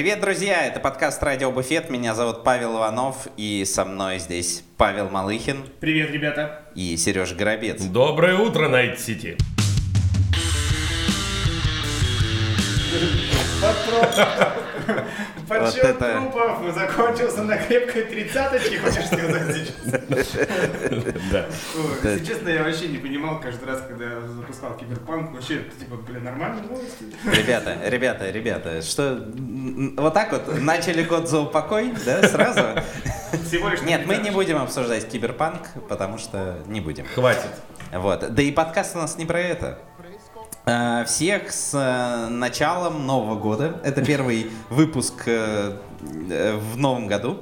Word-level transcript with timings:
Привет, 0.00 0.22
друзья! 0.22 0.64
Это 0.64 0.80
подкаст 0.80 1.22
«Радио 1.22 1.52
Буфет». 1.52 1.90
Меня 1.90 2.14
зовут 2.14 2.42
Павел 2.42 2.78
Иванов, 2.78 3.28
и 3.36 3.66
со 3.66 3.84
мной 3.84 4.18
здесь 4.18 4.64
Павел 4.78 5.10
Малыхин 5.10 5.62
Привет, 5.78 6.10
ребята. 6.10 6.62
и 6.74 6.96
Сереж 6.96 7.34
Горобец. 7.34 7.82
Доброе 7.82 8.38
утро, 8.38 8.68
Найт 8.68 8.98
Подсчет 15.58 15.84
это- 15.84 16.12
трупов 16.12 16.74
закончился 16.74 17.42
на 17.42 17.56
крепкой 17.56 18.04
тридцаточке, 18.04 18.78
хочешь 18.78 19.06
сказать 19.06 19.56
сейчас? 19.56 20.00
Да. 21.30 21.46
Если 22.04 22.24
честно, 22.24 22.48
я 22.48 22.62
вообще 22.62 22.88
не 22.88 22.98
понимал 22.98 23.40
каждый 23.40 23.66
раз, 23.68 23.82
когда 23.86 24.04
я 24.04 24.20
запускал 24.20 24.76
Киберпанк, 24.76 25.32
вообще, 25.32 25.64
типа, 25.78 25.96
блин, 25.96 26.24
нормальные 26.24 26.62
новости. 26.62 27.04
Ребята, 27.24 27.76
ребята, 27.84 28.30
ребята, 28.30 28.82
что 28.82 29.28
вот 29.96 30.14
так 30.14 30.32
вот 30.32 30.60
начали 30.60 31.02
год 31.02 31.28
за 31.28 31.40
упокой, 31.40 31.92
да, 32.04 32.26
сразу? 32.28 32.60
Всего 33.46 33.68
лишь 33.68 33.82
Нет, 33.82 34.06
мы 34.06 34.16
не 34.16 34.30
будем 34.30 34.58
обсуждать 34.58 35.08
киберпанк, 35.08 35.68
потому 35.88 36.18
что 36.18 36.58
не 36.66 36.80
будем. 36.80 37.06
Хватит. 37.14 37.50
Вот. 37.92 38.32
Да 38.32 38.42
и 38.42 38.52
подкаст 38.52 38.94
у 38.94 38.98
нас 38.98 39.18
не 39.18 39.26
про 39.26 39.40
это. 39.40 39.78
Э, 40.66 41.04
Всех 41.06 41.52
с 41.52 41.74
э, 41.74 42.28
началом 42.28 43.06
Нового 43.06 43.38
года. 43.38 43.80
Это 43.82 44.04
первый 44.04 44.50
выпуск 44.70 45.22
э, 45.26 45.78
в 46.00 46.76
новом 46.76 47.06
году. 47.06 47.40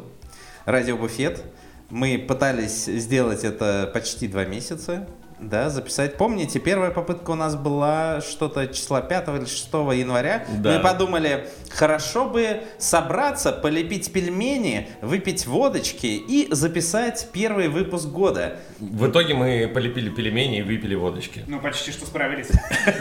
Радио 0.64 0.96
Буфет. 0.96 1.42
Мы 1.90 2.18
пытались 2.18 2.84
сделать 2.84 3.44
это 3.44 3.90
почти 3.92 4.28
два 4.28 4.44
месяца. 4.44 5.08
Да, 5.40 5.70
записать. 5.70 6.16
Помните, 6.16 6.58
первая 6.58 6.90
попытка 6.90 7.30
у 7.30 7.34
нас 7.34 7.54
была 7.54 8.20
что-то 8.20 8.66
числа 8.66 9.00
5 9.00 9.28
или 9.28 9.44
6 9.44 9.72
января. 9.72 10.44
Да. 10.58 10.76
Мы 10.76 10.80
подумали, 10.80 11.48
хорошо 11.70 12.28
бы 12.28 12.62
собраться, 12.78 13.52
полепить 13.52 14.12
пельмени, 14.12 14.88
выпить 15.00 15.46
водочки 15.46 16.06
и 16.06 16.48
записать 16.52 17.28
первый 17.32 17.68
выпуск 17.68 18.08
года. 18.08 18.56
В 18.80 19.08
итоге 19.08 19.34
мы 19.34 19.70
полепили 19.72 20.10
пельмени 20.10 20.58
и 20.58 20.62
выпили 20.62 20.96
водочки. 20.96 21.44
Ну, 21.46 21.60
почти 21.60 21.92
что 21.92 22.04
справились. 22.06 22.48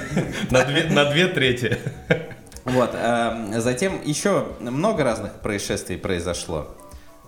На 0.52 1.06
две, 1.12 1.28
трети. 1.28 1.78
Вот. 2.66 2.92
эм, 2.94 3.60
Затем 3.60 4.02
еще 4.04 4.48
много 4.60 5.04
разных 5.04 5.42
происшествий 5.42 5.98
произошло. 5.98 6.68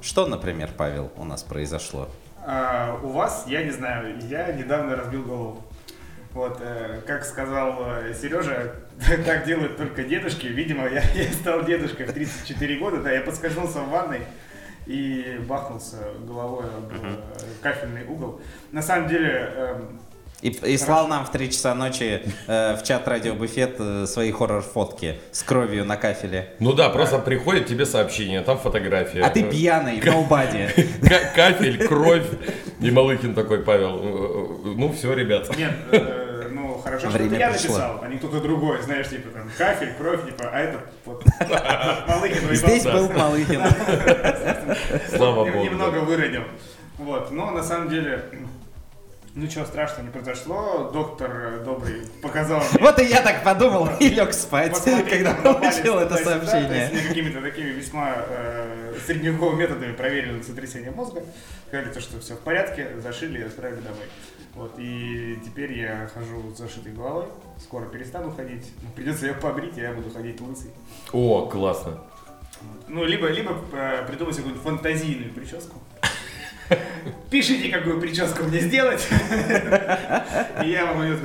Что, 0.02 0.28
например, 0.28 0.70
Павел, 0.78 1.12
у 1.18 1.26
нас 1.26 1.44
произошло? 1.44 2.10
А, 2.45 3.00
у 3.04 3.09
вас, 3.09 3.45
я 3.48 3.64
не 3.64 3.72
знаю, 3.72 4.18
я 4.28 4.52
недавно 4.52 4.95
разбил 4.95 5.23
голову. 5.23 5.64
Вот, 6.32 6.59
э, 6.62 7.02
как 7.08 7.26
сказал 7.26 7.80
э, 7.88 8.14
Сережа, 8.14 8.76
так 9.26 9.46
делают 9.46 9.78
только 9.78 10.04
дедушки. 10.04 10.46
Видимо, 10.48 10.88
я, 10.88 11.02
я 11.16 11.31
стал 11.34 11.64
дедушкой 11.66 12.06
в 12.06 12.14
34 12.14 12.78
года, 12.78 13.02
да, 13.02 13.12
я 13.12 13.22
подскользнулся 13.22 13.80
в 13.80 13.90
ванной 13.90 14.22
и 14.86 15.40
бахнулся 15.48 15.98
головой 16.28 16.66
об 16.66 16.92
э, 16.94 17.18
кафельный 17.62 18.06
угол. 18.06 18.40
На 18.72 18.81
самом 18.81 19.08
деле, 19.08 19.52
эм, 19.56 20.00
И, 20.42 20.50
и 20.50 20.78
слал 20.78 21.08
нам 21.08 21.26
в 21.26 21.32
3 21.32 21.52
часа 21.52 21.75
ночи 21.75 22.22
э, 22.47 22.75
в 22.78 22.84
чат 22.84 23.06
Радио 23.08 23.34
Буфет 23.36 23.75
э, 23.80 24.06
свои 24.06 24.31
хоррор-фотки 24.31 25.19
с 25.31 25.44
кровью 25.44 25.84
на 25.84 25.97
кафеле. 25.97 26.53
Ну 26.59 26.72
да, 26.72 26.90
просто 26.90 27.19
приходит 27.19 27.68
тебе 27.68 27.86
сообщение, 27.86 28.41
там 28.41 28.58
фотография. 28.58 29.22
А 29.22 29.30
ты 29.30 29.44
пьяный, 29.44 30.00
nobody. 30.00 30.69
Ка- 31.08 31.31
Кафель, 31.36 31.86
кровь. 31.86 32.25
И 32.80 32.90
Малыхин 32.90 33.36
такой, 33.36 33.63
Павел, 33.63 34.00
э, 34.02 34.74
ну 34.78 34.94
все, 34.94 35.13
ребят. 35.13 35.50
нет, 35.58 35.74
э, 35.91 36.47
ну 36.52 36.78
хорошо, 36.78 37.09
что 37.09 37.18
Время 37.18 37.31
это 37.31 37.40
я 37.40 37.50
написал, 37.52 38.00
а 38.02 38.08
не 38.08 38.18
кто-то 38.18 38.40
другой, 38.40 38.81
знаешь, 38.81 39.09
типа 39.09 39.30
там 39.31 39.52
кафель, 39.58 39.94
кровь, 39.97 40.25
типа, 40.25 40.46
а 40.46 40.81
вот 41.03 41.24
Малыгин 42.08 42.47
выебался. 42.47 42.56
Здесь 42.56 42.84
был 42.86 43.09
Малыхин. 43.09 43.62
Слава 45.09 45.46
богу. 45.46 45.66
Немного 45.66 45.97
выронил. 46.00 46.44
Вот, 46.97 47.31
но 47.31 47.52
на 47.52 47.63
самом 47.63 47.90
деле, 47.90 48.24
ничего 49.39 49.66
страшного 49.66 50.05
не 50.05 50.11
произошло. 50.11 50.89
Доктор 50.94 51.31
э, 51.31 51.63
добрый 51.63 52.01
показал 52.22 52.59
мне 52.59 52.81
Вот 52.81 53.00
и 53.00 53.05
я 53.05 53.22
так 53.22 53.44
подумал 53.44 53.89
и 54.00 54.09
лег 54.09 54.33
спать, 54.33 54.79
когда 55.09 55.33
получил 55.33 55.97
это 55.97 56.17
сообщение. 56.17 56.89
мне 56.91 57.01
какими-то 57.07 57.41
такими 57.41 57.69
весьма 57.69 58.16
э, 58.27 58.94
средневековыми 59.05 59.59
методами 59.59 59.94
проверили 59.94 60.41
сотрясение 60.41 60.91
мозга. 60.91 61.23
Сказали, 61.67 61.94
то, 61.94 62.01
что 62.01 62.19
все 62.19 62.35
в 62.35 62.39
порядке, 62.39 63.00
зашили 63.00 63.39
и 63.39 63.44
отправили 63.44 63.81
домой. 63.81 64.05
Вот, 64.55 64.73
и 64.77 65.38
теперь 65.45 65.77
я 65.77 66.09
хожу 66.13 66.53
с 66.53 66.57
зашитой 66.57 66.91
головой. 66.91 67.25
Скоро 67.57 67.85
перестану 67.85 68.31
ходить. 68.31 68.71
Ну, 68.81 68.89
Придется 68.95 69.27
ее 69.27 69.33
побрить, 69.33 69.77
и 69.77 69.81
я 69.81 69.94
буду 69.94 70.09
ходить 70.09 70.41
лысый. 70.41 70.71
О, 71.13 71.45
классно. 71.47 72.01
Ну, 72.88 73.06
либо, 73.06 73.27
либо 73.27 73.56
э, 73.71 74.06
придумать 74.07 74.35
какую-нибудь 74.35 74.63
фантазийную 74.63 75.31
прическу. 75.31 75.77
Пишите, 77.29 77.69
какую 77.69 78.01
прическу 78.01 78.44
мне 78.44 78.59
сделать. 78.59 79.07
И 80.63 80.69
я 80.69 80.88
вам 80.88 81.03
ее 81.03 81.17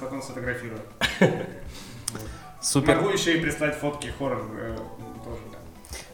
потом 0.00 0.22
сфотографирую. 0.22 0.80
Супер. 2.60 2.96
Могу 2.96 3.10
еще 3.10 3.36
и 3.36 3.40
прислать 3.40 3.76
фотки 3.76 4.12
хоррор 4.16 4.48
э, 4.56 4.76
тоже, 5.24 5.40
да. 5.50 5.58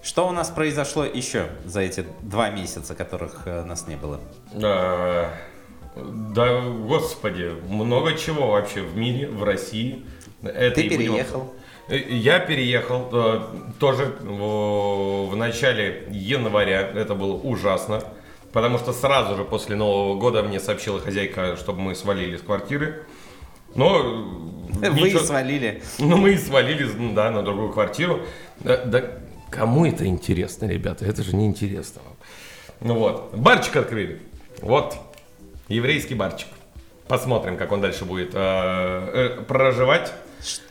Что 0.02 0.26
у 0.26 0.32
нас 0.32 0.48
произошло 0.48 1.04
еще 1.04 1.50
за 1.66 1.80
эти 1.80 2.06
два 2.22 2.48
месяца, 2.48 2.94
которых 2.94 3.42
э, 3.44 3.64
нас 3.64 3.86
не 3.86 3.96
было? 3.96 4.18
Да, 4.54 5.30
господи, 6.60 7.52
много 7.68 8.14
чего 8.14 8.52
вообще 8.52 8.80
в 8.80 8.96
мире, 8.96 9.28
в 9.28 9.42
России. 9.42 10.06
Это 10.42 10.76
Ты 10.76 10.88
переехал. 10.88 11.52
Я 11.88 12.38
переехал 12.38 13.10
э, 13.12 13.40
тоже 13.78 14.16
в 14.22 15.36
начале 15.36 16.06
января. 16.10 16.80
Это 16.80 17.14
было 17.14 17.34
ужасно. 17.34 18.02
Потому 18.52 18.78
что 18.78 18.92
сразу 18.92 19.36
же 19.36 19.44
после 19.44 19.76
Нового 19.76 20.18
года 20.18 20.42
мне 20.42 20.58
сообщила 20.60 21.00
хозяйка, 21.00 21.56
чтобы 21.56 21.80
мы 21.80 21.94
свалили 21.94 22.36
с 22.36 22.42
квартиры. 22.42 23.04
Но 23.74 24.00
э, 24.82 24.90
Вы 24.90 25.00
ничего- 25.08 25.20
свалили. 25.20 25.82
ну, 25.98 26.16
мы 26.16 26.30
и 26.30 26.38
свалили, 26.38 26.84
ну, 26.96 27.12
да, 27.12 27.30
на 27.30 27.42
другую 27.42 27.70
квартиру. 27.72 28.20
Да, 28.60 28.78
да 28.84 29.04
кому 29.50 29.86
это 29.86 30.06
интересно, 30.06 30.66
ребята? 30.66 31.04
Это 31.04 31.22
же 31.22 31.36
не 31.36 31.46
интересно 31.46 32.00
вам. 32.04 32.16
Ну 32.80 32.94
вот, 32.94 33.34
барчик 33.34 33.76
открыли. 33.76 34.20
Вот, 34.62 34.96
еврейский 35.68 36.14
барчик. 36.14 36.48
Посмотрим, 37.06 37.56
как 37.56 37.72
он 37.72 37.80
дальше 37.80 38.04
будет 38.04 38.30
э, 38.34 38.38
э, 39.38 39.40
проживать. 39.42 40.12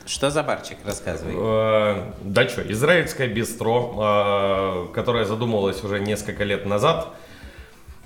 Что 0.06 0.30
за 0.30 0.42
барчик? 0.42 0.78
Рассказывай. 0.84 1.34
Э, 1.36 2.12
да 2.22 2.48
что, 2.48 2.62
израильское 2.72 3.28
бистро, 3.28 3.94
э, 4.90 4.94
которое 4.94 5.24
задумывалось 5.24 5.82
уже 5.84 6.00
несколько 6.00 6.44
лет 6.44 6.64
назад. 6.64 7.08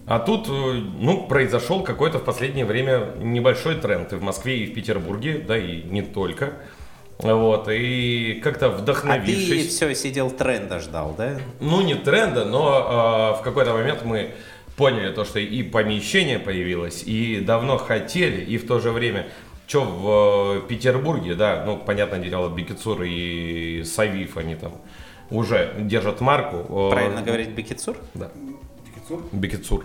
А 0.07 0.19
тут, 0.19 0.49
э, 0.49 0.51
ну, 0.53 1.27
произошел 1.27 1.83
какой-то 1.83 2.19
в 2.19 2.25
последнее 2.25 2.65
время 2.65 3.13
небольшой 3.19 3.77
тренд 3.77 4.13
и 4.13 4.17
в 4.17 4.23
Москве, 4.23 4.59
и 4.59 4.67
в 4.67 4.75
Петербурге, 4.75 5.39
да 5.39 5.57
и 5.57 5.83
не 5.83 6.03
только. 6.03 6.55
Вот, 7.19 7.69
и 7.71 8.41
как-то 8.43 8.67
А 8.67 8.71
ты 8.71 8.77
вдохновившись... 8.83 9.69
все 9.69 9.95
сидел 9.95 10.31
тренда 10.31 10.81
ждал, 10.81 11.15
да? 11.17 11.39
Ну, 11.61 11.81
не 11.83 11.95
тренда, 11.95 12.45
но 12.45 13.35
э, 13.37 13.41
в 13.41 13.43
какой-то 13.45 13.75
момент 13.75 14.05
мы 14.05 14.31
поняли 14.77 15.13
то, 15.13 15.25
что 15.25 15.39
и 15.39 15.63
помещение 15.63 16.41
появилось, 16.41 17.05
и 17.05 17.41
давно 17.41 17.77
хотели, 17.79 18.43
и 18.45 18.59
в 18.59 18.67
то 18.67 18.81
же 18.81 18.91
время, 18.91 19.29
что 19.69 19.83
в 19.85 20.65
э, 20.65 20.69
Петербурге, 20.69 21.35
да, 21.35 21.63
ну, 21.65 21.77
понятное 21.79 22.19
дело, 22.19 22.49
Бекицур 22.53 23.03
и 23.05 23.85
Савив, 23.85 24.37
они 24.37 24.57
там 24.57 24.73
уже 25.31 25.75
держат 25.79 26.21
марку. 26.21 26.89
э, 26.89 26.91
Правильно 26.91 27.23
говорить 27.23 27.51
Бекицур? 27.51 27.97
Да, 28.15 28.31
Бекицур? 28.85 29.23
Бекицур. 29.31 29.85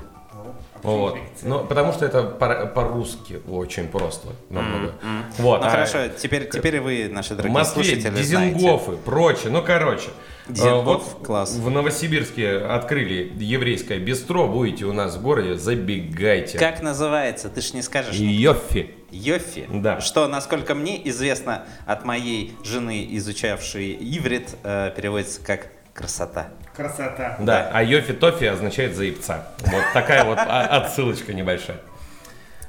Вот. 0.83 1.17
Ну, 1.43 1.63
потому 1.65 1.93
что 1.93 2.05
это 2.05 2.23
по- 2.23 2.65
по-русски 2.67 3.41
очень 3.47 3.87
просто 3.87 4.29
намного. 4.49 4.93
Вот. 5.37 5.61
Ну 5.61 5.67
а 5.67 5.69
хорошо, 5.69 6.07
теперь, 6.09 6.49
теперь 6.49 6.79
вы, 6.79 7.09
наши 7.11 7.35
дорогие 7.35 7.53
Москве 7.53 7.83
слушатели, 7.83 8.21
знаете. 8.23 8.55
Дизингофы, 8.55 8.91
прочее. 8.97 9.51
Ну, 9.51 9.61
короче. 9.63 10.09
Дизингоф, 10.47 11.01
э, 11.01 11.15
вот 11.15 11.25
класс. 11.25 11.55
В 11.55 11.69
Новосибирске 11.69 12.57
открыли 12.59 13.31
еврейское 13.37 13.99
бистро. 13.99 14.47
Будете 14.47 14.85
у 14.85 14.93
нас 14.93 15.15
в 15.17 15.21
городе, 15.21 15.55
забегайте. 15.57 16.57
Как 16.57 16.81
называется? 16.81 17.49
Ты 17.49 17.61
ж 17.61 17.73
не 17.73 17.81
скажешь. 17.81 18.15
Йоффи. 18.15 18.91
Йоффи? 19.11 19.67
Да. 19.69 19.99
Что, 19.99 20.27
насколько 20.27 20.73
мне 20.75 21.05
известно 21.09 21.65
от 21.85 22.05
моей 22.05 22.55
жены, 22.63 23.05
изучавшей 23.11 23.97
иврит, 23.99 24.55
э, 24.63 24.91
переводится 24.95 25.41
как 25.41 25.67
красота. 25.93 26.49
Красота. 26.77 27.37
Да, 27.39 27.71
а 27.73 27.81
Йофи 27.81 28.13
Тофи 28.13 28.45
означает 28.45 28.95
заебца. 28.95 29.47
Вот 29.65 29.83
такая 29.93 30.23
вот 30.23 30.37
отсылочка 30.37 31.33
небольшая. 31.33 31.79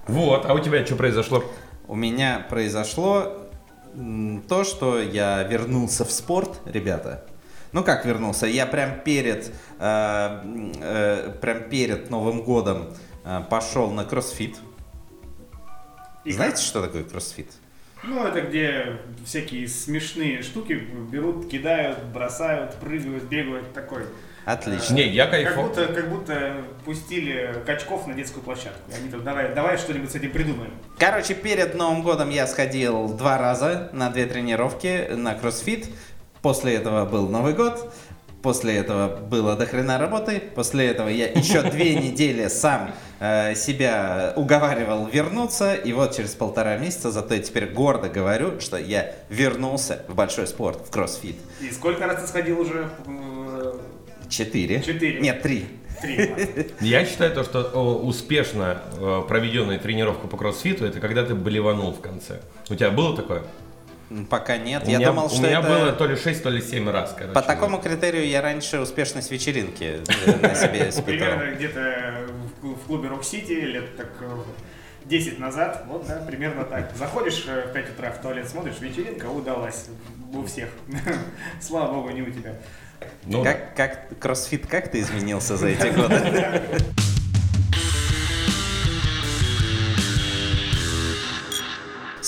Вот, 0.06 0.46
а 0.46 0.54
у 0.54 0.58
тебя 0.58 0.84
что 0.86 0.96
произошло? 0.96 1.44
У 1.86 1.94
меня 1.94 2.44
произошло 2.48 3.48
то, 4.48 4.64
что 4.64 5.00
я 5.00 5.42
вернулся 5.42 6.06
в 6.06 6.10
спорт, 6.10 6.58
ребята. 6.64 7.24
Ну 7.72 7.84
как 7.84 8.06
вернулся? 8.06 8.46
Я 8.46 8.64
прям 8.64 9.00
перед, 9.00 9.52
э, 9.78 10.70
э, 10.80 11.32
прям 11.40 11.68
перед 11.68 12.08
Новым 12.08 12.42
годом 12.42 12.94
э, 13.24 13.42
пошел 13.50 13.90
на 13.90 14.06
кроссфит. 14.06 14.56
И 16.24 16.32
Знаете, 16.32 16.56
как? 16.56 16.64
что 16.64 16.82
такое 16.82 17.04
кроссфит? 17.04 17.50
Ну, 18.04 18.24
это 18.26 18.40
где 18.42 18.96
всякие 19.24 19.66
смешные 19.68 20.42
штуки 20.42 20.72
берут, 21.10 21.48
кидают, 21.50 22.02
бросают, 22.04 22.74
прыгают, 22.76 23.24
бегают, 23.24 23.72
такой. 23.72 24.04
Отлично. 24.44 24.94
Не, 24.94 25.08
я 25.08 25.24
Как 25.24 25.32
кайфовал. 25.32 25.66
будто, 25.68 25.86
как 25.88 26.08
будто 26.08 26.64
пустили 26.84 27.54
качков 27.66 28.06
на 28.06 28.14
детскую 28.14 28.42
площадку. 28.42 28.90
И 28.90 28.94
Они 28.94 29.10
там, 29.10 29.22
давай, 29.22 29.54
давай 29.54 29.76
что-нибудь 29.76 30.10
с 30.10 30.14
этим 30.14 30.30
придумаем. 30.30 30.72
Короче, 30.98 31.34
перед 31.34 31.74
Новым 31.74 32.02
годом 32.02 32.30
я 32.30 32.46
сходил 32.46 33.08
два 33.08 33.36
раза 33.36 33.90
на 33.92 34.08
две 34.10 34.24
тренировки 34.26 35.10
на 35.12 35.34
кроссфит. 35.34 35.90
После 36.40 36.76
этого 36.76 37.04
был 37.04 37.28
Новый 37.28 37.52
год. 37.52 37.92
После 38.42 38.76
этого 38.76 39.16
было 39.16 39.56
до 39.56 39.66
хрена 39.66 39.98
работы. 39.98 40.40
После 40.54 40.86
этого 40.86 41.08
я 41.08 41.26
еще 41.26 41.62
две 41.62 41.94
недели 42.00 42.48
сам 42.48 42.92
э, 43.18 43.54
себя 43.54 44.32
уговаривал 44.36 45.06
вернуться. 45.06 45.74
И 45.74 45.92
вот 45.92 46.14
через 46.16 46.34
полтора 46.34 46.76
месяца, 46.76 47.10
зато 47.10 47.34
я 47.34 47.40
теперь 47.40 47.66
гордо 47.66 48.08
говорю, 48.08 48.60
что 48.60 48.76
я 48.76 49.12
вернулся 49.28 50.04
в 50.08 50.14
большой 50.14 50.46
спорт, 50.46 50.86
в 50.86 50.90
кроссфит. 50.90 51.36
И 51.60 51.70
сколько 51.70 52.06
раз 52.06 52.22
ты 52.22 52.28
сходил 52.28 52.60
уже? 52.60 52.88
Э, 53.06 53.78
Четыре. 54.28 54.82
Четыре. 54.82 55.20
Нет, 55.20 55.42
три. 55.42 55.66
Три. 56.00 56.30
Я 56.80 57.04
считаю 57.04 57.34
то, 57.34 57.42
что 57.42 57.62
успешно 58.04 58.82
э, 58.98 59.22
проведенная 59.26 59.78
тренировка 59.78 60.28
по 60.28 60.36
кроссфиту, 60.36 60.84
это 60.84 61.00
когда 61.00 61.24
ты 61.24 61.34
блеванул 61.34 61.92
в 61.92 62.00
конце. 62.00 62.40
У 62.70 62.74
тебя 62.74 62.90
было 62.90 63.16
такое? 63.16 63.42
Пока 64.30 64.56
нет. 64.56 64.84
У 64.86 64.90
я 64.90 64.98
меня, 64.98 65.08
думал, 65.08 65.26
у 65.26 65.28
что 65.28 65.42
меня 65.42 65.60
это... 65.60 65.68
было 65.68 65.92
то 65.92 66.06
ли 66.06 66.16
6, 66.16 66.42
то 66.42 66.48
ли 66.48 66.62
7 66.62 66.88
раз, 66.88 67.14
короче. 67.16 67.34
По 67.34 67.42
такому 67.42 67.78
критерию 67.78 68.26
я 68.26 68.40
раньше 68.40 68.80
успешность 68.80 69.30
вечеринки 69.30 70.00
э, 70.26 70.36
на 70.42 70.54
себе 70.54 70.88
испытал. 70.88 71.04
Примерно 71.04 71.54
где-то 71.54 72.26
в 72.62 72.86
клубе 72.86 73.08
Рок 73.08 73.24
Сити 73.24 73.52
лет 73.52 73.96
так 73.96 74.08
э, 74.20 74.42
10 75.04 75.38
назад, 75.38 75.84
вот, 75.86 76.06
да, 76.06 76.22
примерно 76.26 76.64
так. 76.64 76.96
Заходишь 76.96 77.44
э, 77.46 77.68
в 77.68 77.72
5 77.72 77.90
утра 77.90 78.10
в 78.10 78.22
туалет, 78.22 78.48
смотришь, 78.48 78.80
вечеринка 78.80 79.26
удалась 79.26 79.86
у 80.32 80.42
всех. 80.44 80.70
Слава 81.60 81.92
богу, 81.92 82.10
не 82.10 82.22
у 82.22 82.30
тебя. 82.30 82.54
Ну, 83.24 83.44
Как, 83.44 83.74
как 83.76 84.18
кроссфит 84.18 84.66
как 84.66 84.90
ты 84.90 85.00
изменился 85.00 85.56
за 85.56 85.68
эти 85.68 85.88
годы? 85.88 86.62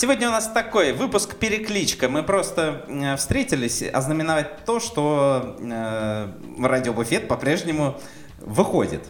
Сегодня 0.00 0.28
у 0.28 0.30
нас 0.30 0.48
такой 0.48 0.94
выпуск 0.94 1.36
перекличка. 1.36 2.08
Мы 2.08 2.22
просто 2.22 2.86
э, 2.88 3.16
встретились 3.16 3.82
ознаменовать 3.82 4.64
то, 4.64 4.80
что 4.80 5.58
э, 5.60 6.28
радиобуфет 6.58 7.28
по-прежнему 7.28 8.00
выходит. 8.38 9.02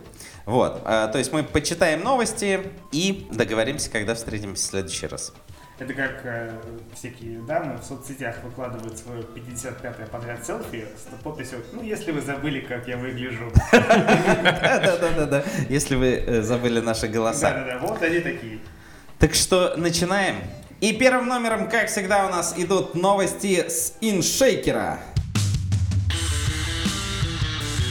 Вот, 0.46 0.82
э, 0.84 1.08
то 1.12 1.18
есть 1.18 1.32
мы 1.32 1.44
почитаем 1.44 2.02
новости 2.02 2.72
и 2.90 3.28
договоримся, 3.30 3.88
когда 3.88 4.16
встретимся 4.16 4.64
в 4.64 4.66
следующий 4.66 5.06
раз. 5.06 5.32
Это 5.78 5.94
как 5.94 6.22
э, 6.24 6.60
всякие 6.96 7.38
дамы 7.42 7.78
в 7.78 7.84
соцсетях 7.84 8.42
выкладывают 8.42 8.98
свое 8.98 9.22
55-е 9.22 10.06
подряд 10.06 10.44
селфи 10.44 10.86
с 10.96 11.22
подписью 11.22 11.62
«Ну, 11.72 11.84
если 11.84 12.10
вы 12.10 12.20
забыли, 12.20 12.62
как 12.62 12.88
я 12.88 12.96
выгляжу». 12.96 13.52
Да-да-да, 13.70 15.44
если 15.68 15.94
вы 15.94 16.14
э, 16.14 16.42
забыли 16.42 16.80
наши 16.80 17.06
голоса. 17.06 17.52
Да-да-да, 17.52 17.78
вот 17.78 18.02
они 18.02 18.18
такие. 18.18 18.58
Так 19.20 19.34
что 19.34 19.74
начинаем. 19.76 20.34
И 20.80 20.94
первым 20.94 21.28
номером, 21.28 21.68
как 21.68 21.88
всегда, 21.88 22.26
у 22.26 22.30
нас 22.30 22.54
идут 22.56 22.94
новости 22.94 23.68
с 23.68 23.98
иншейкера. 24.00 24.98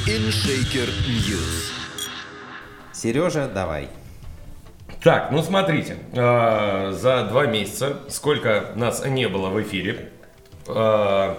InShaker 0.08 0.90
News. 1.08 1.72
Сережа, 2.92 3.48
давай. 3.48 3.90
Так, 5.04 5.30
ну 5.32 5.44
смотрите, 5.44 5.98
э, 6.14 6.92
за 6.94 7.26
два 7.26 7.46
месяца, 7.46 8.00
сколько 8.10 8.72
нас 8.76 9.06
не 9.06 9.30
было 9.30 9.50
в 9.50 9.62
эфире, 9.62 10.10
э, 10.66 11.36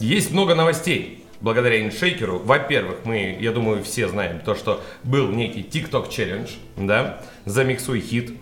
есть 0.00 0.32
много 0.32 0.54
новостей 0.54 1.24
благодаря 1.40 1.82
иншейкеру. 1.82 2.40
Во-первых, 2.40 2.98
мы, 3.04 3.38
я 3.40 3.52
думаю, 3.52 3.82
все 3.82 4.06
знаем 4.06 4.40
то, 4.40 4.54
что 4.54 4.82
был 5.02 5.28
некий 5.28 5.62
TikTok 5.62 6.10
челлендж, 6.10 6.50
да, 6.76 7.22
замиксуй 7.46 8.00
хит. 8.00 8.34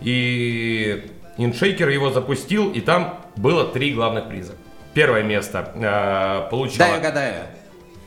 И 0.00 1.10
иншейкер 1.44 1.88
его 1.88 2.10
запустил, 2.10 2.70
и 2.70 2.80
там 2.80 3.18
было 3.36 3.64
три 3.66 3.92
главных 3.92 4.28
приза. 4.28 4.54
Первое 4.94 5.22
место 5.22 5.72
э, 5.74 6.50
получало... 6.50 6.90
Дай 6.90 6.98
угадаю. 6.98 7.46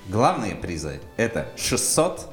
Главные 0.07 0.55
призы 0.55 0.99
это 1.15 1.47
600, 1.55 2.27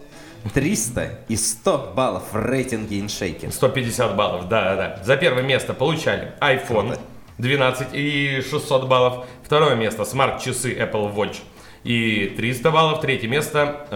300 0.52 1.20
и 1.28 1.36
100 1.36 1.92
баллов 1.94 2.32
в 2.32 2.36
рейтинге 2.36 3.00
иншейкер. 3.00 3.52
150 3.52 4.16
баллов, 4.16 4.48
да, 4.48 4.74
да, 4.74 4.76
да. 4.76 5.04
За 5.04 5.16
первое 5.16 5.42
место 5.42 5.72
получали 5.72 6.32
iPhone 6.40 6.88
Круто. 6.88 7.00
12 7.38 7.88
и 7.92 8.42
600 8.48 8.88
баллов. 8.88 9.26
Второе 9.44 9.76
место 9.76 10.04
смарт-часы 10.04 10.74
Apple 10.74 11.14
Watch 11.14 11.38
и 11.84 12.34
300 12.36 12.70
баллов. 12.70 13.00
Третье 13.00 13.28
место 13.28 13.86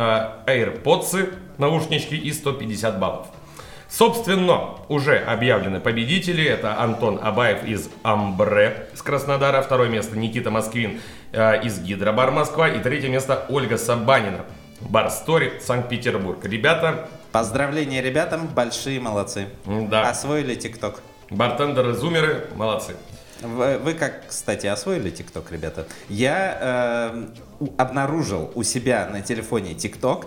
э, 0.46 0.50
AirPods, 0.50 1.34
наушнички 1.58 2.16
и 2.16 2.32
150 2.32 2.98
баллов. 2.98 3.26
Собственно, 3.96 4.70
уже 4.88 5.18
объявлены 5.18 5.78
победители. 5.78 6.44
Это 6.44 6.80
Антон 6.80 7.20
Абаев 7.22 7.62
из 7.62 7.88
Амбре 8.02 8.88
с 8.92 9.02
Краснодара. 9.02 9.62
Второе 9.62 9.88
место 9.88 10.18
Никита 10.18 10.50
Москвин 10.50 11.00
э, 11.30 11.62
из 11.62 11.78
Гидробар 11.78 12.32
Москва. 12.32 12.68
И 12.68 12.82
третье 12.82 13.08
место 13.08 13.46
Ольга 13.48 13.78
Сабанина. 13.78 14.46
Бар 14.80 15.10
Стори, 15.10 15.60
Санкт-Петербург. 15.60 16.44
Ребята, 16.44 17.08
Поздравления 17.30 18.02
ребятам, 18.02 18.48
большие 18.48 18.98
молодцы. 18.98 19.46
да, 19.64 20.10
Освоили 20.10 20.56
ТикТок. 20.56 21.00
бартендеры, 21.30 21.92
зумеры, 21.92 22.48
молодцы. 22.56 22.96
Вы, 23.42 23.78
вы 23.78 23.94
как, 23.94 24.28
кстати, 24.28 24.66
освоили 24.66 25.10
ТикТок, 25.10 25.52
ребята? 25.52 25.86
Я 26.08 27.12
э, 27.60 27.66
обнаружил 27.76 28.50
у 28.54 28.62
себя 28.62 29.08
на 29.10 29.20
телефоне 29.20 29.74
ТикТок, 29.74 30.26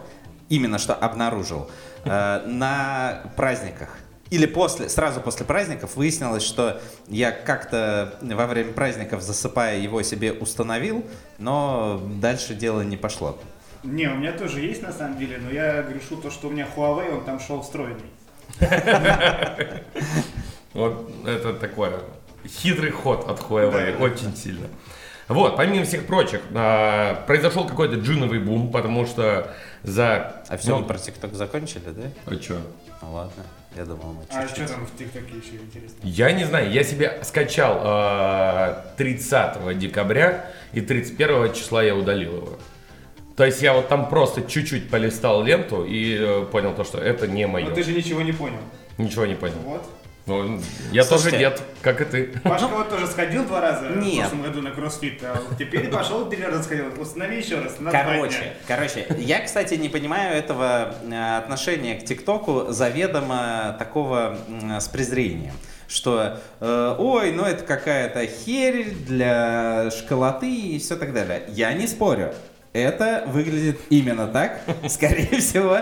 именно 0.50 0.78
что 0.78 0.94
обнаружил, 0.94 1.70
э, 2.04 2.42
на 2.46 3.24
праздниках. 3.36 3.90
Или 4.30 4.46
после, 4.46 4.90
сразу 4.90 5.22
после 5.22 5.46
праздников 5.46 5.96
выяснилось, 5.96 6.44
что 6.44 6.82
я 7.08 7.32
как-то 7.32 8.18
во 8.22 8.46
время 8.46 8.74
праздников, 8.74 9.22
засыпая 9.22 9.80
его 9.80 10.02
себе 10.02 10.34
установил, 10.34 11.06
но 11.38 12.02
дальше 12.20 12.54
дело 12.54 12.82
не 12.82 12.98
пошло. 12.98 13.38
Не, 13.84 14.08
у 14.08 14.16
меня 14.16 14.34
тоже 14.34 14.60
есть 14.60 14.82
на 14.82 14.92
самом 14.92 15.18
деле, 15.18 15.38
но 15.38 15.50
я 15.50 15.82
грешу 15.82 16.18
то, 16.18 16.30
что 16.30 16.48
у 16.48 16.52
меня 16.52 16.68
Huawei, 16.76 17.18
он 17.18 17.24
там 17.24 17.40
шел 17.40 17.62
встроенный. 17.62 18.12
Вот 20.74 21.10
это 21.26 21.54
такой 21.54 21.90
хитрый 22.46 22.92
ход 22.92 23.28
от 23.28 23.40
Huawei, 23.40 24.00
очень 24.00 24.36
сильно. 24.36 24.68
Вот, 25.28 25.58
помимо 25.58 25.86
всех 25.86 26.06
прочих, 26.06 26.42
а, 26.54 27.24
произошел 27.26 27.66
какой-то 27.66 27.96
джиновый 27.96 28.40
бум, 28.40 28.72
потому 28.72 29.06
что 29.06 29.54
за... 29.84 30.44
А 30.48 30.58
все, 30.58 30.72
ну, 30.72 30.80
мы 30.80 30.86
про 30.86 30.98
ТикТок 30.98 31.34
закончили, 31.34 31.84
да? 31.88 32.04
а 32.26 32.36
чё? 32.36 32.58
Ну 33.02 33.14
ладно, 33.14 33.44
я 33.76 33.86
думал, 33.86 34.14
мы 34.14 34.24
А 34.30 34.48
чуть-чуть. 34.48 34.66
что 34.66 34.74
там 34.76 34.86
в 34.86 34.98
ТикТоке 34.98 35.38
еще 35.38 35.58
интересно? 35.62 35.98
Я 36.04 36.32
не 36.32 36.46
знаю, 36.46 36.72
я 36.72 36.84
себе 36.84 37.20
скачал 37.24 37.80
а, 37.84 38.86
30 38.98 39.78
декабря, 39.78 40.52
и 40.74 40.82
31 40.82 41.54
числа 41.54 41.84
я 41.84 41.96
удалил 41.96 42.38
его. 42.38 42.60
То 43.36 43.46
есть 43.46 43.62
я 43.62 43.74
вот 43.74 43.88
там 43.88 44.10
просто 44.10 44.42
чуть-чуть 44.42 44.90
полистал 44.90 45.44
ленту 45.44 45.86
и 45.86 46.18
э, 46.20 46.46
понял 46.52 46.74
то, 46.74 46.84
что 46.84 46.98
это 46.98 47.28
не 47.28 47.46
мое. 47.46 47.70
Но 47.70 47.76
ты 47.76 47.84
же 47.84 47.92
ничего 47.94 48.24
не 48.24 48.32
понял. 48.32 48.58
Ничего 48.98 49.28
не 49.28 49.36
понял. 49.36 49.54
Вот. 49.64 49.88
Ну, 50.28 50.60
я 50.92 51.06
Слушайте. 51.06 51.32
тоже 51.32 51.38
дед, 51.38 51.62
как 51.82 52.02
и 52.02 52.06
ты. 52.06 52.40
Пашка 52.44 52.68
вот 52.68 52.90
тоже 52.90 53.08
сходил 53.08 53.46
два 53.46 53.62
раза 53.62 53.88
Нет. 53.88 54.26
в 54.26 54.30
прошлом 54.30 54.42
году 54.42 54.62
на 54.62 54.72
кроссфит, 54.72 55.24
а 55.24 55.42
вот 55.48 55.58
теперь 55.58 55.88
пошел 55.90 56.30
три 56.30 56.44
раза 56.44 56.64
сходил. 56.64 56.88
Установи 57.00 57.38
еще 57.38 57.60
раз. 57.60 57.80
на. 57.80 57.92
Короче, 57.92 58.54
короче, 58.68 59.08
я, 59.18 59.40
кстати, 59.40 59.76
не 59.76 59.88
понимаю 59.88 60.36
этого 60.38 60.96
э, 61.02 61.38
отношения 61.38 61.96
к 61.96 62.04
ТикТоку 62.04 62.66
заведомо 62.74 63.78
такого 63.80 64.38
с 64.80 64.90
презрением. 64.90 65.54
Что, 65.88 66.42
э, 66.60 66.96
ой, 67.00 67.32
ну 67.32 67.44
это 67.44 67.64
какая-то 67.64 68.26
херь 68.28 68.92
для 69.08 69.90
школоты 69.92 70.54
и 70.54 70.80
все 70.80 70.98
так 70.98 71.14
далее. 71.14 71.44
Я 71.48 71.72
не 71.72 71.88
спорю. 71.88 72.34
Это 72.74 73.24
выглядит 73.28 73.80
именно 73.90 74.28
так. 74.28 74.60
Скорее 74.90 75.40
всего, 75.40 75.80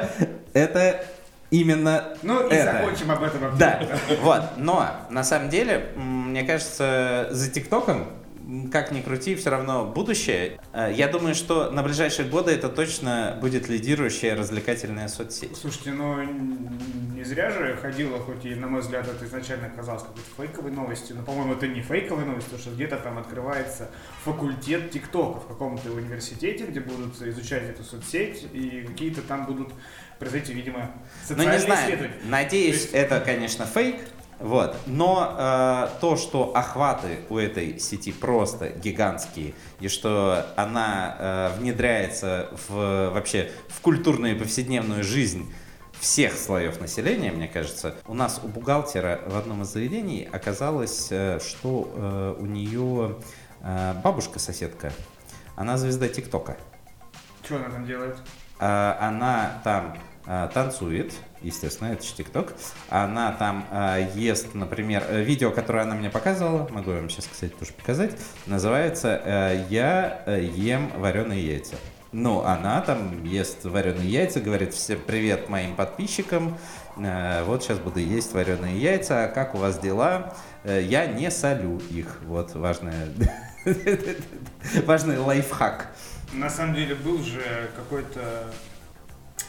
это 0.53 1.03
именно 1.59 2.17
Ну 2.21 2.47
и 2.47 2.53
это. 2.53 2.73
закончим 2.79 3.11
об 3.11 3.23
этом. 3.23 3.57
Да, 3.57 3.81
вот. 4.21 4.43
Но 4.57 4.89
на 5.09 5.23
самом 5.23 5.49
деле, 5.49 5.91
мне 5.95 6.43
кажется, 6.43 7.27
за 7.31 7.49
ТикТоком, 7.51 8.07
как 8.71 8.91
ни 8.91 9.01
крути, 9.01 9.33
все 9.35 9.49
равно 9.49 9.85
будущее. 9.85 10.59
Э, 10.71 10.91
Я 10.93 11.07
думаю, 11.07 11.33
что 11.33 11.71
на 11.71 11.81
ближайшие 11.81 12.29
годы 12.29 12.51
это 12.51 12.69
точно 12.69 13.39
будет 13.41 13.67
лидирующая 13.69 14.35
развлекательная 14.35 15.07
соцсеть. 15.07 15.57
Слушайте, 15.57 15.91
ну 15.93 16.21
не 16.21 17.23
зря 17.23 17.49
же 17.49 17.75
ходила, 17.81 18.19
хоть 18.19 18.45
и, 18.45 18.53
на 18.53 18.67
мой 18.67 18.81
взгляд, 18.81 19.07
это 19.07 19.25
изначально 19.25 19.69
казалось 19.75 20.03
какой-то 20.03 20.29
фейковой 20.37 20.71
новостью, 20.71 21.15
но, 21.15 21.23
по-моему, 21.23 21.53
это 21.53 21.67
не 21.67 21.81
фейковая 21.81 22.25
новость, 22.25 22.45
потому 22.45 22.61
что 22.61 22.71
где-то 22.71 22.97
там 22.97 23.17
открывается 23.17 23.89
факультет 24.23 24.91
ТикТока 24.91 25.39
в 25.39 25.47
каком-то 25.47 25.89
университете, 25.91 26.65
где 26.67 26.81
будут 26.81 27.19
изучать 27.23 27.63
эту 27.63 27.83
соцсеть, 27.83 28.45
и 28.53 28.81
какие-то 28.87 29.21
там 29.23 29.47
будут 29.47 29.69
произойти, 30.19 30.53
видимо, 30.53 30.79
Ну 30.79 31.27
социальные 31.27 31.59
не 31.59 31.65
знаю, 31.65 31.85
исследования. 31.85 32.15
надеюсь, 32.25 32.81
есть- 32.81 32.93
это, 32.93 33.19
конечно, 33.19 33.65
фейк. 33.65 33.97
Вот. 34.39 34.75
Но 34.85 35.33
э, 35.37 35.87
то, 36.01 36.17
что 36.17 36.51
охваты 36.55 37.19
у 37.29 37.37
этой 37.37 37.79
сети 37.79 38.11
просто 38.11 38.67
гигантские, 38.69 39.53
и 39.79 39.87
что 39.87 40.45
она 40.57 41.15
э, 41.17 41.57
внедряется 41.59 42.49
в, 42.67 43.11
вообще 43.13 43.49
в 43.69 43.79
культурную 43.79 44.35
и 44.35 44.39
повседневную 44.39 45.05
жизнь 45.05 45.49
всех 46.01 46.33
слоев 46.37 46.81
населения, 46.81 47.31
мне 47.31 47.47
кажется. 47.47 47.95
У 48.07 48.13
нас 48.13 48.41
у 48.43 48.47
бухгалтера 48.49 49.21
в 49.25 49.37
одном 49.37 49.61
из 49.61 49.67
заведений 49.69 50.27
оказалось, 50.29 51.07
э, 51.11 51.39
что 51.39 51.89
э, 51.95 52.35
у 52.37 52.45
нее 52.45 53.15
э, 53.61 53.93
бабушка-соседка, 54.03 54.91
она 55.55 55.77
звезда 55.77 56.09
ТикТока. 56.09 56.57
Что 57.41 57.55
она 57.55 57.69
там 57.69 57.85
делает? 57.85 58.17
А, 58.59 58.97
Она 59.01 59.61
там 59.63 59.95
а, 60.27 60.47
танцует, 60.47 61.13
естественно, 61.41 61.89
это 61.89 62.03
же 62.03 62.13
ТикТок. 62.15 62.53
Она 62.89 63.31
там 63.33 63.65
а, 63.69 63.99
ест, 64.15 64.55
например, 64.55 65.03
э, 65.07 65.21
видео, 65.21 65.51
которое 65.51 65.83
она 65.83 65.93
мне 65.93 66.09
показывала, 66.09 66.67
могу 66.71 66.91
вам 66.91 67.11
сейчас, 67.11 67.27
кстати, 67.31 67.51
тоже 67.51 67.73
показать, 67.73 68.11
называется 68.47 69.21
э, 69.23 69.65
«Я 69.69 70.23
э, 70.25 70.43
ем 70.55 70.91
вареные 70.97 71.45
яйца». 71.45 71.75
Ну, 72.11 72.41
она 72.43 72.81
там 72.81 73.23
ест 73.23 73.65
вареные 73.65 74.09
яйца, 74.09 74.39
говорит 74.39 74.73
всем 74.73 74.99
привет 75.05 75.49
моим 75.49 75.75
подписчикам, 75.75 76.57
вот 76.95 77.61
сейчас 77.61 77.77
буду 77.77 77.99
есть 77.99 78.31
вареные 78.33 78.79
яйца, 78.79 79.25
а 79.25 79.27
как 79.27 79.53
у 79.53 79.57
вас 79.57 79.79
дела? 79.79 80.33
Я 80.63 81.07
не 81.07 81.29
солю 81.29 81.77
их, 81.89 82.21
вот 82.23 82.55
важное, 82.55 83.09
важный 84.85 85.17
лайфхак. 85.17 85.91
На 86.35 86.49
самом 86.49 86.75
деле 86.75 86.95
был 86.95 87.21
же 87.23 87.41
какой-то 87.75 88.21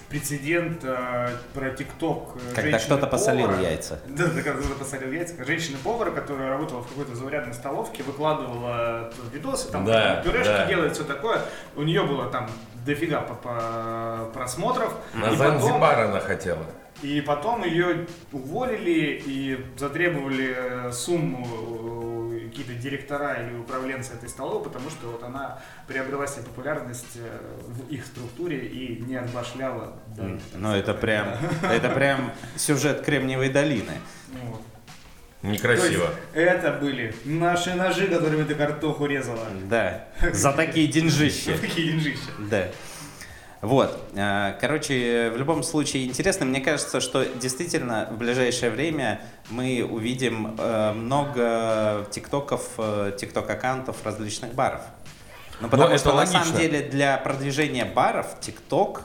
прецедент 0.09 0.85
э, 0.85 1.31
про 1.53 1.71
ТикТок. 1.71 2.37
э, 2.37 2.55
Когда 2.55 2.79
кто-то 2.79 3.07
посолил 3.09 3.51
яйца. 3.59 3.99
Да, 4.09 4.27
да, 4.27 4.43
когда 4.43 4.61
кто-то 4.61 4.79
посолил 4.79 5.11
яйца. 5.11 5.45
Женщина-повар, 5.45 6.13
которая 6.13 6.51
работала 6.51 6.83
в 6.83 6.89
какой-то 6.89 7.17
заурядной 7.17 7.55
столовке, 7.55 8.05
выкладывала 8.05 9.13
видосы, 9.33 9.71
там 9.73 9.85
Да, 9.85 10.23
пюрешки 10.25 10.49
да. 10.53 10.67
делает, 10.67 10.93
все 10.95 11.03
такое. 11.05 11.41
У 11.75 11.83
нее 11.83 12.05
было 12.05 12.31
там 12.31 12.49
дофига 12.85 13.21
по- 13.23 13.35
по- 13.35 14.31
просмотров. 14.33 14.95
На 15.15 15.27
И 15.33 15.37
потом- 15.37 15.61
Занзибар 15.61 15.99
она 16.01 16.21
хотела. 16.21 16.65
И 17.03 17.21
потом 17.21 17.65
ее 17.65 18.07
уволили 18.33 19.21
и 19.27 19.59
затребовали 19.77 20.55
э, 20.57 20.93
сумму 20.93 21.47
э, 21.47 21.96
какие-то 22.57 22.81
директора 22.83 23.35
или 23.35 23.59
управленцы 23.59 24.15
этой 24.15 24.29
столовой, 24.29 24.65
потому 24.65 24.89
что 24.89 25.09
вот 25.09 25.23
она 25.23 25.59
приобрела 25.87 26.27
себе 26.27 26.45
популярность 26.45 27.17
э, 27.17 27.39
в 27.67 27.93
их 27.93 28.07
структуре 28.07 28.67
и 28.67 29.03
не 29.03 29.17
отбашляла. 29.17 29.95
да, 30.17 30.25
Ну, 30.55 30.73
это 30.75 30.85
сказать. 30.85 31.01
прям, 31.01 31.29
это 31.71 31.91
прям 31.91 32.33
сюжет 32.57 33.03
Кремниевой 33.03 33.51
долины. 33.51 33.93
Ну 34.33 34.51
вот. 34.51 34.63
Некрасиво. 35.43 36.09
Это 36.33 36.73
были 36.73 37.15
наши 37.25 37.75
ножи, 37.75 38.07
которыми 38.07 38.45
ты 38.45 38.55
картоху 38.55 39.05
резала. 39.05 39.47
Да, 39.65 40.07
за 40.33 40.53
такие 40.53 40.87
деньжища. 40.87 41.59
Такие 41.59 41.93
деньжища. 41.93 42.31
Да. 42.51 42.69
Вот. 43.63 43.99
э, 44.15 44.55
Короче, 44.61 45.31
в 45.35 45.37
любом 45.39 45.63
случае 45.63 46.07
интересно. 46.07 46.45
Мне 46.47 46.61
кажется, 46.61 47.01
что 47.01 47.25
действительно 47.25 48.09
в 48.11 48.19
ближайшее 48.19 48.71
время 48.71 49.21
мы 49.51 49.83
увидим 49.89 50.55
э, 50.59 50.93
много 50.93 52.07
тиктоков, 52.11 52.71
э, 52.79 53.13
тикток-аккаунтов 53.19 53.97
различных 54.05 54.55
баров. 54.55 54.83
Ну, 55.61 55.69
потому 55.69 55.89
это 55.89 55.99
что 55.99 56.11
на 56.11 56.17
логично. 56.17 56.45
самом 56.45 56.59
деле 56.59 56.83
для 56.83 57.17
продвижения 57.17 57.87
баров 57.87 58.39
тикток 58.41 59.03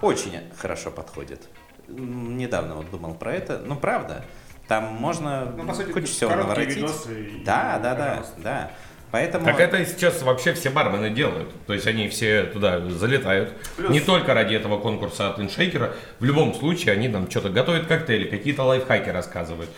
очень 0.00 0.40
хорошо 0.58 0.90
подходит. 0.90 1.48
Недавно 1.88 2.74
вот 2.74 2.90
думал 2.90 3.14
про 3.14 3.32
это. 3.32 3.62
Ну, 3.64 3.76
правда. 3.76 4.24
Там 4.66 4.94
можно 4.94 5.44
Ну, 5.56 5.64
по 5.64 5.72
сути, 5.74 5.92
кучу 5.92 6.06
всего 6.08 6.34
наворотить. 6.34 6.76
видосы 6.78 7.24
и- 7.24 7.44
Да, 7.44 7.78
да, 7.80 7.94
да, 7.94 8.24
да. 8.38 8.70
Поэтому... 9.12 9.44
Так 9.44 9.60
это 9.60 9.84
сейчас 9.86 10.22
вообще 10.22 10.52
все 10.52 10.70
бармены 10.70 11.10
делают. 11.10 11.48
То 11.66 11.72
есть 11.74 11.86
они 11.86 12.08
все 12.08 12.44
туда 12.44 12.80
залетают. 12.90 13.52
Плюс- 13.76 13.90
Не 13.90 14.00
только 14.00 14.34
ради 14.34 14.54
этого 14.54 14.78
конкурса 14.78 15.30
от 15.30 15.38
иншейкера. 15.40 15.92
В 16.18 16.24
любом 16.24 16.54
случае 16.54 16.92
они 16.94 17.08
там 17.08 17.30
что-то 17.30 17.48
готовят 17.50 17.86
коктейли, 17.86 18.28
какие-то 18.28 18.64
лайфхаки 18.64 19.08
рассказывают. 19.10 19.70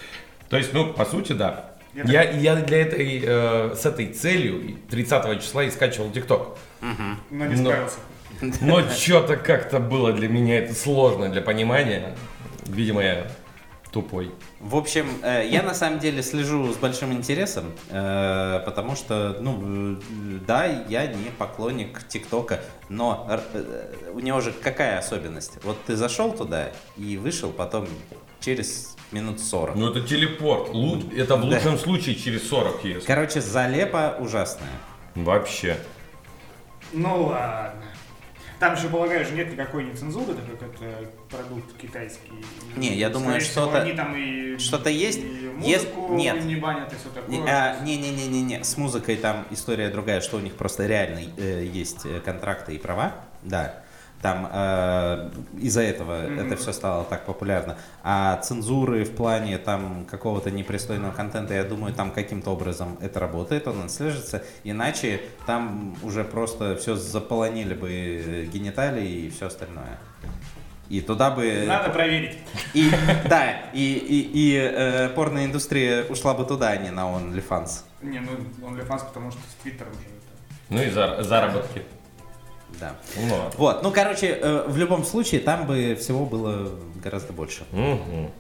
То 0.49 0.57
есть, 0.57 0.73
ну, 0.73 0.93
по 0.93 1.05
сути, 1.05 1.33
да. 1.33 1.71
Я 1.95 2.05
Я, 2.05 2.31
я 2.31 2.57
для 2.57 2.79
этой, 2.83 3.23
э, 3.25 3.75
с 3.77 3.85
этой 3.87 4.07
целью 4.07 4.77
30 4.91 5.41
числа 5.43 5.65
и 5.65 5.71
скачивал 5.71 6.11
ТикТок. 6.11 6.57
Но 7.31 7.47
не 7.47 7.55
Но- 7.57 7.71
справился. 7.71 7.97
Но 8.61 8.83
что-то 8.91 9.37
как-то 9.37 9.79
было 9.81 10.13
для 10.13 10.29
меня 10.29 10.59
это 10.61 10.75
сложно 10.75 11.29
для 11.29 11.43
понимания. 11.43 12.15
Видимо, 12.67 13.03
я 13.03 13.27
тупой. 13.92 14.30
В 14.61 14.76
общем, 14.76 15.07
э, 15.23 15.49
я 15.50 15.62
на 15.62 15.75
самом 15.75 15.99
деле 15.99 16.23
слежу 16.23 16.73
с 16.73 16.76
большим 16.76 17.12
интересом, 17.12 17.73
э, 17.90 18.61
потому 18.64 18.97
что, 18.97 19.38
ну, 19.40 19.97
э, 19.97 19.97
да, 20.47 20.66
я 20.66 21.07
не 21.07 21.30
поклонник 21.38 22.02
ТикТока, 22.09 22.61
но 22.88 23.26
у 24.12 24.21
него 24.21 24.40
же 24.40 24.52
какая 24.52 24.99
особенность? 24.99 25.59
Вот 25.64 25.76
ты 25.87 25.97
зашел 25.97 26.33
туда 26.33 26.71
и 26.97 27.16
вышел 27.16 27.50
потом 27.50 27.87
через 28.40 28.95
минут 29.11 29.40
40. 29.40 29.75
Ну 29.76 29.90
это 29.90 30.00
телепорт. 30.02 30.68
Лу- 30.71 31.02
Это 31.16 31.37
в 31.37 31.45
лучшем 31.45 31.78
случае 31.78 32.14
через 32.14 32.47
40 32.49 32.85
если. 32.85 33.07
Короче, 33.07 33.40
залепа 33.40 34.16
ужасная. 34.21 34.68
Вообще. 35.14 35.76
Ну 36.92 37.25
ладно. 37.26 37.83
Там 38.59 38.77
же, 38.77 38.88
полагаю, 38.88 39.25
же 39.25 39.33
нет 39.33 39.53
никакой 39.53 39.85
не 39.85 39.95
цензуры, 39.95 40.35
так 40.35 40.59
как 40.59 40.83
это 40.83 41.09
продукт 41.31 41.77
китайский. 41.81 42.33
Не, 42.77 42.97
я 42.97 43.09
думаю, 43.09 43.41
что-то- 43.41 43.83
они 43.83 43.93
там 43.93 44.17
и 44.17 44.59
что-то 44.59 44.91
есть. 44.91 45.19
и 45.19 45.50
Есть- 45.61 45.95
музыку 45.95 46.15
нет. 46.15 46.45
не 46.45 46.57
банят 46.57 46.93
и 46.93 46.97
все 46.97 47.09
такое. 47.11 47.29
Не, 47.38 47.49
а, 47.49 47.81
Не-не-не-не-не, 47.83 48.65
с 48.65 48.77
музыкой 48.77 49.17
там 49.17 49.47
история 49.50 49.91
другая, 49.91 50.21
что 50.21 50.38
у 50.38 50.41
них 50.41 50.55
просто 50.55 50.87
реально 50.87 51.21
э, 51.37 51.65
есть 51.73 52.05
э, 52.05 52.21
контракты 52.21 52.75
и 52.75 52.79
права, 52.79 53.15
да. 53.43 53.83
Там 54.21 54.49
э, 54.53 55.31
из-за 55.61 55.83
этого 55.83 56.13
это 56.27 56.57
все 56.57 56.73
стало 56.73 57.05
так 57.05 57.25
популярно. 57.25 57.77
А 58.03 58.37
цензуры 58.39 59.05
в 59.05 59.15
плане 59.15 59.59
там 59.59 60.07
какого-то 60.11 60.51
непристойного 60.51 61.13
контента, 61.13 61.55
я 61.55 61.63
думаю, 61.63 61.95
там 61.95 62.11
каким-то 62.11 62.51
образом 62.51 62.99
это 63.01 63.21
работает, 63.21 63.69
он 63.69 63.85
отслеживается. 63.85 64.43
Иначе 64.65 65.21
там 65.47 65.97
уже 66.03 66.25
просто 66.25 66.77
все 66.77 66.97
заполонили 66.97 67.75
бы 67.75 67.91
э, 67.91 68.45
гениталии 68.47 69.27
и 69.27 69.31
все 69.31 69.47
остальное. 69.47 69.99
И 70.89 71.01
туда 71.01 71.31
бы... 71.31 71.65
Надо 71.69 71.91
проверить. 71.91 72.39
И, 72.75 72.91
да, 73.29 73.53
и, 73.73 73.93
и, 73.95 74.31
и 74.33 74.57
э, 74.57 75.09
порноиндустрия 75.11 76.05
ушла 76.05 76.35
бы 76.35 76.45
туда, 76.45 76.71
а 76.71 76.77
не 76.77 76.91
на 76.91 77.03
OnlyFans. 77.03 77.83
Не, 78.03 78.21
ну 78.21 78.31
OnlyFans, 78.67 79.07
потому 79.07 79.31
что 79.31 79.41
с 79.41 79.63
Твиттером 79.63 79.93
же 79.93 80.01
это. 80.01 80.71
Ну 80.71 80.83
и 80.83 80.87
зар- 80.87 81.23
заработки. 81.23 81.83
Да. 82.81 82.97
Ну, 83.17 83.35
ладно. 83.35 83.51
Вот, 83.57 83.83
ну, 83.83 83.91
короче, 83.91 84.39
э, 84.41 84.65
в 84.69 84.77
любом 84.77 85.05
случае, 85.05 85.41
там 85.41 85.67
бы 85.67 85.97
всего 86.01 86.25
было 86.25 86.71
гораздо 87.03 87.33
больше. 87.33 87.65
Мгм. 87.73 88.31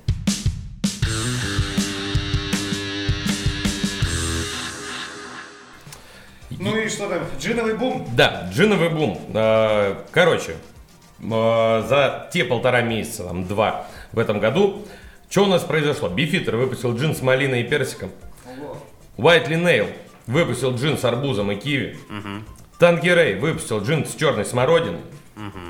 Ну 6.50 6.76
и 6.76 6.88
что 6.88 7.08
там, 7.08 7.22
джиновый 7.38 7.74
бум. 7.74 8.06
Да, 8.16 8.48
джиновый 8.52 8.88
бум. 8.88 9.18
Э, 9.34 9.96
Короче, 10.10 10.56
э, 11.20 11.84
за 11.88 12.28
те 12.32 12.44
полтора 12.44 12.80
месяца, 12.82 13.24
там, 13.24 13.46
два 13.46 13.86
в 14.12 14.18
этом 14.18 14.40
году, 14.40 14.84
что 15.28 15.44
у 15.44 15.46
нас 15.46 15.62
произошло? 15.62 16.08
Бифитер 16.08 16.56
выпустил 16.56 16.96
джин 16.96 17.14
с 17.14 17.22
малиной 17.22 17.60
и 17.62 17.64
персиком. 17.64 18.10
Ого. 18.46 18.78
Whiteley 19.18 19.62
Nail 19.62 19.92
выпустил 20.26 20.74
джин 20.74 20.96
с 20.96 21.04
арбузом 21.04 21.52
и 21.52 21.56
киви. 21.56 21.96
Танкерей 22.78 23.34
выпустил 23.34 23.82
джин 23.82 24.06
с 24.06 24.14
черной 24.14 24.44
смородиной. 24.44 25.00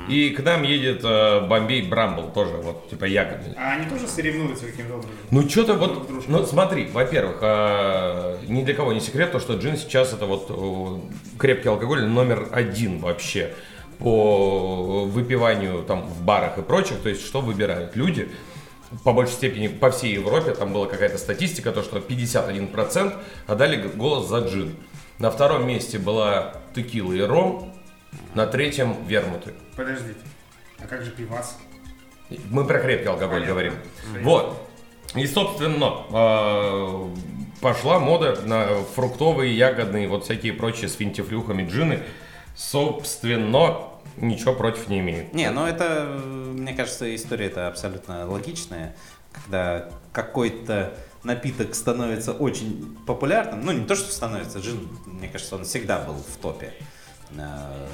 И 0.07 0.31
к 0.31 0.41
нам 0.43 0.63
едет 0.63 1.01
э, 1.03 1.45
Бомбей 1.47 1.83
Брамбл, 1.83 2.31
тоже 2.31 2.55
вот, 2.55 2.89
типа 2.89 3.05
ягодный. 3.05 3.53
А 3.55 3.73
они 3.73 3.87
тоже 3.87 4.07
соревнуются 4.07 4.65
каким-то 4.65 4.95
образом? 4.95 5.11
Ну 5.29 5.47
что-то 5.47 5.75
вот, 5.75 6.07
дружка. 6.07 6.31
ну 6.31 6.43
смотри, 6.43 6.87
во-первых, 6.91 7.37
э, 7.41 8.37
ни 8.47 8.63
для 8.63 8.73
кого 8.73 8.93
не 8.93 8.99
секрет 8.99 9.31
то, 9.31 9.39
что 9.39 9.53
джин 9.53 9.77
сейчас 9.77 10.11
это 10.11 10.25
вот 10.25 10.47
э, 10.49 11.37
крепкий 11.37 11.69
алкоголь 11.69 12.03
номер 12.05 12.47
один 12.51 12.97
вообще 12.97 13.53
по 13.99 15.05
выпиванию 15.05 15.83
там 15.83 16.07
в 16.07 16.23
барах 16.23 16.57
и 16.57 16.63
прочих, 16.63 16.97
то 17.01 17.09
есть 17.09 17.23
что 17.23 17.41
выбирают 17.41 17.95
люди, 17.95 18.29
по 19.03 19.13
большей 19.13 19.33
степени 19.33 19.67
по 19.67 19.91
всей 19.91 20.13
Европе, 20.13 20.51
там 20.51 20.73
была 20.73 20.87
какая-то 20.87 21.19
статистика, 21.19 21.71
то 21.71 21.83
что 21.83 21.99
51% 21.99 23.13
отдали 23.45 23.87
голос 23.95 24.27
за 24.27 24.39
джин. 24.39 24.75
На 25.19 25.29
втором 25.31 25.67
месте 25.67 25.99
была 25.99 26.53
текила 26.73 27.11
и 27.11 27.21
ром, 27.21 27.73
на 28.35 28.47
третьем 28.47 28.95
вермуты. 29.05 29.53
Подождите. 29.75 30.19
А 30.81 30.87
как 30.87 31.03
же 31.03 31.11
пивас? 31.11 31.57
Мы 32.49 32.65
про 32.65 32.79
крепкий 32.79 33.07
алкоголь 33.07 33.41
Понятно. 33.41 33.47
говорим. 33.53 33.73
Понятно. 34.03 34.29
Вот. 34.29 34.69
И, 35.15 35.27
собственно, 35.27 35.93
э, 36.11 37.15
пошла 37.59 37.99
мода 37.99 38.39
на 38.45 38.67
фруктовые, 38.95 39.55
ягодные, 39.57 40.07
вот 40.07 40.23
всякие 40.23 40.53
прочие 40.53 40.87
с 40.87 40.95
финтифлюхами 40.95 41.67
джины. 41.67 41.99
Собственно, 42.55 43.89
ничего 44.17 44.53
против 44.53 44.87
не 44.87 44.99
имею. 44.99 45.27
Не, 45.33 45.49
ну 45.51 45.65
это, 45.65 46.05
э, 46.07 46.17
мне 46.17 46.73
кажется, 46.73 47.13
история 47.13 47.47
это 47.47 47.67
абсолютно 47.67 48.25
логичная. 48.29 48.95
когда 49.31 49.89
какой-то 50.11 50.93
напиток 51.23 51.75
становится 51.75 52.31
очень 52.33 52.97
популярным, 53.05 53.61
ну 53.65 53.71
не 53.71 53.85
то, 53.85 53.95
что 53.95 54.11
становится, 54.11 54.59
джин, 54.59 54.87
мне 55.05 55.27
кажется, 55.27 55.55
он 55.55 55.63
всегда 55.65 55.99
был 55.99 56.15
в 56.15 56.37
топе. 56.41 56.73
Э, 57.37 57.87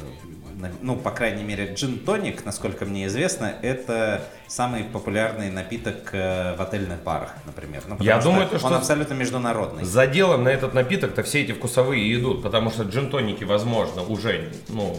Ну, 0.82 0.96
по 0.96 1.12
крайней 1.12 1.44
мере, 1.44 1.74
джин-тоник, 1.74 2.46
насколько 2.46 2.86
мне 2.86 3.08
известно, 3.08 3.54
это 3.62 4.24
самый 4.48 4.86
популярный 4.86 5.52
напиток 5.52 6.10
э, 6.14 6.56
в 6.56 6.62
отельных 6.62 7.04
барах, 7.04 7.34
например. 7.46 7.84
Ну, 7.88 7.98
Я 8.00 8.22
что 8.22 8.30
думаю, 8.30 8.48
то, 8.48 8.54
он 8.56 8.60
что- 8.60 8.78
абсолютно 8.78 9.14
международный. 9.16 9.84
За 9.84 10.08
делом 10.08 10.44
на 10.46 10.50
этот 10.50 10.74
напиток-то 10.74 11.24
все 11.24 11.42
эти 11.42 11.52
вкусовые 11.52 12.16
идут, 12.18 12.42
потому 12.42 12.70
что 12.72 12.84
джин-тоники, 12.84 13.44
возможно, 13.44 14.04
уже, 14.04 14.54
ну, 14.70 14.98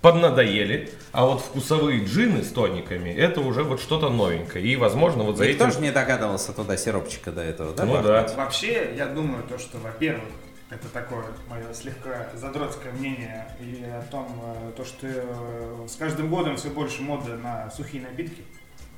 поднадоели, 0.00 0.90
а 1.12 1.26
вот 1.26 1.40
вкусовые 1.40 2.04
джины 2.04 2.42
с 2.42 2.50
тониками, 2.52 3.10
это 3.10 3.40
уже 3.40 3.64
вот 3.64 3.80
что-то 3.80 4.10
новенькое. 4.10 4.64
И, 4.64 4.76
возможно, 4.76 5.24
вот 5.24 5.36
за 5.36 5.48
Никто 5.48 5.64
этим... 5.64 5.74
же 5.74 5.80
не 5.80 5.90
догадывался 5.90 6.52
туда 6.52 6.76
сиропчика 6.76 7.32
до 7.32 7.42
этого, 7.42 7.74
да? 7.74 7.84
Ну 7.84 7.94
бахнуть? 7.94 8.06
да. 8.08 8.34
Вообще, 8.36 8.94
я 8.96 9.06
думаю, 9.06 9.42
то, 9.44 9.58
что, 9.58 9.78
во-первых, 9.78 10.28
это 10.70 10.88
такое 10.88 11.24
мое 11.48 11.72
слегка 11.72 12.28
задротское 12.34 12.92
мнение 12.92 13.46
и 13.58 13.82
о 13.84 14.02
том, 14.10 14.28
э, 14.42 14.72
то, 14.76 14.84
что 14.84 15.06
э, 15.06 15.86
с 15.88 15.96
каждым 15.96 16.28
годом 16.28 16.56
все 16.56 16.68
больше 16.68 17.02
моды 17.02 17.34
на 17.34 17.70
сухие 17.70 18.02
напитки. 18.02 18.42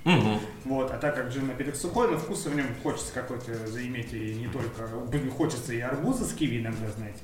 Мгм. 0.05 0.41
Вот, 0.65 0.91
а 0.91 0.99
так 0.99 1.15
как 1.15 1.29
джин 1.29 1.47
напиток 1.47 1.77
сухой, 1.77 2.11
но 2.11 2.19
вкуса 2.19 2.49
в 2.51 2.55
нем 2.57 2.67
хочется 2.83 3.13
какой-то 3.13 3.67
заиметь 3.67 4.13
и 4.13 4.35
не 4.35 4.49
только, 4.49 4.89
хочется 5.37 5.75
и 5.75 5.81
арбуза 5.81 6.25
с 6.25 6.33
киви 6.33 6.61
иногда, 6.61 6.89
знаете. 6.97 7.21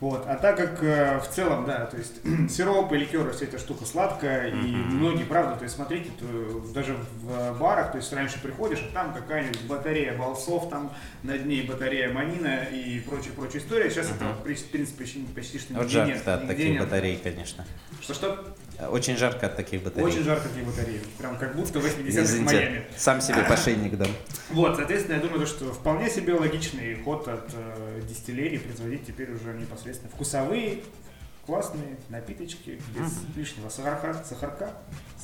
Вот, 0.00 0.24
а 0.26 0.36
так 0.36 0.56
как 0.56 0.82
э, 0.82 1.18
в 1.20 1.28
целом, 1.28 1.64
да, 1.64 1.86
то 1.86 1.96
есть 1.96 2.14
сиропы, 2.50 2.96
ликеры, 2.96 3.32
вся 3.32 3.46
эта 3.46 3.58
штука 3.58 3.86
сладкая, 3.86 4.50
и 4.50 4.54
многие, 4.54 5.24
правда, 5.24 5.56
то 5.56 5.64
есть 5.64 5.74
смотрите, 5.74 6.10
то 6.18 6.66
даже 6.74 6.96
в 7.22 7.58
барах, 7.58 7.92
то 7.92 7.98
есть 7.98 8.12
раньше 8.12 8.40
приходишь, 8.42 8.80
а 8.90 8.92
там 8.92 9.14
какая-нибудь 9.14 9.62
батарея 9.62 10.16
болсов, 10.16 10.68
там 10.68 10.92
над 11.22 11.46
ней 11.46 11.62
батарея 11.62 12.12
манина 12.12 12.64
и 12.64 13.00
прочая-прочая 13.00 13.62
история. 13.62 13.90
Сейчас 13.90 14.10
это, 14.10 14.26
в 14.34 14.42
принципе, 14.42 14.86
почти, 14.98 15.20
почти 15.34 15.58
что 15.58 15.74
Вот 15.74 15.84
нигде 15.84 16.04
нет. 16.04 16.16
жарко 16.16 16.34
от 16.34 16.42
нигде 16.42 16.54
таких 16.54 16.70
нет. 16.72 16.84
батарей, 16.84 17.16
конечно. 17.22 17.64
Что-что? 18.00 18.54
Очень 18.90 19.16
жарко 19.16 19.46
от 19.46 19.56
таких 19.56 19.82
батарей. 19.82 20.06
Очень 20.06 20.22
жарко 20.22 20.48
такие 20.48 20.64
батареи. 20.64 21.00
Прям 21.18 21.36
как 21.38 21.56
будто 21.56 21.78
80-х 21.78 22.02
в 22.02 22.08
Извините, 22.08 22.54
Майами. 22.54 22.86
сам 22.96 23.20
себе 23.20 23.42
пошейник 23.48 23.96
дам. 23.96 24.08
Вот, 24.50 24.76
соответственно, 24.76 25.16
я 25.16 25.22
думаю, 25.22 25.46
что 25.46 25.72
вполне 25.72 26.10
себе 26.10 26.34
логичный 26.34 26.94
ход 27.02 27.26
от 27.26 27.50
э, 27.54 28.02
дистиллерии 28.06 28.58
производить 28.58 29.06
теперь 29.06 29.32
уже 29.32 29.54
непосредственно 29.54 30.10
вкусовые, 30.12 30.80
классные 31.46 31.96
напиточки 32.10 32.80
без 32.94 33.12
лишнего 33.34 33.68
сахарка, 33.70 34.22
сахарка, 34.28 34.70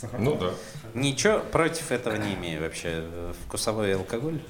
сахарка. 0.00 0.22
Ну 0.24 0.36
да. 0.36 0.50
Ничего 0.94 1.40
против 1.40 1.92
этого 1.92 2.16
не 2.16 2.34
имею 2.34 2.62
вообще. 2.62 3.04
Вкусовой 3.46 3.94
алкоголь. 3.94 4.40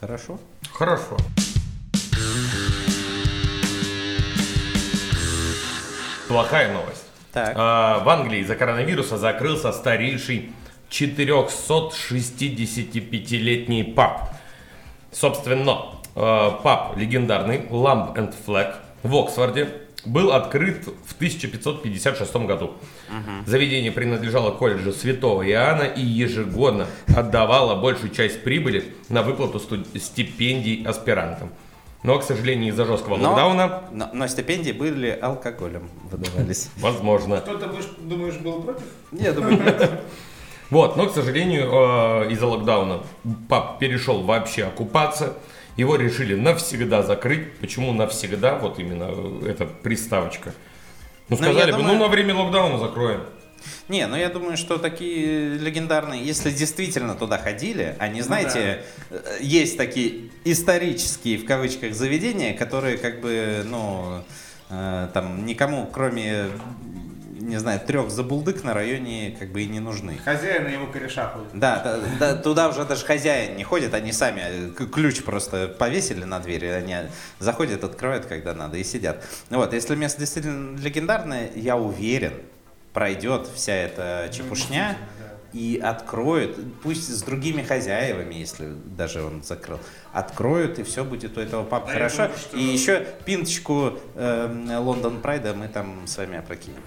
Хорошо. 0.00 0.40
Хорошо. 0.72 1.16
Плохая 6.28 6.72
новость. 6.72 7.07
Так. 7.32 7.54
А, 7.56 8.00
в 8.00 8.08
Англии 8.08 8.40
из-за 8.40 8.54
коронавируса 8.54 9.16
закрылся 9.18 9.72
старейший 9.72 10.52
465-летний 10.90 13.84
паб. 13.84 14.30
Собственно, 15.12 15.84
э, 16.14 16.50
паб 16.62 16.96
легендарный 16.96 17.58
Lamb 17.70 18.14
and 18.14 18.34
Flag 18.46 18.76
в 19.02 19.14
Оксфорде 19.16 19.68
был 20.04 20.30
открыт 20.32 20.86
в 21.06 21.14
1556 21.14 22.46
году. 22.46 22.74
Заведение 23.46 23.90
принадлежало 23.92 24.50
колледжу 24.52 24.92
Святого 24.92 25.48
Иоанна 25.48 25.84
и 25.84 26.00
ежегодно 26.00 26.86
отдавало 27.14 27.80
большую 27.80 28.10
часть 28.10 28.42
прибыли 28.42 28.84
на 29.08 29.22
выплату 29.22 29.60
стипендий 29.98 30.84
аспирантам. 30.84 31.50
Но, 32.04 32.18
к 32.18 32.22
сожалению, 32.22 32.68
из-за 32.70 32.84
жесткого 32.84 33.16
Но- 33.16 33.30
локдауна, 33.30 33.82
Но, 33.90 34.10
но 34.12 34.26
стипендии 34.28 34.72
были 34.72 35.08
алкоголем 35.10 35.90
выдавались. 36.10 36.70
возможно, 36.76 37.38
Кто-то, 37.38 37.70
думаешь, 37.98 38.36
был 38.36 38.62
против? 38.62 38.84
Я 39.12 39.32
думаю, 39.32 39.58
нет. 39.62 39.90
Вот, 40.70 40.96
но, 40.98 41.06
к 41.06 41.12
сожалению, 41.14 41.62
э, 42.26 42.30
из-за 42.32 42.46
локдауна 42.46 43.00
паб 43.48 43.78
перешел 43.78 44.22
вообще 44.22 44.64
оккупаться. 44.64 45.32
Его 45.78 45.96
решили 45.96 46.34
навсегда 46.34 47.02
закрыть. 47.02 47.56
Почему 47.58 47.92
навсегда? 47.94 48.56
Вот 48.56 48.78
именно 48.78 49.08
э, 49.10 49.48
эта 49.48 49.64
приставочка. 49.64 50.52
Ну, 51.30 51.36
Ну, 51.40 51.42
сказали 51.42 51.72
бы, 51.72 51.82
ну, 51.82 51.96
на 51.98 52.08
время 52.08 52.34
локдауна 52.34 52.78
закроем. 52.78 53.22
Не, 53.88 54.06
ну 54.06 54.16
я 54.16 54.28
думаю, 54.28 54.56
что 54.56 54.78
такие 54.78 55.54
легендарные, 55.58 56.22
если 56.22 56.50
действительно 56.50 57.14
туда 57.14 57.38
ходили, 57.38 57.96
они, 57.98 58.22
знаете, 58.22 58.82
э, 59.10 59.38
есть 59.40 59.76
такие 59.76 60.30
исторические, 60.44 61.38
в 61.38 61.44
кавычках, 61.44 61.94
заведения, 61.94 62.54
которые 62.54 62.98
как 62.98 63.20
бы, 63.20 63.62
ну, 63.64 64.24
э, 64.70 65.08
там 65.12 65.46
никому, 65.46 65.86
кроме, 65.92 66.46
не 67.40 67.56
знаю, 67.58 67.80
трех 67.80 68.10
забулдык 68.10 68.64
на 68.64 68.74
районе 68.74 69.36
как 69.38 69.50
бы 69.50 69.62
и 69.62 69.66
не 69.66 69.80
нужны. 69.80 70.18
Хозяин 70.24 70.66
и 70.66 70.72
его 70.72 70.86
кореша 70.86 71.28
ходят. 71.28 71.48
Да, 71.54 71.82
да, 71.82 71.98
да, 72.18 72.36
туда 72.36 72.68
уже 72.68 72.84
даже 72.84 73.04
хозяин 73.04 73.56
не 73.56 73.64
ходит, 73.64 73.94
они 73.94 74.12
сами 74.12 74.42
э, 74.44 74.70
ключ 74.92 75.22
просто 75.22 75.68
повесили 75.68 76.24
на 76.24 76.40
двери, 76.40 76.66
они 76.66 76.94
заходят, 77.38 77.84
открывают, 77.84 78.26
когда 78.26 78.54
надо, 78.54 78.76
и 78.76 78.84
сидят. 78.84 79.24
Вот, 79.50 79.72
если 79.72 79.94
место 79.94 80.20
действительно 80.20 80.78
легендарное, 80.78 81.50
я 81.54 81.76
уверен, 81.76 82.34
пройдет 83.02 83.46
вся 83.54 83.74
эта 83.74 84.28
чепушня 84.32 84.96
и 85.52 85.80
откроют, 85.82 86.58
пусть 86.82 87.08
с 87.08 87.22
другими 87.22 87.62
хозяевами, 87.62 88.34
если 88.34 88.66
даже 88.96 89.22
он 89.22 89.40
закрыл, 89.44 89.78
откроют, 90.12 90.80
и 90.80 90.82
все 90.82 91.04
будет 91.04 91.38
у 91.38 91.40
этого 91.40 91.62
папа 91.64 91.86
Да, 91.86 91.92
я 91.92 91.98
хорошо. 91.98 92.16
думаю, 92.24 92.38
что- 92.38 92.56
И 92.56 92.62
еще 92.64 93.06
пинточку 93.24 93.92
эм, 94.16 94.68
Лондон 94.80 95.20
Прайда 95.20 95.54
мы 95.54 95.68
там 95.68 96.08
с 96.08 96.18
вами 96.18 96.38
опрокинем. 96.38 96.82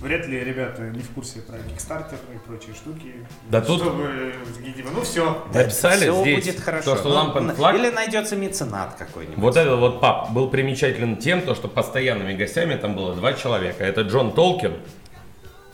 Вряд 0.00 0.28
ли 0.28 0.38
ребята 0.44 0.82
не 0.82 1.00
в 1.00 1.10
курсе 1.10 1.40
про 1.40 1.56
Kickstarter 1.56 2.14
и 2.32 2.38
прочие 2.46 2.72
штуки. 2.72 3.26
Да 3.50 3.60
тут- 3.60 3.80
Чтобы, 3.82 4.32
типа, 4.76 4.90
ну 4.94 5.02
все. 5.02 5.44
Написали 5.52 6.02
Всё 6.02 6.22
здесь, 6.22 6.44
будет 6.46 6.60
хорошо. 6.60 6.94
то, 6.94 6.96
что 7.00 7.08
Ну, 7.08 7.40
на- 7.40 7.50
Flag- 7.50 7.76
Или 7.76 7.90
найдется 7.90 8.36
меценат 8.36 8.94
какой-нибудь. 8.96 9.38
Вот 9.38 9.56
этот 9.56 9.76
вот 9.80 10.00
паб 10.00 10.30
был 10.30 10.48
примечателен 10.50 11.16
тем, 11.16 11.42
то, 11.42 11.56
что 11.56 11.66
постоянными 11.66 12.32
гостями 12.34 12.76
там 12.76 12.94
было 12.94 13.16
два 13.16 13.32
человека. 13.32 13.82
Это 13.82 14.02
Джон 14.02 14.32
Толкин, 14.32 14.74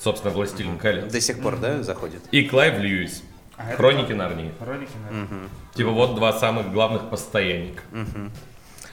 собственно, 0.04 0.32
«Властелин 0.34 0.78
колец», 0.78 1.10
До 1.10 1.20
сих 1.20 1.40
пор, 1.40 1.56
да, 1.56 1.82
заходит? 1.82 2.22
и 2.30 2.44
Клайв 2.44 2.78
Льюис, 2.78 3.22
А 3.56 3.68
это 3.68 3.76
«Хроники 3.78 4.06
кто? 4.06 4.14
Нарнии». 4.16 4.52
Хроники, 4.62 4.90
наверное. 5.10 5.48
Типа 5.74 5.90
вот 5.90 6.14
два 6.14 6.32
самых 6.34 6.70
главных 6.72 7.08
постоянника. 7.10 7.82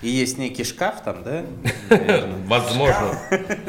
И 0.02 0.10
есть 0.10 0.38
некий 0.40 0.64
шкаф 0.64 1.04
там, 1.04 1.24
да? 1.24 1.44
Возможно. 2.48 3.16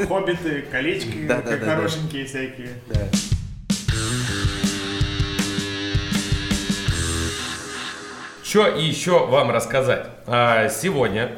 Хоббиты, 0.09 0.63
колечки, 0.71 1.27
как 1.27 1.63
хорошенькие 1.63 2.25
всякие. 2.25 2.71
Что 8.43 8.67
еще 8.69 9.27
вам 9.27 9.51
рассказать? 9.51 10.07
А, 10.27 10.69
сегодня 10.69 11.33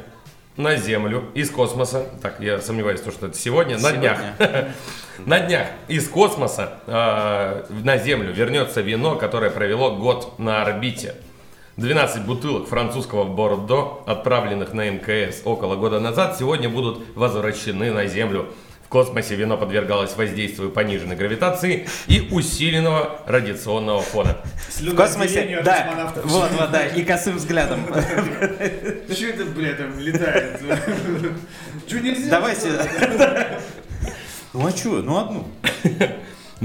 на 0.57 0.75
Землю 0.75 1.25
из 1.33 1.49
космоса, 1.49 2.05
так, 2.21 2.39
я 2.39 2.59
сомневаюсь, 2.59 3.01
то, 3.01 3.11
что 3.11 3.27
это 3.27 3.37
сегодня, 3.37 3.77
на 3.77 3.91
днях, 3.91 4.19
на 5.25 5.39
днях 5.39 5.67
из 5.87 6.07
космоса 6.07 6.79
а, 6.87 7.65
на 7.69 7.97
Землю 7.97 8.31
вернется 8.33 8.81
вино, 8.81 9.15
которое 9.15 9.51
провело 9.51 9.95
год 9.95 10.39
на 10.39 10.61
орбите. 10.61 11.15
12 11.77 12.25
бутылок 12.25 12.69
французского 12.69 13.25
Бордо, 13.25 14.01
отправленных 14.05 14.71
на 14.71 14.89
МКС 14.89 15.41
около 15.43 15.75
года 15.75 15.99
назад, 15.99 16.37
сегодня 16.39 16.69
будут 16.69 17.03
возвращены 17.15 17.91
на 17.91 18.05
Землю. 18.07 18.47
В 18.95 18.97
космосе 18.97 19.35
вино 19.35 19.57
подвергалось 19.57 20.15
воздействию 20.15 20.71
пониженной 20.71 21.17
гравитации 21.17 21.85
и 22.07 22.29
усиленного 22.31 23.19
радиационного 23.27 24.01
фона. 24.01 24.37
В 24.69 24.95
космосе, 24.95 25.59
да, 25.65 26.13
вот, 26.23 26.49
вот, 26.53 26.71
да, 26.71 26.85
и 26.87 27.03
косым 27.03 27.35
взглядом. 27.35 27.85
Что 27.87 29.25
это, 29.25 29.43
бля, 29.47 29.73
там 29.73 29.99
летает? 29.99 30.61
Что 31.85 31.99
нельзя? 31.99 32.29
Давайте. 32.29 32.69
Ну 34.53 34.65
а 34.65 34.71
что, 34.71 35.01
ну 35.01 35.17
одну. 35.17 35.47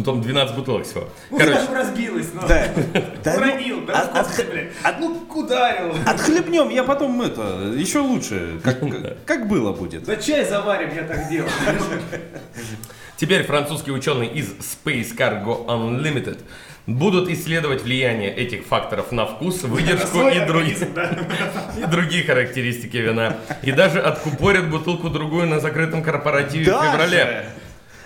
Ну 0.01 0.05
там 0.05 0.23
12 0.23 0.57
бутылок 0.57 0.87
всего. 0.87 1.09
Короче, 1.29 1.59
Короче, 1.67 1.75
разбилась, 1.75 2.29
ну. 2.33 2.41
Да. 2.49 2.69
Да 3.23 3.35
ну, 3.35 3.41
Уронил, 3.43 3.85
да, 3.85 4.01
от- 4.01 4.13
космосе, 4.13 4.43
от- 4.43 4.51
блядь. 4.51 5.01
Ну, 5.01 5.27
ударил. 5.35 5.95
Отхлебнем, 6.07 6.71
я 6.71 6.85
потом 6.85 7.21
это, 7.21 7.43
еще 7.77 7.99
лучше, 7.99 8.61
как, 8.65 8.79
как 9.27 9.47
было 9.47 9.73
будет. 9.75 10.05
Да 10.05 10.17
чай 10.17 10.47
заварим, 10.47 10.89
я 10.97 11.03
так 11.03 11.29
делаю. 11.29 11.51
теперь 13.19 13.43
французские 13.45 13.95
ученые 13.95 14.33
из 14.33 14.53
Space 14.53 15.15
Cargo 15.15 15.67
Unlimited 15.67 16.39
будут 16.87 17.29
исследовать 17.29 17.83
влияние 17.83 18.35
этих 18.35 18.65
факторов 18.65 19.13
на 19.13 19.27
вкус, 19.27 19.65
выдержку 19.65 20.27
и 20.29 21.87
другие 21.91 22.25
характеристики 22.25 22.97
вина. 22.97 23.37
И 23.63 23.71
даже 23.71 24.01
откупорят 24.01 24.71
бутылку 24.71 25.11
другую 25.11 25.47
на 25.47 25.61
закрытом 25.61 26.03
корпоративе 26.03 26.65
в 26.65 26.83
феврале. 26.83 27.51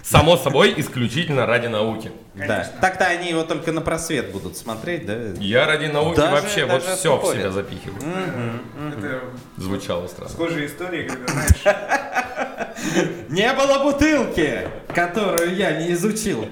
Само 0.05 0.37
собой, 0.37 0.75
исключительно 0.77 1.47
ради 1.47 1.67
науки. 1.67 2.13
Да. 2.35 2.47
Конечно. 2.47 2.73
Так-то 2.81 3.05
они 3.07 3.31
его 3.31 3.45
только 3.45 3.71
на 3.71 3.81
просвет 3.81 4.33
будут 4.33 4.57
смотреть, 4.57 5.07
да? 5.07 5.15
Я 5.39 5.67
ради 5.67 5.87
науки 5.87 6.17
Даже- 6.17 6.33
вообще 6.35 6.65
вот 6.65 6.85
даже 6.85 6.97
все 6.97 7.17
в 7.17 7.33
себя 7.33 7.51
запихиваю. 7.51 8.03
Это 8.97 9.21
Звучало 9.57 10.09
странно. 10.09 10.31
схожая 10.33 10.67
история, 10.67 11.05
когда, 11.05 11.33
знаешь, 11.33 11.65
Не 13.29 13.53
было 13.53 13.83
бутылки, 13.85 14.69
которую 14.95 15.55
я 15.55 15.73
не 15.81 15.93
изучил. 15.93 16.49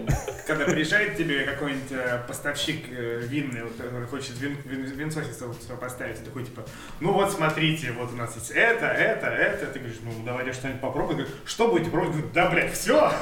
когда 0.47 0.65
приезжает 0.67 1.17
тебе 1.17 1.45
какой-нибудь 1.45 1.93
э, 1.93 2.21
поставщик 2.27 2.85
э, 2.91 3.21
винный, 3.27 3.63
вот, 3.63 3.73
который 3.77 4.07
хочет 4.07 4.39
вин, 4.41 4.57
вин, 4.65 4.85
винцо 4.85 5.21
себе 5.23 5.77
поставить, 5.81 6.21
и 6.21 6.25
такой 6.25 6.45
типа, 6.45 6.65
ну 7.01 7.13
вот 7.13 7.33
смотрите, 7.33 7.93
вот 7.93 8.13
у 8.13 8.17
нас 8.17 8.35
есть 8.35 8.51
это, 8.51 8.87
это, 8.87 9.27
это. 9.27 9.67
Ты 9.67 9.79
говоришь, 9.79 9.99
ну 10.03 10.13
давайте 10.25 10.53
что-нибудь 10.53 10.81
попробуй. 10.81 11.15
Говорит, 11.17 11.35
что 11.45 11.69
будете 11.69 11.91
пробовать? 11.91 12.17
Говорит, 12.17 12.33
да, 12.33 12.51
блядь, 12.51 12.73
все. 12.73 13.13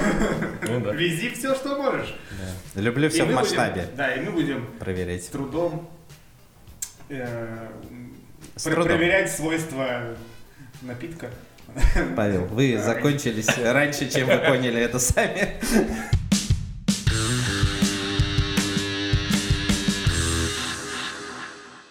Ну 0.67 0.79
да. 0.79 0.91
Вези 0.93 1.29
все, 1.29 1.53
что 1.55 1.75
можешь. 1.77 2.15
Люблю 2.75 3.09
все 3.09 3.19
И 3.19 3.21
в 3.21 3.25
мы 3.27 3.33
будем- 3.33 3.35
масштабе 3.41 3.87
Да, 3.95 4.13
и 4.13 4.21
мы 4.21 4.31
будем 4.31 4.65
проверять. 4.79 5.23
с 5.23 5.27
трудом 5.27 5.89
э, 7.09 7.67
С 8.55 8.63
пр- 8.63 8.73
трудом. 8.73 8.87
проверять 8.97 9.31
свойства 9.31 10.15
напитка. 10.81 11.29
Павел, 12.15 12.45
вы 12.45 12.77
закончились 12.77 13.47
раньше, 13.57 14.09
чем 14.09 14.27
вы 14.27 14.37
поняли 14.39 14.81
это 14.81 14.99
сами. 14.99 15.55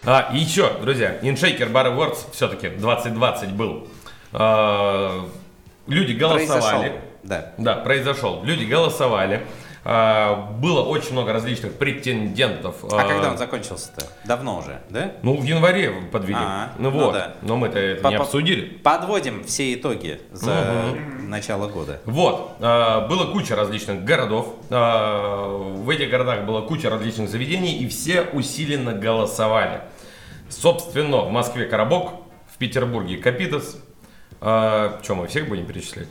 А, 0.04 0.30
и 0.32 0.38
еще, 0.38 0.78
друзья, 0.80 1.18
InShaker 1.22 1.70
Bar 1.70 1.94
Awards 1.94 2.18
все-таки 2.32 2.68
2020 2.70 3.52
был. 3.52 3.86
А, 4.32 5.28
люди 5.86 6.12
голосовали. 6.12 6.60
Произошел. 6.88 7.00
Да. 7.22 7.52
Да, 7.58 7.74
произошел. 7.76 8.42
Люди 8.44 8.64
голосовали. 8.64 9.46
А, 9.82 10.50
было 10.60 10.82
очень 10.82 11.12
много 11.12 11.32
различных 11.32 11.74
претендентов. 11.74 12.76
А 12.84 13.04
когда 13.04 13.30
он 13.30 13.38
закончился-то? 13.38 14.06
Давно 14.26 14.58
уже, 14.58 14.80
да? 14.90 15.12
Ну, 15.22 15.36
в 15.36 15.42
январе 15.42 15.90
подвели. 16.12 16.38
А, 16.38 16.72
ну, 16.78 16.90
ну 16.90 17.04
вот. 17.04 17.14
да. 17.14 17.34
Но 17.42 17.56
мы-то 17.56 17.78
это 17.78 18.08
не 18.08 18.16
обсудили. 18.16 18.66
Подводим 18.66 19.44
все 19.44 19.74
итоги 19.74 20.20
за 20.32 20.94
начало 21.26 21.68
года. 21.68 22.00
Вот, 22.04 22.56
а, 22.60 23.06
было 23.06 23.32
куча 23.32 23.56
различных 23.56 24.04
городов, 24.04 24.54
а, 24.68 25.56
в 25.56 25.88
этих 25.88 26.10
городах 26.10 26.44
была 26.44 26.62
куча 26.62 26.90
различных 26.90 27.30
заведений, 27.30 27.78
и 27.78 27.88
все 27.88 28.22
усиленно 28.22 28.92
голосовали. 28.92 29.82
Собственно, 30.50 31.22
в 31.22 31.30
Москве 31.30 31.66
Коробок, 31.66 32.12
в 32.52 32.58
Петербурге 32.58 33.16
Капитас. 33.16 33.78
Что, 34.40 35.14
мы 35.14 35.26
всех 35.28 35.48
будем 35.48 35.66
перечислять? 35.66 36.08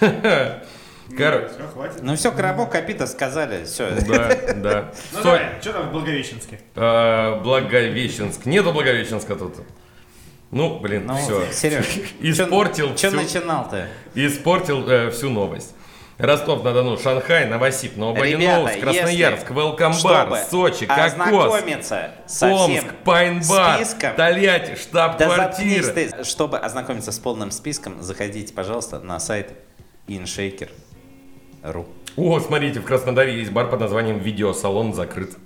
Кор- 1.16 1.48
Все, 1.48 1.66
хватит. 1.72 2.02
Ну 2.02 2.14
все, 2.16 2.30
коробок 2.32 2.70
копита 2.70 3.06
сказали, 3.06 3.64
все. 3.64 3.90
Да, 4.06 4.28
да. 4.54 4.92
Ну 5.12 5.22
давай, 5.22 5.42
что 5.60 5.72
там 5.72 5.88
в 5.88 5.92
Благовещенске? 5.92 6.60
а, 6.76 7.40
Благовещенск. 7.40 8.44
Нету 8.46 8.72
Благовещенска 8.72 9.34
тут. 9.34 9.54
Ну, 10.50 10.78
блин, 10.80 11.04
Ну, 11.06 11.16
все. 11.16 11.52
Сереж, 11.52 11.86
Испортил 12.20 12.96
Что 12.96 13.08
всю- 13.08 13.16
начинал-то? 13.16 13.86
Испортил 14.14 14.88
э, 14.88 15.10
всю 15.10 15.28
новость. 15.30 15.74
Ростов-на-Дону, 16.16 16.98
Шанхай, 16.98 17.46
Новосиб, 17.46 17.92
Ребята, 17.96 18.80
Красноярск, 18.80 19.50
Велкомбар, 19.52 20.36
Сочи, 20.50 20.84
Кокос, 20.86 21.62
Омск, 22.42 22.86
Пайнбар, 23.04 23.76
списком. 23.76 24.16
Тольятти, 24.16 24.70
Да 24.70 24.76
штаб-квартира. 24.76 25.86
ты. 25.92 26.24
Чтобы 26.24 26.58
ознакомиться 26.58 27.12
с 27.12 27.18
полным 27.20 27.52
списком, 27.52 28.02
заходите, 28.02 28.52
пожалуйста, 28.52 28.98
на 28.98 29.20
сайт 29.20 29.52
inshaker.ru. 31.62 31.86
О, 32.16 32.40
смотрите, 32.40 32.80
в 32.80 32.84
Краснодаре 32.84 33.36
есть 33.36 33.52
бар 33.52 33.68
под 33.68 33.80
названием 33.80 34.18
«Видеосалон 34.18 34.94
закрыт». 34.94 35.36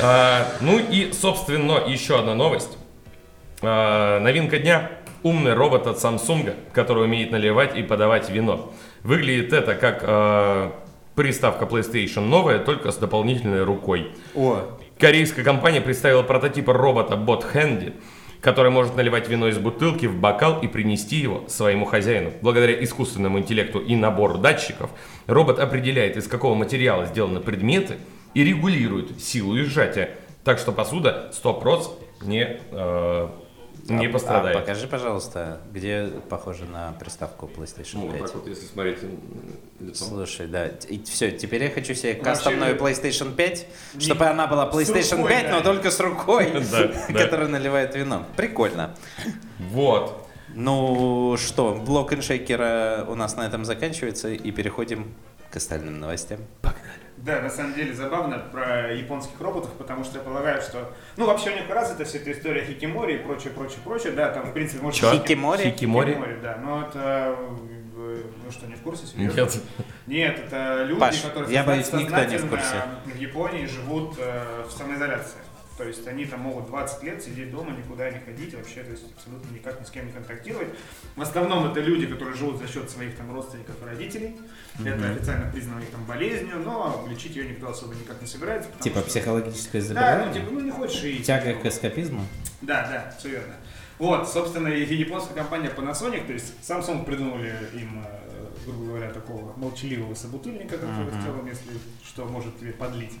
А, 0.00 0.46
ну 0.60 0.78
и, 0.78 1.10
собственно, 1.12 1.82
еще 1.86 2.18
одна 2.18 2.34
новость. 2.34 2.76
А, 3.62 4.20
новинка 4.20 4.58
дня. 4.58 4.90
Умный 5.22 5.54
робот 5.54 5.86
от 5.88 5.96
Samsung, 5.96 6.54
который 6.72 7.04
умеет 7.04 7.32
наливать 7.32 7.76
и 7.76 7.82
подавать 7.82 8.30
вино. 8.30 8.72
Выглядит 9.02 9.52
это 9.52 9.74
как 9.74 10.00
а, 10.02 10.72
приставка 11.16 11.64
PlayStation 11.64 12.20
новая, 12.20 12.58
только 12.58 12.92
с 12.92 12.96
дополнительной 12.96 13.64
рукой. 13.64 14.12
О, 14.34 14.78
Корейская 14.98 15.42
компания 15.42 15.80
представила 15.80 16.22
прототип 16.22 16.68
робота 16.68 17.16
Bot 17.16 17.44
Handy, 17.52 17.94
который 18.46 18.70
может 18.70 18.94
наливать 18.94 19.28
вино 19.28 19.48
из 19.48 19.58
бутылки 19.58 20.06
в 20.06 20.20
бокал 20.20 20.60
и 20.60 20.68
принести 20.68 21.16
его 21.16 21.42
своему 21.48 21.84
хозяину. 21.84 22.30
Благодаря 22.42 22.80
искусственному 22.84 23.40
интеллекту 23.40 23.80
и 23.80 23.96
набору 23.96 24.38
датчиков, 24.38 24.90
робот 25.26 25.58
определяет, 25.58 26.16
из 26.16 26.28
какого 26.28 26.54
материала 26.54 27.06
сделаны 27.06 27.40
предметы 27.40 27.96
и 28.34 28.44
регулирует 28.44 29.20
силу 29.20 29.56
и 29.56 29.64
сжатия, 29.64 30.10
так 30.44 30.60
что 30.60 30.70
посуда 30.70 31.32
100% 31.42 31.90
не, 32.22 32.60
э, 32.70 33.28
не 33.88 34.06
а 34.06 34.10
пострадает. 34.10 34.56
покажи, 34.56 34.86
пожалуйста, 34.86 35.60
где 35.72 36.10
похоже 36.28 36.64
на 36.64 36.92
приставку 36.92 37.46
PlayStation 37.46 38.10
5. 38.10 38.34
вот, 38.34 38.46
если 38.48 38.66
смотреть 38.66 38.98
лицом. 39.80 40.08
Слушай, 40.08 40.46
да, 40.46 40.70
все, 41.04 41.32
теперь 41.32 41.64
я 41.64 41.70
хочу 41.70 41.94
себе 41.94 42.14
кастомную 42.14 42.76
PlayStation 42.76 43.34
5, 43.34 43.66
чтобы 43.98 44.26
она 44.26 44.46
была 44.46 44.68
PlayStation 44.70 45.18
рукой, 45.18 45.30
5, 45.30 45.46
да. 45.46 45.52
но 45.52 45.62
только 45.62 45.90
с 45.90 46.00
рукой, 46.00 46.46
которая 47.08 47.48
наливает 47.48 47.94
вино. 47.94 48.24
Прикольно. 48.36 48.94
Вот. 49.58 50.26
Ну 50.54 51.36
что, 51.36 51.74
блок 51.74 52.12
иншейкера 52.12 53.04
у 53.08 53.14
нас 53.14 53.36
на 53.36 53.46
этом 53.46 53.64
заканчивается 53.64 54.30
и 54.30 54.50
переходим 54.50 55.14
к 55.50 55.56
остальным 55.56 56.00
новостям. 56.00 56.40
Да, 57.18 57.40
на 57.40 57.50
самом 57.50 57.74
деле 57.74 57.94
забавно 57.94 58.38
про 58.38 58.92
японских 58.92 59.40
роботов, 59.40 59.70
потому 59.78 60.04
что 60.04 60.18
я 60.18 60.24
полагаю, 60.24 60.60
что... 60.60 60.92
Ну, 61.16 61.26
вообще 61.26 61.50
у 61.50 61.54
них 61.54 61.68
развита 61.68 62.04
вся 62.04 62.18
эта 62.18 62.32
история 62.32 62.64
хикимори 62.64 63.14
и 63.14 63.18
прочее, 63.18 63.52
прочее, 63.52 63.78
прочее. 63.82 64.12
Да, 64.12 64.30
там, 64.30 64.46
в 64.46 64.52
принципе, 64.52 64.82
может... 64.82 65.00
Чё? 65.00 65.12
Хикимори? 65.12 65.70
Хикимори? 65.70 66.12
Хикимори, 66.12 66.38
да. 66.42 66.58
Но 66.62 66.82
это... 66.82 67.36
Вы 67.96 68.52
что, 68.52 68.66
не 68.66 68.74
в 68.74 68.82
курсе? 68.82 69.06
Серьезно? 69.06 69.42
Нет. 69.42 69.86
Нет, 70.06 70.38
это 70.38 70.84
люди, 70.84 71.00
Паш, 71.00 71.20
которые 71.22 71.52
я 71.52 71.64
боюсь, 71.64 71.86
никто 71.86 71.98
не 71.98 72.04
в 72.06 72.10
сознательно 72.10 72.48
курсе. 72.48 72.74
в 73.06 73.16
Японии 73.18 73.66
живут 73.66 74.14
э, 74.18 74.64
в 74.68 74.70
самоизоляции. 74.70 75.38
То 75.76 75.84
есть 75.84 76.06
они 76.08 76.24
там 76.24 76.40
могут 76.40 76.66
20 76.68 77.02
лет 77.02 77.22
сидеть 77.22 77.50
дома, 77.50 77.70
никуда 77.76 78.10
не 78.10 78.18
ходить, 78.20 78.54
вообще, 78.54 78.82
то 78.82 78.92
есть 78.92 79.04
абсолютно 79.14 79.52
никак 79.54 79.78
ни 79.78 79.84
с 79.84 79.90
кем 79.90 80.06
не 80.06 80.12
контактировать. 80.12 80.68
В 81.16 81.20
основном 81.20 81.70
это 81.70 81.80
люди, 81.80 82.06
которые 82.06 82.34
живут 82.34 82.58
за 82.58 82.66
счет 82.66 82.88
своих 82.90 83.14
там 83.16 83.32
родственников 83.34 83.74
и 83.82 83.84
родителей. 83.84 84.36
Это 84.82 85.10
официально 85.10 85.50
признано 85.52 85.80
их 85.80 85.90
там 85.90 86.02
болезнью, 86.04 86.60
но 86.64 87.06
лечить 87.10 87.36
ее 87.36 87.48
никто 87.50 87.68
особо 87.68 87.94
никак 87.94 88.20
не 88.22 88.26
собирается. 88.26 88.70
Типа 88.80 89.00
что- 89.00 89.08
психологическое 89.08 89.82
Да, 89.82 89.88
ну 89.88 89.94
заболевание? 89.94 90.34
типа, 90.34 90.46
ну 90.52 90.60
не 90.60 90.70
хочешь 90.70 91.04
и... 91.04 91.22
Тяга 91.22 91.54
к 91.54 91.66
эскапизму? 91.66 92.26
Да, 92.62 92.88
да, 92.88 93.14
все 93.18 93.28
верно. 93.28 93.54
Вот, 93.98 94.28
собственно, 94.30 94.68
и 94.68 94.94
японская 94.94 95.34
компания 95.36 95.70
Panasonic, 95.74 96.26
то 96.26 96.32
есть 96.32 96.54
Samsung 96.62 97.04
придумали 97.04 97.54
им, 97.74 98.02
э, 98.04 98.46
грубо 98.66 98.84
говоря, 98.84 99.10
такого 99.10 99.54
молчаливого 99.56 100.14
собутыльника, 100.14 100.76
который 100.78 101.06
в 101.10 101.22
целом, 101.22 101.46
если 101.46 101.70
что, 102.04 102.24
может 102.26 102.58
тебе 102.58 102.72
подлить, 102.72 103.12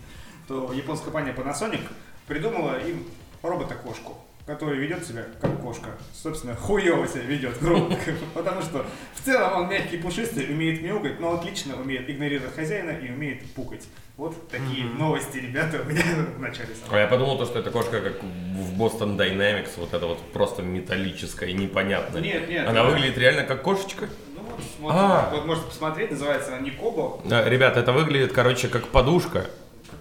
то 0.48 0.72
японская 0.72 1.10
компания 1.12 1.34
Panasonic 1.34 1.80
придумала 2.26 2.78
им 2.78 3.04
робота-кошку, 3.42 4.18
который 4.46 4.78
ведет 4.78 5.04
себя 5.04 5.24
как 5.40 5.60
кошка. 5.60 5.90
Собственно, 6.12 6.54
хуево 6.54 7.06
себя 7.06 7.22
ведет, 7.22 7.58
грубо. 7.60 7.96
Потому 8.34 8.62
что 8.62 8.84
в 9.14 9.24
целом 9.24 9.62
он 9.62 9.68
мягкий, 9.68 9.98
пушистый, 9.98 10.46
умеет 10.50 10.82
мяукать, 10.82 11.20
но 11.20 11.34
отлично 11.34 11.80
умеет 11.80 12.08
игнорировать 12.08 12.54
хозяина 12.54 12.90
и 12.90 13.10
умеет 13.10 13.44
пукать. 13.54 13.86
Вот 14.16 14.48
такие 14.48 14.86
новости, 14.86 15.36
ребята, 15.36 15.82
у 15.82 15.84
меня 15.84 16.02
в 16.36 16.40
начале 16.40 16.70
А 16.90 16.98
я 16.98 17.06
подумал, 17.06 17.36
то, 17.36 17.44
что 17.44 17.58
это 17.58 17.70
кошка, 17.70 18.00
как 18.00 18.22
в 18.22 18.80
Boston 18.80 19.18
Dynamics, 19.18 19.72
вот 19.76 19.92
это 19.92 20.06
вот 20.06 20.18
просто 20.32 20.62
металлическая, 20.62 21.52
непонятная. 21.52 22.22
Нет, 22.22 22.48
нет. 22.48 22.66
Она 22.66 22.84
выглядит 22.84 23.18
реально 23.18 23.44
как 23.44 23.62
кошечка. 23.62 24.08
Ну 24.34 24.40
вот, 24.42 24.60
вот, 24.78 24.92
А. 24.94 25.30
вот 25.34 25.44
можете 25.44 25.66
посмотреть, 25.66 26.12
называется 26.12 26.56
она 26.56 26.60
Никобо. 26.64 27.20
Да, 27.26 27.46
Ребята, 27.46 27.80
это 27.80 27.92
выглядит, 27.92 28.32
короче, 28.32 28.68
как 28.68 28.88
подушка, 28.88 29.50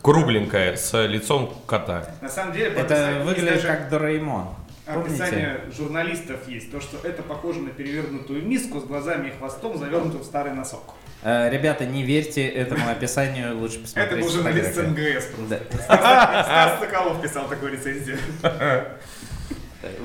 кругленькая, 0.05 0.75
с 0.75 1.03
лицом 1.07 1.51
кота. 1.65 2.07
На 2.21 2.29
самом 2.29 2.53
деле, 2.53 2.67
Это 2.75 3.23
выглядит 3.25 3.55
даже 3.55 3.67
как 3.67 3.89
Дораэмон. 3.89 4.49
Помните? 4.85 5.23
Описание 5.23 5.61
журналистов 5.75 6.47
есть, 6.47 6.71
то, 6.71 6.79
что 6.79 6.97
это 7.03 7.23
похоже 7.23 7.61
на 7.61 7.71
перевернутую 7.71 8.45
миску 8.45 8.79
с 8.79 8.83
глазами 8.83 9.29
и 9.29 9.31
хвостом, 9.31 9.75
завернутую 9.79 10.21
в 10.21 10.25
старый 10.27 10.53
носок. 10.53 10.93
Э, 11.23 11.49
Ребята, 11.49 11.87
не 11.87 12.03
верьте 12.03 12.47
этому 12.47 12.87
описанию, 12.87 13.57
лучше 13.57 13.79
Это 13.95 14.15
посмотреть 14.15 14.21
был 14.25 14.29
журналист. 14.31 14.77
МГС. 14.77 15.27
Да. 15.49 15.59
Стас 15.85 16.79
Соколов 16.81 17.19
писал 17.23 17.47
такую 17.47 17.71
рецензию. 17.71 18.19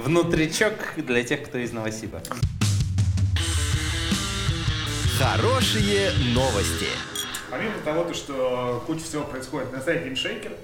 Внутричок 0.03 0.73
для 0.97 1.23
тех, 1.25 1.43
кто 1.43 1.59
из 1.59 1.73
Новосиба. 1.73 2.23
Хорошие 5.19 6.13
новости. 6.35 6.89
Помимо 7.51 7.75
того, 7.85 8.05
то, 8.05 8.15
что 8.15 8.83
куча 8.87 9.03
всего 9.03 9.25
происходит 9.25 9.73
на 9.73 9.81
сайте 9.81 10.09
InShaker, 10.09 10.57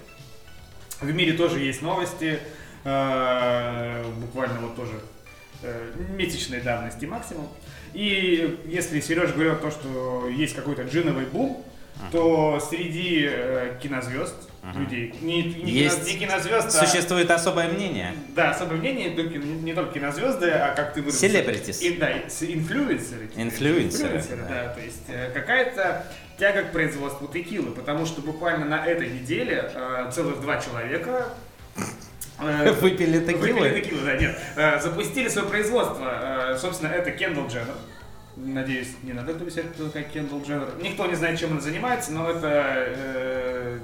в 1.01 1.13
мире 1.13 1.33
тоже 1.33 1.59
есть 1.59 1.83
новости. 1.83 2.39
Э, 2.85 4.05
Буквально 4.21 4.61
вот 4.61 4.77
тоже 4.77 4.93
э, 5.63 5.93
месячной 6.17 6.61
давности 6.61 7.05
максимум. 7.05 7.49
И 7.93 8.61
если 8.67 9.01
Сережа 9.01 9.33
говорил 9.33 9.57
то, 9.57 9.71
что 9.71 10.29
есть 10.29 10.55
какой-то 10.55 10.83
джиновый 10.83 11.27
бум, 11.27 11.65
то 12.13 12.61
среди 12.61 13.29
э, 13.31 13.77
кинозвезд, 13.83 14.35
людей, 14.75 15.15
не, 15.21 15.43
не, 15.45 15.71
Есть- 15.71 16.05
не 16.07 16.19
кинозвезд, 16.19 16.67
а- 16.69 16.87
Существует 16.87 17.31
особое 17.31 17.69
мнение. 17.69 18.13
да, 18.35 18.51
особое 18.51 18.79
мнение, 18.79 19.11
не, 19.11 19.23
не 19.39 19.73
только 19.75 19.95
кинозвезды, 19.95 20.51
а 20.51 20.75
как 20.75 20.93
ты 20.95 21.03
выразился. 21.03 21.27
Celebrities. 21.27 21.81
И, 21.83 21.97
да, 21.97 22.13
инфлюенсеры. 22.13 23.29
Инфлюенсеры, 23.37 24.23
да. 24.43 24.49
да. 24.49 24.69
То 24.75 24.81
есть 24.81 25.03
э, 25.09 25.31
какая-то 25.33 26.05
тяга 26.39 26.65
к 26.65 26.73
производству 26.73 27.29
текилы, 27.29 27.71
потому 27.71 28.07
что 28.07 28.21
буквально 28.23 28.65
на 28.67 28.85
этой 28.85 29.09
неделе 29.09 29.71
э, 29.75 30.11
целых 30.13 30.41
два 30.41 30.61
человека 30.61 31.29
э, 32.41 32.73
Выпили 32.81 33.19
Выпили 33.19 33.81
текилы. 33.81 34.01
да, 34.05 34.17
нет. 34.17 34.39
Э, 34.57 34.81
Запустили 34.81 35.29
свое 35.29 35.49
производство. 35.49 36.53
Э, 36.53 36.59
Собственно, 36.59 36.91
это 36.91 37.11
Кендалл 37.13 37.47
Дженнер. 37.49 37.75
Надеюсь, 38.37 38.89
не 39.03 39.13
надо 39.15 39.33
кто 39.35 39.87
такая 39.87 40.03
Кендалл 40.05 40.43
Дженнер. 40.43 40.69
Никто 40.83 41.07
не 41.07 41.15
знает, 41.15 41.39
чем 41.39 41.53
она 41.53 41.61
занимается, 41.61 42.13
но 42.13 42.29
это 42.31 42.49
э, 42.53 43.79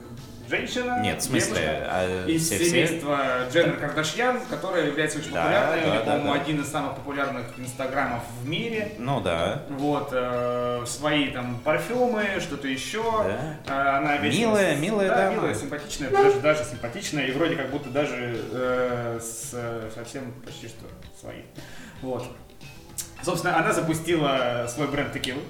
женщина, 0.50 1.00
Нет, 1.02 1.20
в 1.22 1.24
смысле, 1.24 1.54
девушка 1.54 1.88
а 1.90 2.26
из 2.26 2.44
все- 2.46 2.56
все- 2.56 2.64
семейства 2.66 3.48
Дженнер 3.50 3.76
Кардашьян, 3.78 4.40
которая 4.50 4.86
является 4.88 5.20
очень 5.20 5.32
Да, 5.32 5.42
популярной. 5.44 5.80
да, 5.80 5.90
да, 5.92 6.00
по-моему, 6.00 6.34
да. 6.34 6.40
один 6.42 6.60
из 6.60 6.68
самых 6.68 6.96
популярных 6.96 7.46
инстаграмов 7.58 8.22
в 8.42 8.46
мире. 8.48 8.92
Ну 8.98 9.22
да. 9.22 9.62
Вот, 9.70 10.10
э, 10.12 10.84
свои 10.86 11.30
там 11.30 11.58
парфюмы, 11.64 12.22
что-то 12.40 12.68
еще. 12.68 13.02
Да. 13.02 13.58
Э, 13.68 13.96
Она 13.98 14.18
весело- 14.18 14.38
Милая, 14.50 14.76
милая 14.76 15.08
да, 15.08 15.16
дама. 15.16 15.34
милая, 15.36 15.54
симпатичная, 15.54 16.10
даже, 16.10 16.40
даже 16.40 16.64
симпатичная, 16.64 17.24
и 17.26 17.32
вроде 17.32 17.56
как 17.56 17.70
будто 17.70 17.88
даже 17.88 18.38
э, 18.52 19.18
с, 19.18 19.54
совсем 19.94 20.30
почти 20.44 20.68
что 20.68 20.84
свои. 21.18 21.40
Вот. 22.02 22.24
Собственно, 23.22 23.58
она 23.58 23.72
запустила 23.72 24.66
свой 24.68 24.88
бренд 24.88 25.12
текилы. 25.12 25.40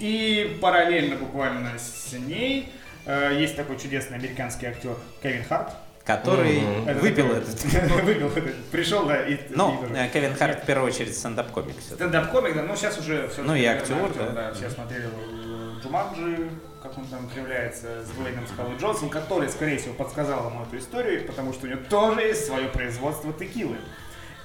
И 0.00 0.58
параллельно 0.60 1.16
буквально 1.16 1.78
с 1.78 2.12
ней 2.12 2.72
э, 3.06 3.36
есть 3.38 3.56
такой 3.56 3.78
чудесный 3.78 4.16
американский 4.16 4.66
актер 4.66 4.96
Кевин 5.22 5.44
Харт. 5.44 5.70
Который. 6.04 6.62
Это 6.86 7.00
выпил 7.00 7.32
этот. 7.32 7.64
Выпил 8.04 8.28
этот. 8.28 8.54
Пришел, 8.70 9.06
да, 9.06 9.26
и... 9.26 9.38
Ну, 9.50 9.74
и 9.74 9.88
тоже. 9.88 9.94
э, 9.94 10.08
Кевин 10.12 10.34
Харт 10.34 10.62
в 10.62 10.66
первую 10.66 10.88
очередь 10.88 11.16
стендап-комик. 11.16 11.76
Стендап-комик, 11.80 12.54
да, 12.54 12.62
но 12.62 12.76
сейчас 12.76 12.98
уже 12.98 13.28
все. 13.28 13.42
Ну 13.42 13.54
и 13.54 13.64
актер, 13.64 13.96
да. 14.34 14.52
Все 14.52 14.68
смотрели 14.68 15.08
Джуманджи, 15.82 16.50
как 16.82 16.98
он 16.98 17.06
там 17.06 17.28
кривляется, 17.28 18.04
с 18.04 18.10
Дуэйном 18.10 18.46
Скалой 18.46 18.76
Джонсоном, 18.76 19.08
который, 19.08 19.48
скорее 19.48 19.78
всего, 19.78 19.94
подсказал 19.94 20.50
ему 20.50 20.62
эту 20.64 20.76
историю, 20.78 21.26
потому 21.26 21.52
что 21.54 21.66
у 21.66 21.70
него 21.70 21.80
тоже 21.88 22.20
есть 22.20 22.46
свое 22.46 22.68
производство 22.68 23.32
текилы. 23.32 23.76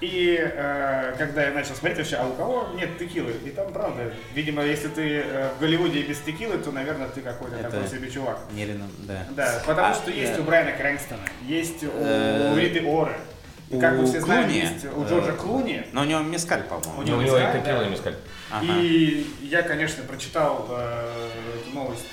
И 0.02 0.38
э, 0.40 1.14
когда 1.18 1.44
я 1.46 1.52
начал 1.52 1.76
смотреть 1.76 1.98
вообще, 1.98 2.16
а 2.16 2.26
у 2.28 2.34
кого 2.34 2.70
нет 2.76 2.98
текилы? 2.98 3.34
И 3.46 3.50
там 3.50 3.74
правда, 3.74 4.14
видимо, 4.34 4.64
если 4.64 4.88
ты 4.88 5.24
э, 5.26 5.50
в 5.58 5.60
Голливуде 5.60 6.02
без 6.04 6.20
текилы, 6.20 6.58
то, 6.58 6.72
наверное, 6.72 7.10
ты 7.10 7.20
какой-то 7.22 7.58
Это- 7.58 7.70
такой 7.72 7.88
себе 7.90 8.10
чувак. 8.10 8.40
Нерина, 8.54 8.88
да. 9.00 9.26
Да, 9.32 9.62
потому 9.66 9.88
А, 9.88 9.94
что 9.94 10.10
есть 10.12 10.36
да. 10.36 10.42
у 10.42 10.44
Брайана 10.46 10.72
Крэнстона, 10.72 11.20
есть 11.46 11.84
у, 11.84 11.90
Э, 11.94 12.54
у 12.54 12.58
Риты 12.58 12.82
Оры. 12.86 13.14
И 13.70 13.76
у 13.76 13.80
как 13.80 13.98
вы 13.98 14.06
все 14.06 14.22
знаете, 14.22 14.48
Клуни, 14.48 14.60
есть 14.62 14.86
у 14.86 15.04
э, 15.04 15.08
Джорджа 15.10 15.32
Клуни. 15.34 15.86
Но 15.92 16.02
у 16.02 16.06
него 16.06 16.22
мескаль, 16.22 16.62
У 16.62 16.64
по-моему. 16.80 17.04
него 17.04 17.18
У 17.18 17.22
него 17.22 17.38
мескаль, 17.38 17.58
и 17.58 17.62
текила, 17.62 17.80
да. 17.80 17.86
и 17.86 17.90
мескаль. 17.90 18.16
Ага. 18.52 18.66
И 18.80 19.28
я, 19.42 19.62
конечно, 19.64 20.04
прочитал 20.06 20.66
э, 20.72 21.30
эту 21.62 21.76
новость 21.76 22.06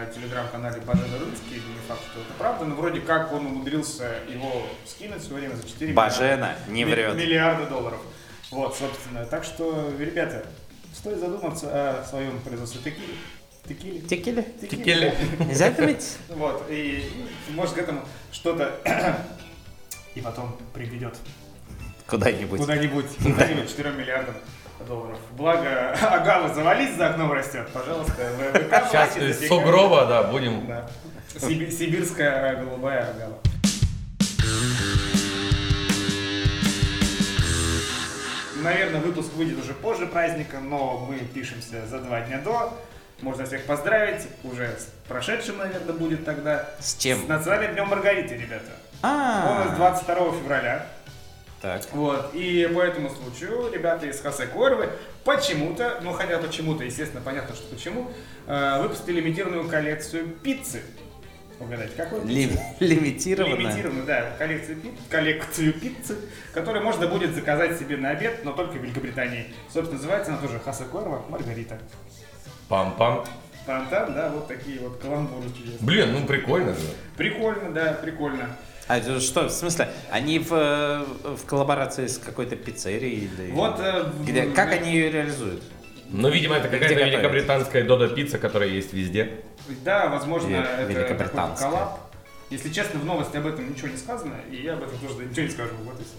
на 0.00 0.06
телеграм-канале 0.06 0.80
Бажена 0.80 1.18
Рынский, 1.18 1.54
не 1.56 1.78
факт, 1.88 2.00
что 2.10 2.20
это 2.20 2.32
правда, 2.38 2.64
но 2.64 2.74
вроде 2.74 3.00
как 3.00 3.32
он 3.32 3.46
умудрился 3.46 4.18
его 4.28 4.66
скинуть 4.86 5.20
в 5.22 5.26
свое 5.26 5.42
время 5.46 5.56
за 5.60 5.68
4 5.68 5.92
Бажена 5.92 6.56
не 6.68 6.84
ми- 6.84 6.90
врет. 6.92 7.14
миллиарда 7.14 7.66
долларов. 7.66 8.00
Вот, 8.50 8.76
собственно. 8.76 9.24
Так 9.26 9.44
что, 9.44 9.92
ребята, 9.98 10.44
стоит 10.94 11.18
задуматься 11.18 12.00
о 12.00 12.04
своем 12.04 12.40
производстве 12.40 12.80
текили. 12.82 13.14
Текили. 13.68 13.98
Текили? 14.00 14.42
Текили. 14.60 15.14
Нельзя 15.40 15.70
думать? 15.70 16.18
Вот, 16.30 16.66
и 16.68 17.10
может 17.50 17.74
к 17.74 17.78
этому 17.78 18.02
что-то 18.32 18.74
и 20.14 20.20
потом 20.20 20.56
приведет 20.74 21.16
Куда-нибудь. 22.06 22.60
куда-нибудь, 22.60 23.06
куда-нибудь 23.22 23.68
4 23.70 23.90
миллиардам 23.92 24.34
долларов. 24.86 25.18
Благо, 25.32 25.92
агава 26.10 26.52
завались 26.52 26.94
за 26.96 27.08
окном 27.10 27.32
растет, 27.32 27.68
пожалуйста, 27.72 28.12
в 28.12 28.58
ВК 28.58 28.88
Сейчас 28.88 29.16
из 29.16 29.48
сугроба, 29.48 30.06
да, 30.06 30.22
будем. 30.24 30.66
Да. 30.66 30.88
Сибирская 31.38 32.56
голубая 32.56 33.10
агава. 33.10 33.38
Наверное, 38.62 39.00
выпуск 39.00 39.34
выйдет 39.34 39.62
уже 39.62 39.74
позже 39.74 40.06
праздника, 40.06 40.58
но 40.58 41.06
мы 41.08 41.18
пишемся 41.18 41.86
за 41.86 41.98
два 41.98 42.22
дня 42.22 42.38
до. 42.38 42.72
Можно 43.20 43.44
всех 43.44 43.64
поздравить. 43.64 44.26
Уже 44.42 44.68
с 44.78 44.88
прошедшим, 45.08 45.58
наверное, 45.58 45.92
будет 45.94 46.24
тогда. 46.24 46.68
С 46.80 46.96
чем? 46.96 47.24
С 47.24 47.28
Национальным 47.28 47.74
днем 47.74 47.88
Маргариты, 47.88 48.34
ребята. 48.34 48.70
Он 49.02 49.68
из 49.68 49.72
А, 49.72 49.74
22 49.76 50.16
февраля. 50.32 50.86
Так. 51.64 51.82
Вот, 51.92 52.34
и 52.34 52.70
по 52.74 52.80
этому 52.80 53.08
случаю 53.08 53.72
ребята 53.72 54.04
из 54.06 54.20
Хосе 54.20 54.46
Корвы 54.46 54.90
почему-то, 55.24 55.98
ну 56.02 56.12
хотя 56.12 56.38
почему-то, 56.38 56.84
естественно, 56.84 57.22
понятно, 57.24 57.54
что 57.56 57.66
почему, 57.74 58.10
э, 58.46 58.82
выпустили 58.82 59.20
лимитированную 59.20 59.66
коллекцию 59.68 60.28
пиццы. 60.42 60.82
Угадайте, 61.58 61.94
какой? 61.96 62.20
Ли- 62.24 62.50
Лимитированно. 62.80 63.54
Лимитированную, 63.56 64.04
да, 64.04 64.32
коллекцию, 64.38 64.76
пи- 64.76 64.92
коллекцию 65.08 65.72
пиццы, 65.72 66.16
которую 66.52 66.84
можно 66.84 67.06
будет 67.08 67.34
заказать 67.34 67.78
себе 67.78 67.96
на 67.96 68.10
обед, 68.10 68.44
но 68.44 68.52
только 68.52 68.72
в 68.72 68.82
Великобритании. 68.82 69.46
Собственно, 69.72 69.96
называется 69.96 70.32
она 70.32 70.40
тоже 70.42 70.58
Хосе 70.60 70.84
Корва 70.84 71.22
Маргарита. 71.30 71.78
Пам-пам. 72.68 73.26
Там, 73.66 73.88
да, 73.90 74.28
вот 74.34 74.48
такие 74.48 74.78
вот 74.80 74.98
каламбуры 74.98 75.48
чудесные. 75.56 75.78
Блин, 75.80 76.12
ну 76.12 76.26
прикольно 76.26 76.74
же. 76.74 76.80
Прикольно, 77.16 77.70
да, 77.72 77.94
прикольно. 77.94 78.50
А 78.86 78.98
это 78.98 79.18
что, 79.20 79.48
в 79.48 79.50
смысле, 79.50 79.88
они 80.10 80.38
в, 80.38 80.52
э, 80.52 81.04
в 81.36 81.46
коллаборации 81.46 82.06
с 82.06 82.18
какой-то 82.18 82.54
пиццерией? 82.56 83.24
Или... 83.24 83.50
Вот, 83.52 83.76
э, 83.80 84.12
Где- 84.20 84.46
как 84.46 84.72
они 84.72 84.92
ее 84.92 85.10
реализуют? 85.10 85.62
Ну, 86.10 86.28
видимо, 86.28 86.56
это 86.56 86.68
какая-то 86.68 86.94
великобританская 86.94 87.82
Додо 87.84 88.08
пицца, 88.08 88.38
которая 88.38 88.68
есть 88.68 88.92
везде. 88.92 89.40
Да, 89.84 90.08
возможно, 90.08 90.48
Ве- 90.48 90.60
это 90.60 90.76
какой-то 90.76 90.92
великобританская. 91.00 91.70
коллаб. 91.70 92.00
Если 92.50 92.70
честно, 92.70 93.00
в 93.00 93.06
новости 93.06 93.36
об 93.38 93.46
этом 93.46 93.70
ничего 93.70 93.88
не 93.88 93.96
сказано, 93.96 94.34
и 94.50 94.56
я 94.56 94.74
об 94.74 94.82
этом 94.82 94.98
тоже 94.98 95.24
ничего 95.26 95.46
не 95.46 95.50
скажу. 95.50 95.72
Вот 95.82 95.98
и 95.98 96.04
все. 96.04 96.14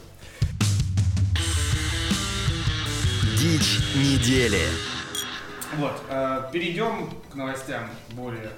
Дичь 3.38 3.80
недели. 3.96 4.64
Вот, 5.78 6.02
э, 6.10 6.50
перейдем 6.52 7.12
к 7.32 7.36
новостям 7.36 7.90
более 8.12 8.50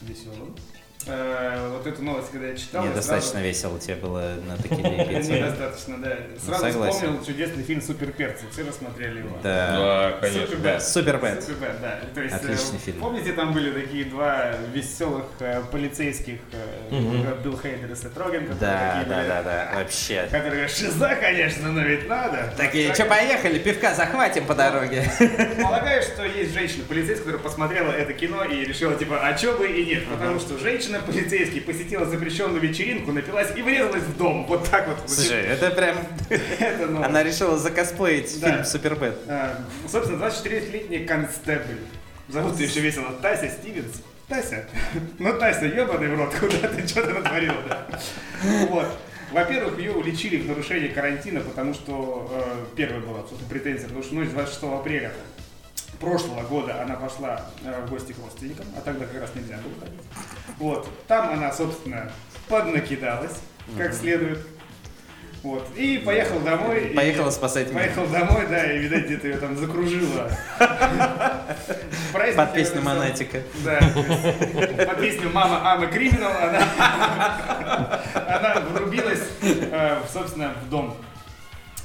веселым. 0.00 0.56
Э, 1.06 1.68
вот 1.72 1.86
эту 1.86 2.02
новость, 2.02 2.30
когда 2.30 2.48
я 2.48 2.56
читал, 2.56 2.84
Недостаточно 2.84 3.30
сразу- 3.32 3.44
весело 3.46 3.78
тебе 3.78 3.96
было 3.96 4.34
на 4.46 4.56
такие 4.56 5.04
пиццы. 5.08 5.32
Недостаточно, 5.32 5.98
да. 5.98 6.16
Сразу 6.44 6.64
согласен. 6.64 6.94
вспомнил 6.94 7.24
чудесный 7.24 7.62
фильм 7.62 7.82
«Супер 7.82 8.12
перцы». 8.12 8.44
Все 8.52 8.62
рассмотрели 8.64 9.18
его. 9.20 9.36
Да. 9.42 9.76
Да, 9.76 10.18
конечно. 10.20 10.80
Супербэд. 10.80 11.42
Супербэд, 11.42 11.80
да. 11.80 12.00
То 12.14 12.20
есть, 12.20 12.34
Отличный 12.34 12.76
э, 12.76 12.80
фильм. 12.84 13.00
Помните, 13.00 13.32
там 13.32 13.52
были 13.52 13.70
такие 13.72 14.04
два 14.04 14.52
веселых 14.72 15.24
э, 15.40 15.62
полицейских, 15.70 16.38
э. 16.52 17.34
Билл 17.42 17.58
Хейдер 17.58 17.90
и 17.90 17.94
Сет 17.94 18.16
Роген, 18.16 18.46
которые 18.46 18.60
Да, 18.60 18.88
такие 18.90 19.08
да, 19.08 19.16
были, 19.16 19.28
да, 19.28 19.42
да, 19.42 19.72
вообще. 19.78 20.22
Которые 20.30 20.50
говорят, 20.50 20.70
шиза, 20.70 21.16
конечно, 21.20 21.72
но 21.72 21.80
ведь 21.82 22.08
надо. 22.08 22.52
Такие, 22.56 22.94
что, 22.94 23.04
поехали, 23.06 23.58
пивка 23.58 23.94
захватим 23.94 24.46
по 24.46 24.54
дороге. 24.54 25.04
Полагаю, 25.62 26.02
что 26.02 26.24
есть 26.24 26.52
женщина 26.54 26.84
полицейская, 26.88 27.24
которая 27.32 27.42
посмотрела 27.42 27.90
это 27.92 28.12
кино 28.12 28.44
и 28.44 28.64
решила, 28.64 28.94
типа, 28.94 29.20
а 29.22 29.34
чё 29.34 29.56
бы 29.56 29.66
и 29.66 29.84
нет. 29.86 30.06
Потому 30.08 30.38
что 30.38 30.58
женщина 30.58 30.91
полицейский 31.00 31.60
посетила 31.60 32.04
запрещенную 32.06 32.60
вечеринку, 32.60 33.12
напилась 33.12 33.48
и 33.56 33.62
врезалась 33.62 34.02
в 34.02 34.16
дом. 34.16 34.46
Вот 34.46 34.68
так 34.70 34.88
вот. 34.88 35.08
Слушай, 35.10 35.42
это 35.42 35.70
прям... 35.70 35.96
Это, 36.28 36.86
ну, 36.86 37.02
Она 37.02 37.22
решила 37.22 37.58
закосплеить 37.58 38.40
Да. 38.40 38.50
фильм 38.50 38.64
Супербэт. 38.64 39.16
а, 39.28 39.58
собственно, 39.88 40.24
24-летний 40.24 41.00
констебль. 41.06 41.78
Зовут 42.28 42.58
ее 42.58 42.66
еще 42.66 42.80
весело 42.80 43.12
Тася 43.20 43.48
Стивенс. 43.50 44.02
Тася. 44.28 44.66
Ну, 45.18 45.38
Тася, 45.38 45.66
ебаный 45.66 46.08
в 46.08 46.18
рот, 46.18 46.34
куда 46.40 46.68
ты 46.68 46.86
что-то 46.86 47.10
натворила, 47.10 47.56
да? 47.68 47.86
Вот. 48.68 48.86
Во-первых, 49.32 49.78
ее 49.78 49.92
уличили 49.92 50.36
в 50.36 50.46
нарушении 50.46 50.88
карантина, 50.88 51.40
потому 51.40 51.72
что 51.74 52.30
э, 52.34 52.64
первая 52.76 53.00
была, 53.00 53.20
собственно, 53.20 53.48
претензия, 53.48 53.84
потому 53.84 54.02
что 54.02 54.14
ночь 54.14 54.28
26 54.28 54.62
апреля 54.64 55.12
прошлого 56.02 56.42
года 56.42 56.82
она 56.82 56.96
пошла 56.96 57.40
э, 57.64 57.84
в 57.86 57.90
гости 57.90 58.12
к 58.12 58.18
родственникам, 58.22 58.66
а 58.76 58.80
тогда 58.82 59.06
как 59.06 59.20
раз 59.20 59.30
нельзя 59.34 59.56
было 59.58 59.72
ходить. 59.80 60.00
Вот. 60.58 60.88
Там 61.06 61.30
она, 61.32 61.50
собственно, 61.52 62.12
поднакидалась, 62.48 63.40
как 63.78 63.94
следует. 63.94 64.46
Вот. 65.42 65.68
И 65.76 65.98
поехал 66.04 66.38
домой. 66.40 66.90
и- 66.90 66.94
Поехала 66.94 67.30
спасать 67.30 67.68
мир. 67.72 67.78
Поехал 67.82 68.06
домой, 68.06 68.46
да, 68.48 68.72
и, 68.72 68.78
видать, 68.78 69.06
где-то 69.06 69.26
ее 69.28 69.36
там 69.38 69.56
закружило. 69.56 70.30
Праздник, 72.12 72.36
Под 72.36 72.52
песню. 72.54 72.82
Монатика. 72.82 73.42
Да, 73.64 73.80
под 74.86 75.00
песню 75.00 75.30
«Мама, 75.30 75.60
a 75.72 75.76
criminal» 75.92 76.32
она, 78.14 78.60
врубилась, 78.72 79.22
э, 79.42 80.00
собственно, 80.12 80.52
в 80.64 80.68
дом. 80.70 80.96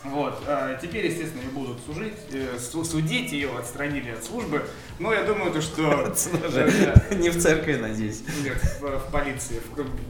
Вот. 0.09 0.43
а 0.47 0.77
теперь, 0.81 1.07
естественно, 1.07 1.41
ее 1.41 1.49
будут 1.49 1.79
сужить, 1.85 2.13
э, 2.31 2.57
су- 2.59 2.83
судить, 2.83 3.31
ее 3.31 3.49
отстранили 3.57 4.11
от 4.11 4.23
службы. 4.23 4.63
Но 4.99 5.13
я 5.13 5.23
думаю, 5.23 5.51
то, 5.51 5.61
что... 5.61 6.13
Да, 6.53 7.15
Не 7.15 7.29
в 7.29 7.39
церкви, 7.39 7.75
надеюсь. 7.75 8.23
Нет, 8.43 8.57
в, 8.81 9.11
полиции, 9.11 9.61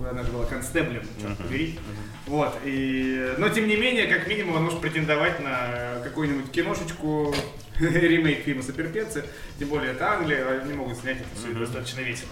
она 0.10 0.24
же 0.24 0.32
была 0.32 0.46
констеблем, 0.46 1.04
черт 1.22 1.38
побери. 1.38 1.80
Вот, 2.26 2.56
и, 2.64 3.34
но 3.38 3.50
тем 3.50 3.68
не 3.68 3.76
менее, 3.76 4.08
как 4.08 4.28
минимум, 4.28 4.58
он 4.58 4.64
может 4.66 4.82
претендовать 4.82 5.40
на 5.40 6.02
какую-нибудь 6.04 6.52
киношечку, 6.52 7.34
ремейк 7.80 8.44
фильма 8.44 8.64
«Суперпецы», 8.64 9.24
тем 9.60 9.70
более 9.70 9.92
это 9.92 10.14
Англия, 10.14 10.62
они 10.62 10.74
могут 10.74 10.98
снять 10.98 11.18
это 11.18 11.30
все 11.36 11.58
достаточно 11.58 12.02
весело. 12.02 12.32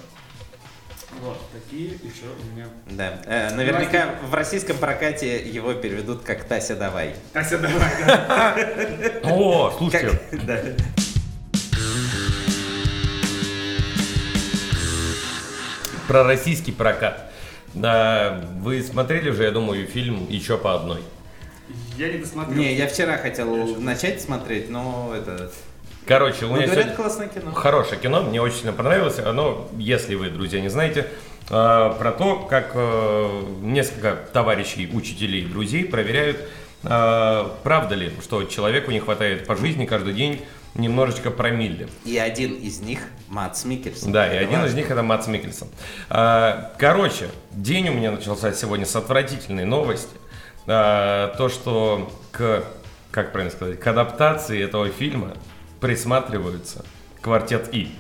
Вот, 1.22 1.40
такие 1.52 1.92
еще 1.94 2.26
у 2.40 2.56
меня. 2.56 2.68
Да. 2.92 3.22
Э, 3.26 3.54
Наверняка 3.56 4.16
в 4.30 4.34
российском 4.34 4.78
прокате 4.78 5.40
его 5.48 5.74
переведут 5.74 6.24
как 6.24 6.44
Тася 6.44 6.76
давай. 6.76 7.16
Тася, 7.34 7.58
давай, 7.58 7.92
да. 8.06 8.56
О, 9.24 9.74
слушайте, 9.78 10.20
Да. 10.46 10.60
про 16.08 16.24
российский 16.24 16.72
прокат. 16.72 17.32
Да, 17.74 18.46
вы 18.60 18.82
смотрели 18.84 19.30
уже, 19.30 19.44
я 19.44 19.52
думаю, 19.52 19.88
фильм 19.88 20.28
еще 20.30 20.58
по 20.58 20.76
одной. 20.76 21.02
Я 21.98 22.12
не 22.12 22.20
досмотрел. 22.20 22.58
Не, 22.58 22.74
я 22.76 22.88
вчера 22.88 23.18
хотел 23.18 23.78
начать 23.78 24.22
смотреть, 24.22 24.70
но 24.70 25.14
это... 25.16 25.52
Короче, 26.08 26.46
у 26.46 26.50
Ну, 26.50 26.56
меня 26.58 26.66
говорят, 26.68 26.86
сегодня 26.86 26.96
классное 26.96 27.28
кино. 27.28 27.52
хорошее 27.52 28.00
кино, 28.00 28.22
мне 28.24 28.42
очень 28.42 28.58
сильно 28.58 28.74
понравилось. 28.74 29.18
Оно, 29.20 29.68
если 29.78 30.16
вы, 30.16 30.30
друзья, 30.30 30.62
не 30.62 30.70
знаете, 30.70 31.08
э, 31.50 31.94
про 31.98 32.12
то, 32.12 32.38
как 32.50 32.72
э, 32.76 33.42
несколько 33.62 34.16
товарищей, 34.32 34.90
учителей, 34.94 35.46
друзей 35.46 35.86
проверяют, 35.86 36.38
э, 36.84 37.46
правда 37.64 37.96
ли, 37.96 38.12
что 38.22 38.44
человеку 38.44 38.92
не 38.92 39.00
хватает 39.00 39.48
по 39.48 39.56
жизни 39.56 39.86
каждый 39.86 40.14
день 40.14 40.44
немножечко 40.76 41.32
промилле. 41.32 41.88
И 42.04 42.18
один 42.18 42.54
из 42.54 42.82
них 42.82 43.00
Матс 43.30 43.66
Микельсон. 43.66 44.12
Да, 44.12 44.32
и 44.32 44.38
один 44.38 44.64
из 44.66 44.74
них 44.76 44.92
это 44.92 45.02
Матс 45.02 45.26
Микельсон. 45.28 45.70
А, 46.10 46.74
Короче, 46.78 47.30
день 47.52 47.88
у 47.90 47.94
меня 47.94 48.12
начался 48.12 48.52
сегодня 48.52 48.86
с 48.86 48.96
отвратительной 48.96 49.64
новости. 49.66 50.18
А, 50.68 51.34
То, 51.38 51.48
что 51.48 52.12
к, 52.32 52.64
как 53.12 53.32
правильно 53.32 53.56
сказать, 53.56 53.80
к 53.80 53.88
адаптации 53.88 54.62
этого 54.62 54.90
фильма 54.90 55.32
присматриваются 55.86 56.84
квартет 57.22 57.70
И. 57.72 57.92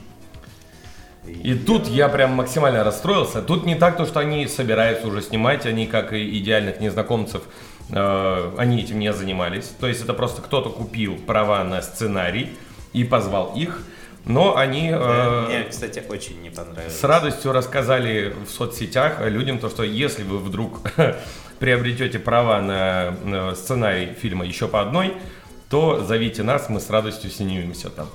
И 1.27 1.53
тут 1.53 1.87
я 1.87 2.09
прям 2.09 2.31
максимально 2.31 2.83
расстроился. 2.83 3.43
Тут 3.43 3.63
не 3.67 3.75
так 3.75 3.95
то, 3.95 4.07
что 4.07 4.19
они 4.19 4.47
собираются 4.47 5.05
уже 5.07 5.21
снимать, 5.21 5.67
они 5.67 5.85
как 5.85 6.11
и 6.11 6.39
идеальных 6.39 6.79
незнакомцев, 6.79 7.43
э, 7.91 8.51
они 8.57 8.81
этим 8.81 8.97
не 8.97 9.13
занимались. 9.13 9.71
То 9.79 9.85
есть 9.85 10.01
это 10.01 10.15
просто 10.15 10.41
кто-то 10.41 10.71
купил 10.71 11.15
права 11.15 11.63
на 11.63 11.83
сценарий 11.83 12.57
и 12.93 13.03
позвал 13.03 13.53
их, 13.55 13.83
но 14.25 14.57
они 14.57 14.89
Да, 14.89 14.97
э, 14.97 15.45
Мне, 15.47 15.63
кстати, 15.69 16.03
очень 16.09 16.41
не 16.41 16.49
понравилось. 16.49 16.99
с 16.99 17.03
радостью 17.03 17.51
рассказали 17.51 18.33
в 18.47 18.49
соцсетях 18.49 19.21
людям 19.21 19.59
то, 19.59 19.69
что 19.69 19.83
если 19.83 20.23
вы 20.23 20.39
вдруг 20.39 20.79
приобретете 21.59 22.17
права 22.17 22.61
на, 22.61 23.11
на 23.23 23.53
сценарий 23.53 24.13
фильма 24.19 24.43
еще 24.45 24.67
по 24.67 24.81
одной, 24.81 25.13
то 25.69 26.03
зовите 26.03 26.43
нас, 26.43 26.69
мы 26.69 26.79
с 26.79 26.89
радостью 26.89 27.29
снимемся 27.31 27.89
там. 27.89 28.09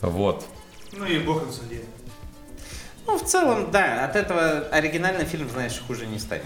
Вот. 0.00 0.44
Ну 0.92 1.06
и 1.06 1.18
бог 1.18 1.46
на 1.46 1.52
суде. 1.52 1.82
Ну, 3.06 3.18
в 3.18 3.24
целом, 3.24 3.70
да, 3.70 4.04
от 4.04 4.16
этого 4.16 4.60
оригинальный 4.70 5.24
фильм, 5.24 5.48
знаешь, 5.48 5.80
хуже 5.86 6.06
не 6.06 6.18
станет. 6.18 6.44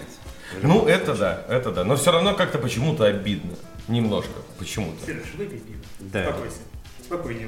Ну, 0.61 0.85
это 0.85 1.15
случае. 1.15 1.19
да, 1.19 1.45
это 1.55 1.71
да. 1.71 1.83
Но 1.83 1.95
все 1.95 2.11
равно 2.11 2.35
как-то 2.35 2.59
почему-то 2.59 3.05
обидно. 3.05 3.55
Немножко, 3.87 4.33
почему-то. 4.59 5.05
Сереж, 5.05 5.33
выпей 5.35 5.59
пиво. 5.59 5.79
Да. 5.99 6.29
Успокойся. 6.29 6.59
Спокойнее 7.03 7.47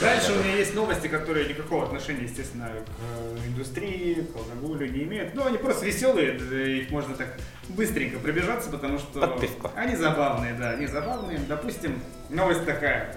Дальше 0.00 0.32
у 0.32 0.36
меня 0.42 0.56
есть 0.56 0.74
новости, 0.74 1.08
которые 1.08 1.46
никакого 1.46 1.84
отношения, 1.84 2.22
естественно, 2.22 2.68
к 2.68 2.88
э, 3.02 3.38
индустрии, 3.48 4.14
к 4.32 4.34
алкоголю 4.34 4.90
не 4.90 5.02
имеют. 5.02 5.34
Но 5.34 5.44
они 5.44 5.58
просто 5.58 5.84
веселые, 5.84 6.38
их 6.80 6.90
можно 6.90 7.14
так 7.14 7.36
быстренько 7.68 8.18
пробежаться, 8.18 8.70
потому 8.70 8.98
что 8.98 9.20
Под 9.20 9.40
пивко. 9.40 9.70
они 9.76 9.94
забавные, 9.96 10.54
да, 10.54 10.70
они 10.70 10.86
забавные. 10.86 11.38
Допустим, 11.40 12.00
новость 12.30 12.64
такая. 12.64 13.14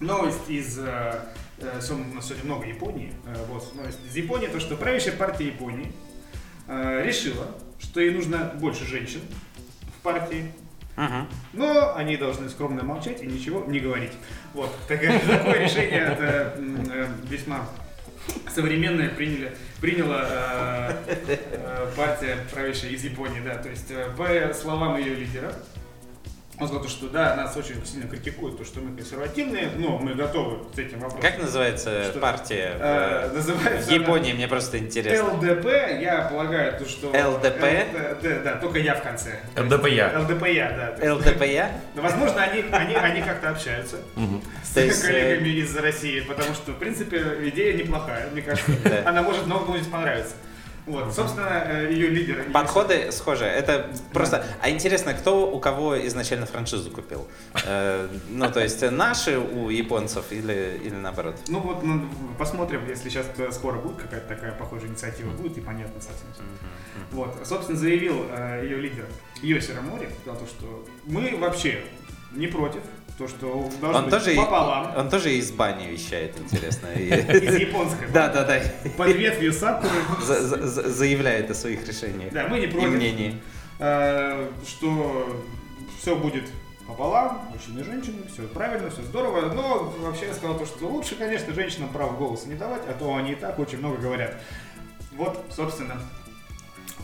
Новость 0.00 0.48
из... 0.48 0.78
э, 0.78 1.20
э, 1.58 1.80
у 1.90 2.14
нас 2.14 2.26
сегодня 2.26 2.44
много 2.46 2.66
Японии. 2.66 3.12
Вот, 3.48 3.74
новость 3.74 3.98
из 4.08 4.16
Японии, 4.16 4.46
то, 4.46 4.58
что 4.58 4.76
правящая 4.76 5.14
партия 5.16 5.48
Японии 5.48 5.92
решила, 6.66 7.48
что 7.78 8.00
ей 8.00 8.12
нужно 8.14 8.54
больше 8.58 8.86
женщин 8.86 9.20
в 9.98 10.02
партии, 10.02 10.50
Мгм. 11.00 11.28
но 11.54 11.96
они 11.96 12.18
должны 12.18 12.50
скромно 12.50 12.84
молчать 12.84 13.22
и 13.22 13.26
ничего 13.26 13.64
не 13.66 13.80
говорить. 13.80 14.12
Вот, 14.52 14.70
такое, 14.86 15.18
такое 15.26 15.64
решение 15.64 16.00
это, 16.00 16.54
э, 16.58 17.08
весьма 17.26 17.66
современное 18.54 19.08
приняли, 19.08 19.56
приняла 19.80 20.26
э, 20.28 20.92
э, 21.26 21.90
партия, 21.96 22.36
правящая 22.52 22.90
из 22.90 23.02
Японии, 23.02 23.40
да, 23.40 23.54
то 23.54 23.70
есть 23.70 23.90
э, 23.90 24.10
по 24.14 24.52
словам 24.52 24.98
ее 24.98 25.14
лидера, 25.14 25.54
он 26.60 26.66
сказал, 26.66 26.82
то, 26.84 26.90
что 26.90 27.08
да, 27.08 27.34
нас 27.36 27.56
очень 27.56 27.84
сильно 27.86 28.06
критикуют, 28.06 28.58
то, 28.58 28.64
что 28.64 28.80
мы 28.80 28.94
консервативные, 28.96 29.70
но 29.76 29.98
мы 29.98 30.14
готовы 30.14 30.58
с 30.74 30.78
этим 30.78 30.98
вопросом. 31.00 31.22
Как 31.22 31.38
называется 31.40 32.04
Что? 32.04 32.20
партия 32.20 32.72
Э, 32.78 33.28
в- 33.30 33.34
называется 33.34 33.88
в 33.90 33.92
Японии? 33.92 34.32
Мне 34.34 34.46
просто 34.46 34.78
интересно. 34.78 35.34
ЛДП, 35.34 35.66
я 36.00 36.28
полагаю, 36.30 36.78
то, 36.78 36.86
что... 36.86 37.08
ЛДП? 37.08 37.62
ЛД, 37.62 38.44
да, 38.44 38.56
только 38.60 38.78
я 38.78 38.94
в 38.94 39.02
конце. 39.02 39.40
ЛДПЯ. 39.56 40.20
ЛДПЯ, 40.20 40.96
да. 41.00 41.14
ЛДПЯ? 41.14 41.70
ну, 41.94 42.02
возможно, 42.02 42.42
они, 42.42 42.64
они, 42.70 42.94
они 42.94 43.22
как-то 43.22 43.50
общаются 43.50 43.96
с 44.62 44.76
есть, 44.76 45.04
э, 45.04 45.06
коллегами 45.06 45.48
из 45.48 45.74
России, 45.76 46.20
потому 46.20 46.54
что, 46.54 46.72
в 46.72 46.78
принципе, 46.78 47.38
идея 47.48 47.72
неплохая, 47.74 48.28
мне 48.30 48.42
кажется. 48.42 48.70
Она 49.06 49.22
может 49.22 49.46
много 49.46 49.64
кому 49.64 49.78
здесь 49.78 49.90
понравиться. 49.90 50.34
Вот, 50.86 51.14
собственно, 51.14 51.62
э, 51.64 51.92
ее 51.92 52.08
лидер... 52.08 52.44
Подходы 52.52 53.12
схожи. 53.12 53.44
Это 53.44 53.90
просто. 54.12 54.44
А 54.62 54.70
интересно, 54.70 55.14
кто 55.14 55.50
у 55.50 55.60
кого 55.60 56.06
изначально 56.06 56.46
франшизу 56.46 56.90
купил? 56.90 57.26
Э, 57.64 58.08
Ну, 58.28 58.50
то 58.50 58.60
есть 58.60 58.82
наши 58.90 59.38
у 59.38 59.70
японцев 59.70 60.26
или, 60.30 60.80
или 60.82 60.94
наоборот? 60.94 61.36
Ну 61.48 61.60
вот, 61.60 61.82
ну, 61.82 62.06
посмотрим, 62.38 62.86
если 62.88 63.08
сейчас 63.08 63.26
э, 63.36 63.50
скоро 63.52 63.78
будет 63.78 63.98
какая-то 63.98 64.28
такая 64.28 64.52
похожая 64.52 64.88
инициатива 64.90 65.30
будет, 65.30 65.58
и 65.58 65.60
понятно 65.60 66.00
совсем. 66.00 66.28
Вот, 67.12 67.36
собственно, 67.44 67.78
заявил 67.78 68.26
ее 68.62 68.76
лидер 68.76 69.06
Йосира 69.42 69.80
Мори, 69.80 70.08
сказал 70.22 70.40
то, 70.40 70.46
что 70.46 70.86
мы 71.04 71.36
вообще 71.36 71.82
не 72.32 72.46
против, 72.46 72.80
то, 73.18 73.28
что 73.28 73.70
должно 73.80 73.98
Он 73.98 74.04
быть 74.04 74.14
тоже, 74.14 74.32
и- 74.32 74.36
пополам. 74.36 74.96
он 74.96 75.10
тоже 75.10 75.34
из 75.34 75.50
бани 75.52 75.86
вещает, 75.88 76.38
интересно. 76.40 76.86
Из 76.88 77.54
японской. 77.60 78.06
Да, 78.12 78.28
да, 78.28 78.44
да. 78.44 78.60
Под 78.96 79.08
ветвью 79.08 79.52
сакуры. 79.52 79.92
За- 80.22 80.40
за- 80.40 80.66
за- 80.66 80.88
Заявляет 80.88 81.50
о 81.50 81.54
своих 81.54 81.86
решениях 81.86 82.32
Да, 82.32 82.48
мы 82.48 82.60
не 82.60 82.66
против. 82.66 82.88
мнении. 82.90 83.40
Э, 83.78 84.48
что 84.66 85.36
все 86.00 86.16
будет 86.16 86.44
пополам, 86.86 87.42
мужчины 87.52 87.80
и 87.80 87.84
женщины, 87.84 88.22
все 88.32 88.42
правильно, 88.48 88.90
все 88.90 89.02
здорово, 89.02 89.52
но 89.52 89.94
вообще 90.00 90.26
я 90.26 90.34
сказал 90.34 90.58
то, 90.58 90.66
что 90.66 90.86
лучше, 90.88 91.14
конечно, 91.14 91.52
женщинам 91.54 91.90
право 91.90 92.16
голоса 92.16 92.48
не 92.48 92.54
давать, 92.56 92.82
а 92.88 92.92
то 92.94 93.14
они 93.14 93.32
и 93.32 93.34
так 93.36 93.58
очень 93.58 93.78
много 93.78 93.98
говорят. 93.98 94.40
Вот, 95.12 95.44
собственно, 95.54 96.00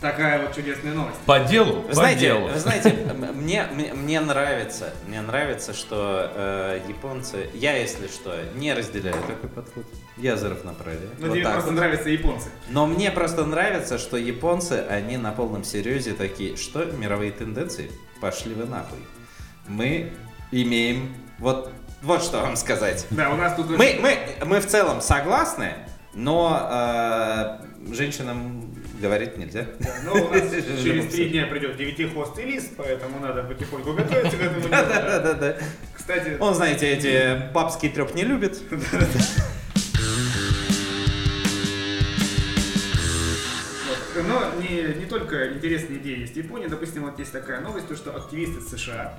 такая 0.01 0.41
вот 0.41 0.55
чудесная 0.55 0.93
новость. 0.93 1.17
По 1.25 1.39
делу, 1.39 1.81
Вы 1.81 1.89
по 1.89 1.93
знаете, 1.95 2.19
делу. 2.21 2.47
вы 2.47 2.59
знаете, 2.59 2.89
мне, 3.35 3.67
мне, 3.73 3.93
мне 3.93 4.19
нравится, 4.19 4.93
мне 5.07 5.21
нравится, 5.21 5.73
что 5.73 6.31
э, 6.33 6.81
японцы, 6.87 7.49
я, 7.53 7.75
если 7.77 8.07
что, 8.07 8.35
не 8.55 8.73
разделяю 8.73 9.21
такой 9.23 9.49
подход. 9.49 9.85
Я 10.17 10.37
за 10.37 10.49
равноправие. 10.49 11.09
Но 11.19 11.27
Вот 11.27 11.33
тебе 11.35 11.43
просто 11.43 11.69
вот. 11.69 11.75
нравятся 11.75 12.09
японцы. 12.09 12.49
Но 12.69 12.85
мне 12.87 13.11
просто 13.11 13.45
нравится, 13.45 13.97
что 13.97 14.17
японцы, 14.17 14.85
они 14.89 15.17
на 15.17 15.31
полном 15.31 15.63
серьезе 15.63 16.13
такие, 16.13 16.57
что 16.57 16.85
мировые 16.85 17.31
тенденции? 17.31 17.91
Пошли 18.21 18.53
вы 18.53 18.65
нахуй. 18.65 18.99
Мы 19.67 20.13
имеем 20.51 21.13
вот, 21.39 21.71
вот 22.01 22.23
что 22.23 22.41
вам 22.41 22.55
сказать. 22.55 23.05
Да, 23.11 23.29
у 23.29 23.35
нас 23.35 23.55
тут... 23.55 23.69
Мы, 23.69 23.99
мы, 24.01 24.17
мы 24.45 24.59
в 24.59 24.67
целом 24.67 25.01
согласны, 25.01 25.73
но 26.13 26.67
э, 26.71 27.93
женщинам 27.93 28.66
говорить 28.99 29.37
нельзя. 29.37 29.67
Да, 29.79 29.95
но 30.03 30.13
у 30.13 30.33
нас 30.33 30.51
через 30.83 31.13
три 31.13 31.29
дня 31.29 31.47
придет 31.47 31.77
девятихвостый 31.77 32.45
лист, 32.45 32.73
поэтому 32.77 33.19
надо 33.19 33.43
потихоньку 33.43 33.93
готовиться 33.93 34.37
к 34.37 34.41
этому. 34.41 34.67
Да, 34.69 34.85
да. 34.85 35.19
да, 35.19 35.33
да. 35.33 35.57
Кстати, 35.95 36.37
Он, 36.39 36.55
знаете, 36.55 36.87
эти 36.89 37.51
папский 37.53 37.89
треп 37.89 38.15
не 38.15 38.23
любит. 38.23 38.61
Но 44.27 44.51
не, 44.59 44.81
не 44.95 45.05
только 45.05 45.27
столько 45.27 45.53
интересных 45.53 46.01
идей 46.01 46.19
есть 46.19 46.33
в 46.33 46.37
Японии. 46.37 46.67
Допустим, 46.67 47.03
вот 47.03 47.19
есть 47.19 47.31
такая 47.31 47.61
новость, 47.61 47.87
то, 47.87 47.95
что 47.95 48.15
активист 48.15 48.57
из 48.57 48.69
США, 48.69 49.13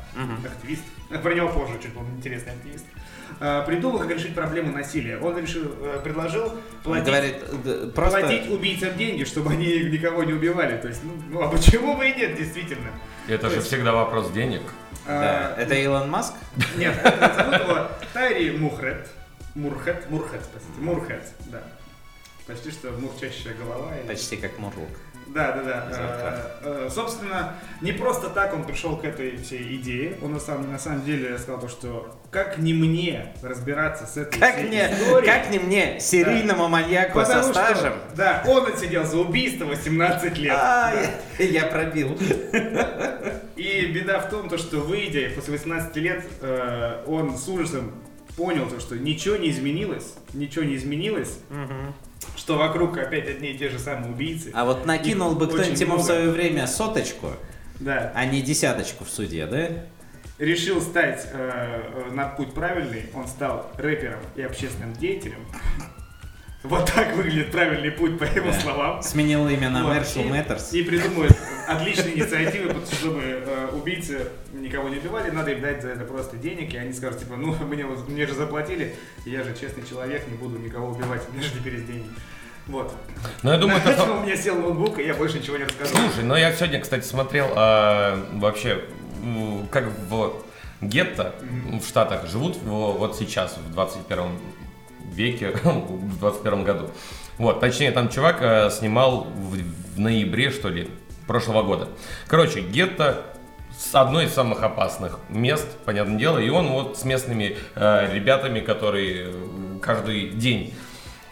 активист, 0.45 0.83
про 1.23 1.35
него 1.35 1.49
позже 1.49 1.79
чуть 1.83 1.97
он 1.97 2.07
интересный 2.17 2.53
активист, 2.53 2.87
придумал, 3.67 3.99
как 4.01 4.11
решить 4.11 4.35
проблему 4.35 4.73
насилия. 4.73 5.19
Он 5.19 5.39
решил, 5.39 5.75
э, 5.81 6.01
предложил 6.03 6.53
платить, 6.83 7.07
Говорит, 7.07 7.63
д- 7.63 7.87
просто... 7.89 8.21
платить 8.21 8.51
убийцам 8.51 8.97
деньги, 8.97 9.25
чтобы 9.25 9.53
они 9.53 9.67
никого 9.91 10.25
не 10.25 10.33
убивали. 10.33 10.77
То 10.79 10.89
есть, 10.89 11.03
ну, 11.05 11.13
ну, 11.31 11.43
а 11.43 11.49
почему 11.49 11.97
бы 11.97 12.09
и 12.09 12.15
нет, 12.15 12.37
действительно? 12.37 12.91
Это 13.29 13.43
То 13.43 13.51
же 13.51 13.57
есть- 13.57 13.69
всегда 13.69 13.93
вопрос 13.93 14.31
денег. 14.31 14.63
Да, 15.07 15.55
А, 15.57 15.61
это 15.61 15.75
Илон 15.75 16.11
Маск? 16.11 16.35
Нет, 16.77 16.95
зовут 17.03 17.55
его 17.55 17.89
Тайри 18.13 18.51
Мухрет. 18.59 19.09
Мурхет, 19.55 20.11
Мурхет, 20.11 20.41
простите, 20.53 20.81
Мурхет, 20.81 21.23
да. 21.47 21.63
Почти 22.47 22.71
что 22.71 22.91
мурчащая 22.93 23.55
голова. 23.55 23.93
Почти 24.07 24.37
как 24.37 24.59
Мурлок. 24.59 24.89
Да, 25.35 25.53
да, 25.53 25.63
да. 25.63 25.87
Э, 26.63 26.87
э, 26.87 26.91
Собственно, 26.91 27.55
не 27.83 27.93
просто 27.93 28.29
так 28.31 28.55
он 28.55 28.65
пришел 28.65 28.97
к 28.97 29.05
этой 29.05 29.37
всей 29.37 29.77
идее. 29.77 30.17
Он 30.23 30.33
на 30.33 30.41
самом, 30.41 30.73
на 30.73 30.79
самом 30.79 31.05
деле 31.05 31.37
сказал 31.39 31.61
то, 31.61 31.69
что 31.69 32.15
как 32.31 32.59
не 32.59 32.73
мне 32.75 33.35
разбираться 33.43 34.07
с 34.07 34.17
этой 34.17 34.39
Как 34.39 34.55
всей 34.57 34.67
мне, 34.69 34.91
историей, 34.93 35.27
как 35.31 35.51
не 35.51 35.59
мне, 35.59 36.01
серийному 36.01 36.69
маньяку 36.69 37.21
со 37.21 37.27
потому 37.27 37.43
что, 37.53 37.53
стажем? 37.65 37.93
да, 38.17 38.43
он 38.47 38.67
отсидел 38.67 39.05
за 39.05 39.19
убийство 39.19 39.65
18 39.67 40.39
лет. 40.39 40.53
А, 40.57 40.93
Да. 40.93 41.45
я, 41.45 41.45
я 41.63 41.67
пробил. 41.67 42.19
И 43.57 43.87
беда 43.93 44.21
в 44.21 44.31
том, 44.31 44.49
то, 44.49 44.57
что 44.59 44.79
выйдя 44.79 45.31
после 45.35 45.53
18 45.55 45.97
лет, 45.97 46.25
э, 46.41 47.03
он 47.07 47.37
с 47.37 47.49
ужасом 47.49 47.93
понял, 48.37 48.67
то, 48.69 48.79
что 48.81 48.97
ничего 48.97 49.37
не 49.37 49.51
изменилось, 49.51 50.15
ничего 50.33 50.65
не 50.65 50.77
изменилось, 50.77 51.41
что 52.37 52.57
вокруг 52.57 52.97
опять 52.99 53.29
одни 53.29 53.51
и 53.53 53.59
те 53.59 53.69
же 53.69 53.79
самые 53.79 54.13
убийцы. 54.13 54.51
А 54.55 54.65
вот 54.65 54.87
накинул 54.87 55.33
Их 55.33 55.39
бы 55.39 55.47
кто-нибудь 55.49 55.81
ему 55.81 55.97
в 55.97 56.03
свое 56.03 56.31
время 56.31 56.67
соточку, 56.67 57.33
Да. 57.81 58.13
а 58.15 58.25
не 58.27 58.43
десяточку 58.43 59.05
в 59.05 59.11
суде, 59.11 59.47
да? 59.47 59.69
решил 60.39 60.81
стать 60.81 61.29
э, 61.33 61.83
э, 62.09 62.13
на 62.13 62.29
путь 62.29 62.55
правильный, 62.55 63.11
он 63.13 63.27
стал 63.27 63.71
рэпером 63.77 64.21
и 64.37 64.43
общественным 64.43 64.93
деятелем. 64.95 65.45
Вот 66.65 66.91
так 66.93 67.15
выглядит 67.15 67.53
правильный 67.53 67.93
путь, 67.93 68.19
по 68.19 68.25
его 68.25 68.51
Да. 68.51 68.61
словам. 68.61 69.03
Сменил 69.03 69.49
имя 69.49 69.71
на 69.71 69.85
Вот. 69.85 69.97
Marshall 69.97 70.27
И- 70.27 70.31
Matters. 70.31 70.71
И 70.73 70.83
придумывает 70.83 71.33
отличные 71.69 72.17
инициативы, 72.19 72.69
потому 72.69 72.85
что, 72.87 72.97
чтобы 72.97 73.21
э, 73.23 73.69
убийцы 73.73 74.27
никого 74.53 74.89
не 74.89 74.97
убивали, 74.97 75.31
надо 75.31 75.53
им 75.53 75.61
дать 75.61 75.83
за 75.83 75.91
это 75.91 76.05
просто 76.05 76.37
денег, 76.37 76.75
и 76.75 76.77
они 76.77 76.93
скажут, 76.93 77.21
типа, 77.21 77.37
ну, 77.37 77.55
мне, 77.67 77.87
вот- 77.87 78.09
мне 78.09 78.27
же 78.27 78.35
заплатили, 78.35 78.97
и 79.25 79.31
я 79.31 79.45
же 79.45 79.55
честный 79.55 79.87
человек, 79.89 80.27
не 80.27 80.37
буду 80.37 80.59
никого 80.59 80.89
убивать, 80.89 81.23
мне 81.33 81.43
же 81.43 81.51
теперь 81.53 81.75
есть 81.75 81.87
деньги. 81.87 82.09
Вот. 82.67 82.93
Но 83.45 83.53
я 83.53 83.59
думаю, 83.59 83.81
На 83.85 83.89
это... 83.91 84.13
у 84.13 84.23
меня 84.25 84.37
сел 84.37 84.57
ноутбук, 84.61 84.99
и 84.99 85.07
я 85.07 85.15
больше 85.15 85.39
ничего 85.39 85.57
не 85.59 85.65
расскажу. 85.65 85.95
Слушай, 85.97 86.25
ну 86.25 86.35
я 86.35 86.53
сегодня, 86.53 86.81
кстати, 86.81 87.05
смотрел 87.05 87.47
а, 87.55 88.21
вообще, 88.35 88.85
как 89.71 89.85
в 90.11 90.33
гетто 90.81 91.35
в 91.81 91.87
Штатах 91.87 92.27
живут 92.27 92.57
в- 92.57 92.67
вот 92.99 93.17
сейчас, 93.17 93.57
в 93.57 93.73
21 93.73 94.27
веке, 95.05 95.53
в 95.65 96.19
21 96.19 96.65
году. 96.65 96.91
Вот, 97.39 97.61
точнее, 97.61 97.93
там 97.93 98.09
чувак 98.09 98.39
э, 98.41 98.71
снимал 98.71 99.25
в, 99.25 99.57
в 99.95 100.01
ноябре, 100.01 100.51
что 100.51 100.69
ли, 100.69 100.89
прошлого 101.27 101.63
года. 101.63 101.89
Короче, 102.27 102.61
гетто 102.61 103.25
с 103.79 103.95
одной 103.95 104.25
из 104.25 104.35
самых 104.35 104.63
опасных 104.65 105.21
мест, 105.29 105.67
понятное 105.85 106.19
дело, 106.19 106.39
и 106.39 106.49
он 106.49 106.69
вот 106.69 106.99
с 106.99 107.05
местными 107.05 107.57
э, 107.77 108.13
ребятами, 108.13 108.59
которые 108.59 109.27
э, 109.29 109.79
каждый 109.81 110.31
день 110.31 110.75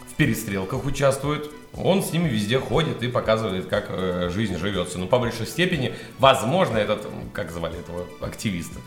в 0.09 0.15
перестрелках 0.15 0.85
участвуют. 0.85 1.51
Он 1.75 2.01
с 2.01 2.13
ними 2.13 2.29
везде 2.29 2.57
ходит 2.57 3.03
и 3.03 3.09
показывает, 3.09 3.65
как 3.67 3.87
э, 3.89 4.29
жизнь 4.33 4.57
живется. 4.57 4.97
Но 4.97 5.07
по 5.07 5.19
большей 5.19 5.45
степени, 5.45 5.93
возможно, 6.19 6.77
этот, 6.77 7.05
как 7.33 7.51
звали 7.51 7.79
этого 7.79 8.05
активиста? 8.21 8.79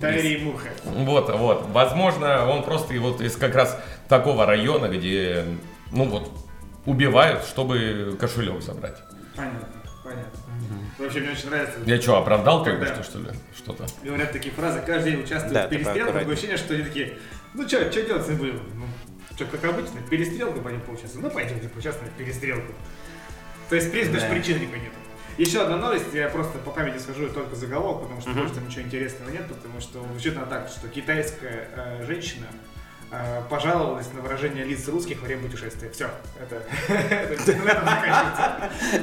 Тайри 0.00 0.38
Мурха. 0.38 0.68
Вот, 0.84 1.30
вот. 1.30 1.66
Возможно, 1.70 2.48
он 2.48 2.62
просто 2.64 2.94
и 2.94 2.98
вот 2.98 3.20
из 3.20 3.36
как 3.36 3.54
раз 3.54 3.78
такого 4.08 4.44
района, 4.46 4.86
где, 4.88 5.44
ну 5.92 6.04
вот, 6.04 6.30
убивают, 6.84 7.44
чтобы 7.44 8.16
кошелек 8.20 8.60
забрать. 8.62 8.96
Понятно, 9.36 9.68
понятно. 10.02 10.30
Вообще, 10.98 11.20
мне 11.20 11.30
очень 11.30 11.48
нравится. 11.50 11.78
Я 11.86 12.00
что, 12.00 12.18
оправдал 12.18 12.64
только 12.64 12.84
Когда? 12.86 12.94
что, 13.02 13.04
что 13.04 13.18
ли? 13.20 13.30
Что-то. 13.56 13.84
Говорят 14.02 14.32
такие 14.32 14.54
фразы, 14.54 14.80
каждый 14.86 15.12
день 15.12 15.22
участвуют 15.22 15.54
Да, 15.54 15.66
в 15.66 15.70
перестрелках, 15.70 15.94
поаккуратнее. 16.14 16.20
такое 16.20 16.34
ощущение, 16.34 16.56
что 16.58 16.74
они 16.74 16.82
такие, 16.84 17.18
ну 17.54 17.68
что, 17.68 17.90
что 17.92 18.02
делать 18.02 18.28
не 18.28 18.34
будем? 18.36 18.60
Ну, 18.74 18.84
что, 19.36 19.44
как 19.46 19.64
обычно, 19.64 20.00
перестрелку 20.08 20.60
пойдем 20.60 20.80
поучаствовать. 20.82 21.24
Ну, 21.24 21.30
пойдемте 21.30 21.68
поучаствуем 21.68 22.12
в 22.12 22.16
перестрелку. 22.16 22.72
То 23.68 23.76
есть, 23.76 23.88
в 23.88 23.90
принципе, 23.92 24.14
даже 24.18 24.28
Да. 24.28 24.34
причин 24.34 24.60
никакой 24.60 24.80
нет. 24.80 24.92
Еще 25.38 25.62
одна 25.62 25.76
новость, 25.76 26.06
я 26.12 26.28
просто 26.28 26.58
по 26.58 26.70
памяти 26.70 26.98
скажу 26.98 27.28
только 27.28 27.56
заголовок, 27.56 28.02
потому 28.02 28.20
что 28.20 28.30
больше 28.30 28.54
там 28.54 28.68
ничего 28.68 28.82
интересного 28.82 29.30
нет, 29.30 29.46
потому 29.48 29.80
что 29.80 30.04
она 30.36 30.46
так, 30.46 30.68
что 30.68 30.88
китайская 30.88 31.68
э, 31.74 32.04
женщина 32.06 32.46
э, 33.10 33.42
пожаловалась 33.50 34.12
на 34.12 34.20
выражение 34.20 34.64
лиц 34.64 34.86
русских 34.88 35.20
во 35.20 35.26
время 35.26 35.42
путешествия. 35.48 35.90
Все, 35.90 36.08
это. 36.40 36.62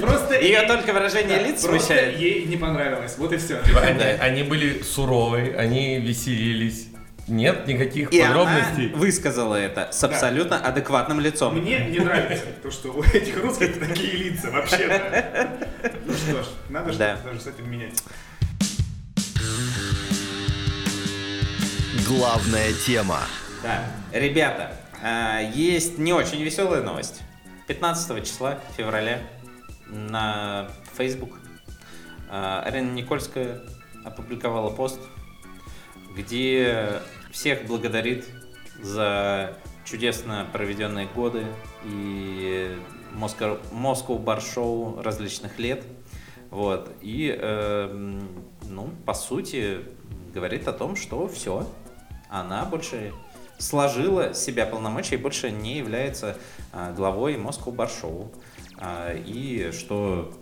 Просто 0.00 0.40
Ее 0.40 0.62
только 0.62 0.92
выражение 0.92 1.42
лиц 1.42 1.60
смущает. 1.62 2.18
ей 2.18 2.44
не 2.46 2.56
понравилось. 2.56 3.16
Вот 3.18 3.32
и 3.32 3.36
все. 3.36 3.60
Они, 3.80 4.02
они 4.02 4.42
были 4.42 4.82
суровые, 4.82 5.56
они 5.56 5.98
веселились. 6.00 6.88
Нет 7.28 7.66
никаких 7.68 8.12
И 8.12 8.20
она 8.20 8.44
подробностей. 8.44 8.88
высказала 8.94 9.54
это 9.54 9.88
с 9.92 10.02
абсолютно 10.02 10.58
адекватным 10.58 11.20
лицом. 11.20 11.56
Мне 11.56 11.86
не 11.88 12.00
нравится 12.00 12.46
то, 12.62 12.70
что 12.70 12.90
у 12.92 13.02
этих 13.02 13.40
русских 13.42 13.78
такие 13.78 14.12
лица 14.14 14.50
вообще-то. 14.50 15.48
Ну 16.04 16.12
что 16.12 16.42
ж, 16.42 16.46
надо 16.68 16.92
Да. 16.92 17.14
что-то 17.16 17.28
даже 17.30 17.40
с 17.40 17.46
этим 17.46 17.70
менять. 17.70 18.02
Главная 22.08 22.72
тема. 22.72 23.20
Да. 23.62 23.84
Ребята, 24.12 24.72
а, 25.02 25.40
есть 25.40 25.98
не 25.98 26.12
очень 26.12 26.42
веселая 26.42 26.82
новость. 26.82 27.22
15 27.68 28.24
числа 28.24 28.58
февраля 28.76 29.20
на 29.88 30.68
Facebook 30.96 31.38
а, 32.28 32.62
Арина 32.66 32.90
Никольская 32.92 33.60
опубликовала 34.04 34.70
пост, 34.70 34.98
где 36.14 37.00
всех 37.30 37.66
благодарит 37.66 38.26
за 38.80 39.56
чудесно 39.84 40.46
проведенные 40.52 41.06
годы 41.06 41.44
и 41.84 42.76
Москва, 43.12 43.58
Show 44.38 45.02
различных 45.02 45.58
лет. 45.58 45.84
Вот. 46.50 46.90
И, 47.00 47.28
эм, 47.28 48.28
ну, 48.68 48.90
по 49.06 49.14
сути, 49.14 49.80
говорит 50.34 50.68
о 50.68 50.72
том, 50.72 50.96
что 50.96 51.28
все, 51.28 51.66
она 52.28 52.64
больше 52.64 53.12
сложила 53.58 54.34
себя 54.34 54.66
полномочия 54.66 55.14
и 55.14 55.18
больше 55.18 55.50
не 55.50 55.78
является 55.78 56.36
а, 56.72 56.92
главой 56.92 57.36
Bar 57.74 57.88
Show. 57.88 58.34
А, 58.78 59.14
и 59.14 59.70
что 59.72 60.32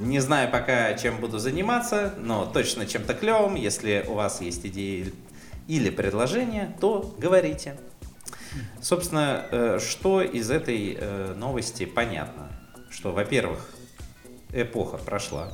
не 0.00 0.18
знаю 0.20 0.50
пока, 0.50 0.94
чем 0.94 1.18
буду 1.20 1.38
заниматься, 1.38 2.14
но 2.18 2.46
точно 2.46 2.86
чем-то 2.86 3.14
клевым. 3.14 3.54
Если 3.54 4.04
у 4.08 4.14
вас 4.14 4.40
есть 4.40 4.64
идеи 4.66 5.12
или 5.68 5.90
предложения, 5.90 6.74
то 6.80 7.14
говорите. 7.18 7.76
Собственно, 8.80 9.46
э, 9.50 9.78
что 9.78 10.22
из 10.22 10.50
этой 10.50 10.96
э, 10.98 11.34
новости 11.36 11.84
понятно? 11.84 12.48
Что, 12.90 13.12
во-первых, 13.12 13.60
эпоха 14.52 14.96
прошла. 14.96 15.52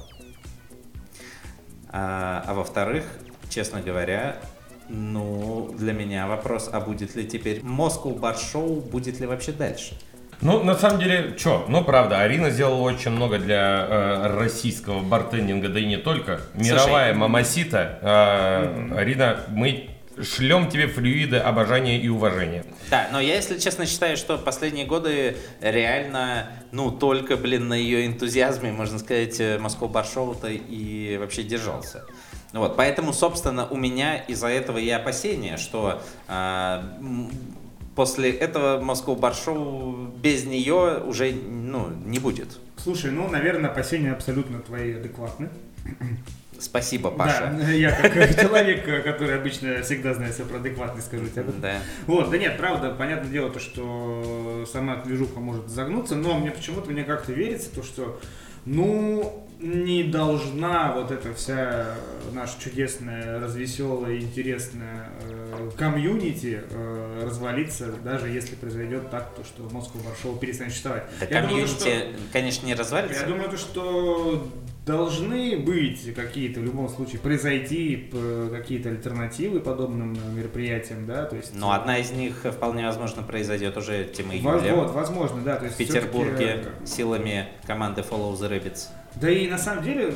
А, 1.88 2.44
а 2.46 2.54
во-вторых, 2.54 3.04
честно 3.50 3.82
говоря, 3.82 4.40
ну, 4.88 5.74
для 5.76 5.92
меня 5.92 6.28
вопрос, 6.28 6.70
а 6.72 6.80
будет 6.80 7.16
ли 7.16 7.26
теперь 7.26 7.60
Moscow 7.60 8.16
Bar 8.18 8.36
Show, 8.36 8.80
будет 8.80 9.18
ли 9.18 9.26
вообще 9.26 9.50
дальше? 9.52 9.98
Ну, 10.42 10.62
на 10.62 10.74
самом 10.74 11.00
деле, 11.00 11.34
что? 11.38 11.64
Ну, 11.68 11.82
правда, 11.82 12.20
Арина 12.20 12.50
сделала 12.50 12.82
очень 12.82 13.10
много 13.10 13.38
для 13.38 13.86
э, 13.88 14.36
российского 14.38 15.00
бартендинга, 15.00 15.68
да 15.68 15.80
и 15.80 15.86
не 15.86 15.96
только. 15.96 16.40
Мировая 16.54 17.14
мамасита. 17.14 17.98
Э, 18.02 18.96
Арина, 18.96 19.40
мы 19.48 19.90
шлем 20.22 20.68
тебе 20.70 20.86
флюиды 20.88 21.36
обожания 21.38 21.98
и 21.98 22.08
уважения. 22.08 22.64
Да, 22.90 23.08
но 23.12 23.20
я, 23.20 23.34
если 23.36 23.58
честно, 23.58 23.86
считаю, 23.86 24.16
что 24.16 24.38
последние 24.38 24.86
годы 24.86 25.36
реально, 25.60 26.48
ну, 26.72 26.90
только, 26.90 27.36
блин, 27.36 27.68
на 27.68 27.74
ее 27.74 28.06
энтузиазме, 28.06 28.72
можно 28.72 28.98
сказать, 28.98 29.40
э, 29.40 29.56
Bar 29.58 30.04
Show-то 30.04 30.48
и 30.48 31.16
вообще 31.18 31.42
держался. 31.42 32.04
Вот, 32.52 32.76
поэтому, 32.76 33.12
собственно, 33.12 33.66
у 33.66 33.76
меня 33.76 34.16
из-за 34.16 34.48
этого 34.48 34.78
и 34.78 34.88
опасения, 34.88 35.56
что 35.58 36.00
м, 36.28 37.30
после 37.96 38.30
этого 38.30 38.80
Bar 38.80 39.32
Show 39.32 40.16
без 40.20 40.44
нее 40.44 41.02
уже, 41.04 41.32
ну, 41.32 41.88
не 42.04 42.20
будет. 42.20 42.58
Слушай, 42.76 43.10
ну, 43.10 43.28
наверное, 43.28 43.70
опасения 43.70 44.12
абсолютно 44.12 44.60
твои 44.60 44.92
адекватны. 44.92 45.48
Спасибо, 46.58 47.10
Паша. 47.10 47.54
Да, 47.58 47.70
я 47.72 47.90
как 47.90 48.12
человек, 48.40 48.84
который 49.04 49.38
обычно 49.38 49.82
всегда 49.82 50.14
знает 50.14 50.34
все 50.34 50.44
про 50.44 50.58
адекватность, 50.58 51.06
скажу 51.06 51.26
тебе. 51.28 51.44
Да. 51.60 51.78
Вот, 52.06 52.30
да 52.30 52.38
нет, 52.38 52.56
правда, 52.56 52.90
понятное 52.90 53.30
дело, 53.30 53.50
то, 53.50 53.58
что 53.58 54.64
сама 54.70 54.96
движуха 54.96 55.40
может 55.40 55.68
загнуться, 55.68 56.16
но 56.16 56.38
мне 56.38 56.50
почему-то 56.50 56.90
мне 56.90 57.04
как-то 57.04 57.32
верится, 57.32 57.74
то, 57.74 57.82
что 57.82 58.20
Ну, 58.66 59.46
не 59.60 60.02
должна 60.04 60.92
вот 60.92 61.10
эта 61.10 61.32
вся 61.32 61.86
наша 62.32 62.60
чудесная, 62.60 63.40
развеселая, 63.40 64.18
интересная 64.18 65.08
э, 65.22 65.70
комьюнити 65.78 66.62
э, 66.68 67.22
развалиться, 67.24 67.92
даже 68.04 68.28
если 68.28 68.54
произойдет 68.56 69.10
так, 69.10 69.34
то, 69.34 69.44
что 69.44 69.62
Москва 69.72 70.00
Варшава 70.04 70.36
перестанет 70.38 70.72
существовать. 70.72 71.04
Да 71.20 71.26
Я 71.26 71.42
думаю, 71.42 71.66
комьюнити, 71.66 71.80
что- 71.80 72.32
конечно, 72.32 72.66
не 72.66 72.74
развалится. 72.74 73.22
Я 73.22 73.26
думаю, 73.28 73.48
то, 73.48 73.56
что 73.56 74.46
должны 74.86 75.58
быть 75.58 76.14
какие-то, 76.14 76.60
в 76.60 76.64
любом 76.64 76.88
случае, 76.88 77.18
произойти 77.18 77.96
п- 77.96 78.48
какие-то 78.50 78.88
альтернативы 78.90 79.58
подобным 79.58 80.14
э, 80.14 80.32
мероприятиям, 80.32 81.06
да, 81.06 81.24
то 81.24 81.34
есть... 81.34 81.54
Но 81.56 81.72
одна 81.72 81.98
из 81.98 82.12
них 82.12 82.46
э, 82.46 82.52
вполне 82.52 82.86
возможно 82.86 83.22
произойдет 83.24 83.76
уже 83.76 84.04
тем 84.04 84.32
июля 84.32 84.74
Вот, 84.74 84.92
возможно, 84.92 85.40
да, 85.42 85.56
то 85.56 85.62
в 85.62 85.64
есть 85.64 85.76
Петербурге 85.76 86.36
всё-таки, 86.62 86.86
силами 86.86 87.48
команды 87.66 88.02
Follow 88.02 88.32
the 88.34 88.48
Rabbits. 88.48 88.86
Да 89.20 89.30
и 89.30 89.48
на 89.48 89.56
самом 89.56 89.82
деле 89.82 90.12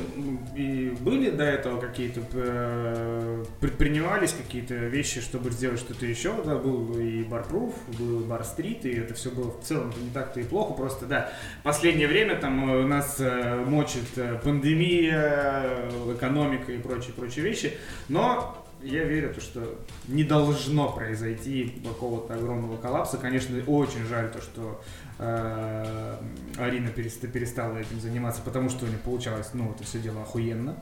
и 0.55 0.95
были 0.99 1.31
до 1.31 1.43
этого 1.43 1.81
какие-то 1.81 2.21
э, 2.33 3.45
предпринимались 3.59 4.31
какие-то 4.31 4.75
вещи, 4.75 5.21
чтобы 5.21 5.49
сделать 5.49 5.79
что-то 5.79 6.05
еще. 6.05 6.35
Да, 6.45 6.57
был 6.57 6.99
и 6.99 7.23
Барпруф, 7.23 7.73
был 7.97 8.21
и 8.21 8.23
Барстрит, 8.25 8.85
и 8.85 8.91
это 8.91 9.15
все 9.15 9.31
было 9.31 9.51
в 9.51 9.63
целом 9.63 9.91
не 9.99 10.11
так-то 10.11 10.39
и 10.39 10.43
плохо. 10.43 10.73
Просто 10.73 11.07
да, 11.07 11.33
последнее 11.63 12.07
время 12.07 12.35
там 12.35 12.71
э, 12.71 12.85
нас 12.85 13.15
э, 13.19 13.65
мочит 13.65 14.17
э, 14.17 14.39
пандемия, 14.43 15.89
э, 15.89 16.15
экономика 16.15 16.71
и 16.71 16.77
прочие 16.77 17.13
прочие 17.13 17.43
вещи. 17.43 17.73
Но 18.07 18.60
я 18.83 19.03
верю, 19.03 19.33
то, 19.33 19.41
что 19.41 19.79
не 20.07 20.23
должно 20.23 20.91
произойти 20.91 21.81
какого-то 21.83 22.33
огромного 22.33 22.77
коллапса. 22.77 23.17
Конечно, 23.17 23.57
очень 23.67 24.05
жаль 24.05 24.31
то, 24.31 24.41
что 24.41 24.81
э, 25.19 26.15
Арина 26.57 26.89
переста- 26.89 27.27
перестала 27.27 27.77
этим 27.77 27.99
заниматься, 27.99 28.41
потому 28.43 28.69
что 28.69 28.85
у 28.85 28.87
нее 28.87 28.97
получалось, 28.97 29.51
ну, 29.53 29.71
это 29.71 29.83
все 29.83 29.99
дело 29.99 30.21
охуенно. 30.21 30.75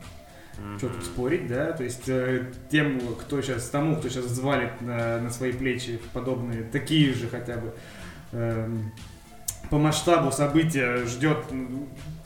Что 0.76 0.88
тут 0.90 1.04
спорить, 1.04 1.46
да? 1.46 1.72
То 1.72 1.84
есть 1.84 2.08
э, 2.08 2.52
тем, 2.70 3.00
кто 3.18 3.40
сейчас, 3.40 3.68
тому, 3.70 3.96
кто 3.96 4.08
сейчас 4.10 4.26
взвалит 4.26 4.80
на, 4.82 5.18
на 5.18 5.30
свои 5.30 5.52
плечи 5.52 5.98
подобные, 6.12 6.64
такие 6.64 7.14
же 7.14 7.28
хотя 7.28 7.56
бы 7.56 7.72
эм, 8.32 8.92
по 9.68 9.78
масштабу 9.78 10.32
события 10.32 11.04
ждет 11.06 11.38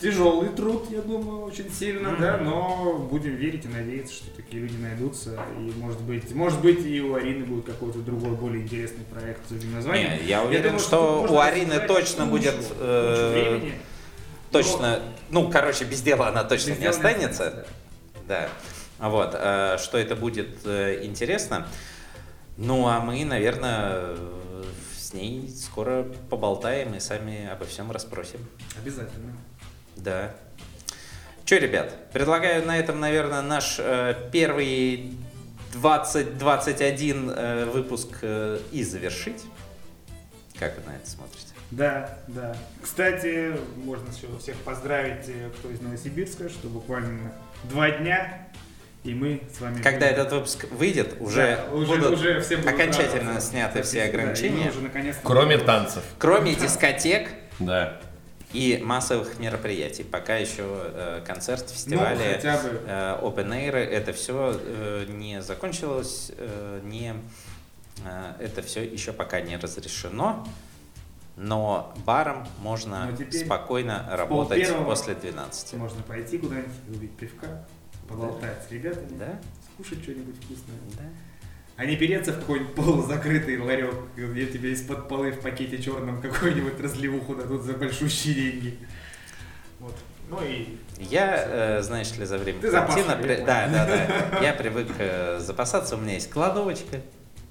тяжелый 0.01 0.49
труд, 0.51 0.87
я 0.91 1.01
думаю, 1.03 1.43
очень 1.45 1.71
сильно, 1.73 2.17
да, 2.19 2.37
но 2.39 3.07
будем 3.11 3.37
верить 3.37 3.65
и 3.65 3.69
надеяться, 3.69 4.15
что 4.15 4.31
такие 4.37 4.63
люди 4.63 4.77
найдутся, 4.77 5.39
и 5.59 5.73
может 5.79 6.01
быть, 6.03 6.35
может 6.35 6.61
быть 6.61 6.85
и 6.85 7.01
у 7.01 7.15
Арины 7.15 7.45
будет 7.45 7.67
какой-то 7.67 7.99
другой, 8.01 8.33
более 8.33 8.63
интересный 8.63 9.05
проект 9.05 9.47
с 9.47 9.51
другим 9.51 9.75
названием. 9.75 10.11
Не, 10.21 10.27
я 10.27 10.43
уверен, 10.43 10.65
думаю, 10.65 10.79
что 10.81 11.21
можно 11.21 11.37
у 11.37 11.41
Арины 11.41 11.81
точно 11.87 12.25
кучу- 12.27 12.31
будет, 12.31 12.55
э. 12.81 13.71
Точно, 14.51 15.01
ну, 15.31 15.51
короче, 15.51 15.85
без 15.85 16.01
дела 16.03 16.29
она 16.29 16.45
точно 16.45 16.71
Без 16.71 16.79
не 16.79 16.87
останется. 16.87 17.47
останется, 17.49 17.67
Да. 18.29 18.49
А 19.01 19.09
Вот, 19.11 19.31
э, 19.35 19.77
что 19.83 19.99
это 19.99 20.15
будет 20.17 20.49
э, 20.65 21.01
интересно. 21.05 21.67
Ну, 22.57 22.87
а 22.87 23.01
мы, 23.01 23.25
наверное, 23.25 24.15
ней 25.15 25.49
скоро 25.49 26.05
поболтаем 26.29 26.95
и 26.95 27.01
сами 27.01 27.49
обо 27.49 27.65
всем 27.65 27.91
расспросим. 27.91 28.41
Обязательно. 28.79 29.33
Да. 29.97 30.35
Че, 31.45 31.59
ребят, 31.59 32.11
предлагаю 32.13 32.67
на 32.67 32.79
этом, 32.79 33.01
наверное, 33.01 33.43
наш 33.43 33.77
э, 33.79 34.15
первый 34.33 35.15
2021 35.75 37.31
э, 37.31 37.65
выпуск 37.67 38.19
э, 38.23 38.59
и 38.73 38.83
завершить. 38.83 39.43
Как 40.59 40.77
вы 40.79 40.91
на 40.91 40.97
это 40.97 41.11
смотрите? 41.11 41.49
Да, 41.71 42.19
да. 42.29 42.57
Кстати, 42.81 43.57
можно 43.77 44.07
всех 44.39 44.57
поздравить, 44.59 45.29
э, 45.29 45.51
кто 45.59 45.71
из 45.71 45.81
Новосибирска, 45.81 46.49
что 46.49 46.69
буквально 46.69 47.33
два 47.65 47.91
дня, 47.91 48.49
и 49.05 49.15
мы 49.15 49.43
с 49.57 49.61
вами... 49.61 49.83
Когда 49.83 50.07
этот 50.07 50.33
выпуск 50.33 50.65
выйдет, 50.73 51.17
уже, 51.21 51.59
Да, 51.71 51.75
уже, 51.75 51.87
будут 51.97 52.13
уже 52.13 52.41
все 52.41 52.57
будут 52.57 52.73
окончательно 52.73 53.19
радоваться. 53.21 53.51
сняты 53.51 53.83
все 53.83 54.03
Да, 54.03 54.09
ограничения. 54.09 54.71
уже 54.71 54.81
наконец-то 54.81 55.21
Кроме 55.23 55.59
танцев. 55.59 56.03
Кроме 56.19 56.55
дискотек 56.55 57.29
Да. 57.59 58.01
и 58.53 58.81
массовых 58.83 59.39
мероприятий. 59.39 60.05
Пока 60.05 60.37
еще 60.37 60.63
э, 60.67 61.23
концерт, 61.27 61.65
Ну, 61.69 61.75
фестивали, 61.75 62.33
хотя 62.35 62.57
бы. 62.63 62.81
э, 62.87 63.19
open 63.23 63.49
air, 63.51 63.77
это 63.77 64.13
все 64.15 64.59
не 65.09 65.43
закончилось, 65.43 66.33
э, 66.39 66.81
не, 66.85 67.15
э, 68.07 68.33
это 68.41 68.63
все 68.63 68.83
еще 68.83 69.13
пока 69.13 69.41
не 69.43 69.57
разрешено. 69.59 70.47
Но 71.37 71.93
баром 72.07 72.47
можно 72.61 73.11
Но 73.19 73.33
спокойно 73.33 74.09
работать 74.13 74.73
после 74.85 75.15
12. 75.15 75.75
Можно 75.75 76.01
пойти 76.05 76.39
куда-нибудь, 76.39 76.71
выпить 76.87 77.11
пивка, 77.17 77.67
поболтать 78.09 78.65
с 78.69 78.71
ребятами, 78.71 79.17
Да? 79.19 79.41
скушать 79.75 80.03
что-нибудь 80.03 80.37
вкусное. 80.37 80.77
Да. 80.97 81.05
А 81.77 81.85
не 81.87 81.97
переться 81.97 82.33
в 82.33 82.39
какой-нибудь 82.41 82.75
полузакрытый 82.75 83.59
ларек, 83.59 83.95
где 84.17 84.47
тебе 84.47 84.71
из-под 84.73 85.09
полы 85.09 85.33
в 85.33 85.41
пакете 85.41 85.83
черном 85.83 86.23
какую-нибудь 86.23 86.79
разливуху 86.81 87.35
дадут 87.35 87.63
за 87.63 87.73
большущие 87.73 88.35
деньги. 88.35 88.79
Вот. 89.81 89.95
Ну 90.31 90.39
и 90.43 90.79
Я, 90.99 91.35
э, 91.79 91.83
знаешь 91.83 92.13
ли, 92.17 92.25
за 92.25 92.39
время 92.39 92.61
Ты 92.61 92.71
карантина... 92.71 93.17
при- 93.17 93.37
Да, 93.45 93.69
да, 93.69 93.87
да. 93.87 94.39
Я 94.43 94.53
привык 94.55 94.87
э, 94.99 95.39
запасаться. 95.41 95.97
У 95.97 96.01
меня 96.01 96.15
есть 96.15 96.31
кладовочка. 96.31 97.01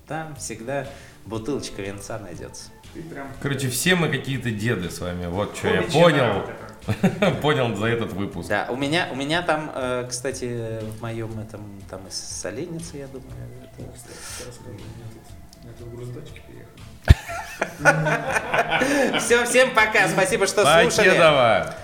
Там 0.08 0.36
всегда 0.38 0.88
бутылочка 1.26 1.82
венца 1.82 2.18
найдется. 2.20 2.72
ты 2.94 3.02
прям... 3.04 3.28
Короче, 3.42 3.70
все 3.70 3.96
мы 3.96 4.10
какие-то 4.10 4.52
деды 4.52 4.90
с 4.90 5.00
вами. 5.02 5.28
Вот 5.28 5.56
что 5.58 5.68
я 5.68 5.82
понял. 5.84 6.34
вот 6.42 6.50
это. 6.50 6.73
Понял 7.42 7.76
за 7.76 7.88
этот 7.88 8.14
выпуск. 8.14 8.50
Да, 8.50 8.68
у 8.70 8.76
меня, 8.76 9.08
у 9.12 9.16
меня 9.16 9.42
там, 9.42 9.72
э, 9.74 10.06
кстати, 10.10 10.80
в 10.82 11.02
моем 11.02 11.40
этом, 11.40 11.82
там 11.90 12.06
из 12.08 12.16
соленницы, 12.16 12.98
я 12.98 13.08
думаю. 13.08 13.32
это- 13.64 13.84
переехал. 16.46 16.74
Все, 19.20 19.46
всем 19.46 19.74
пока, 19.74 20.08
спасибо, 20.10 20.48
что 20.48 20.64
слушали. 20.84 21.10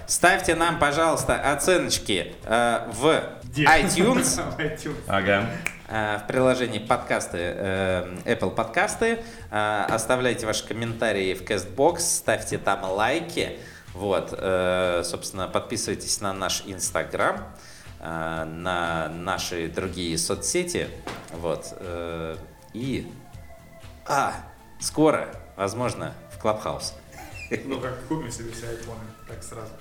Ставьте 0.07 0.55
нам, 0.55 0.79
пожалуйста, 0.79 1.51
оценочки 1.51 2.35
э, 2.45 2.87
в 2.93 3.23
iTunes. 3.55 4.41
Ага. 5.07 5.49
э, 5.87 6.17
в 6.23 6.27
приложении 6.27 6.79
подкасты, 6.79 7.37
Apple 8.25 8.51
подкасты. 8.51 9.19
Оставляйте 9.49 10.45
ваши 10.45 10.67
комментарии 10.67 11.33
в 11.33 11.43
CastBox, 11.43 11.99
ставьте 11.99 12.57
там 12.57 12.83
лайки. 12.83 13.57
Вот, 13.99 14.33
э, 14.37 15.01
собственно, 15.03 15.49
подписывайтесь 15.49 16.21
на 16.21 16.31
наш 16.31 16.63
Инстаграм, 16.65 17.53
э, 17.99 18.45
на 18.45 19.09
наши 19.09 19.67
другие 19.67 20.17
соцсети. 20.17 20.87
Вот, 21.33 21.73
э, 21.81 22.37
и, 22.73 23.11
а, 24.05 24.35
скоро, 24.79 25.35
возможно, 25.57 26.13
в 26.31 26.39
Клабхаус. 26.39 26.93
Ну 27.65 27.81
как, 27.81 28.07
купим 28.07 28.31
себе 28.31 28.53
все 28.53 28.69
айфоны, 28.69 29.03
так 29.27 29.43
сразу. 29.43 29.73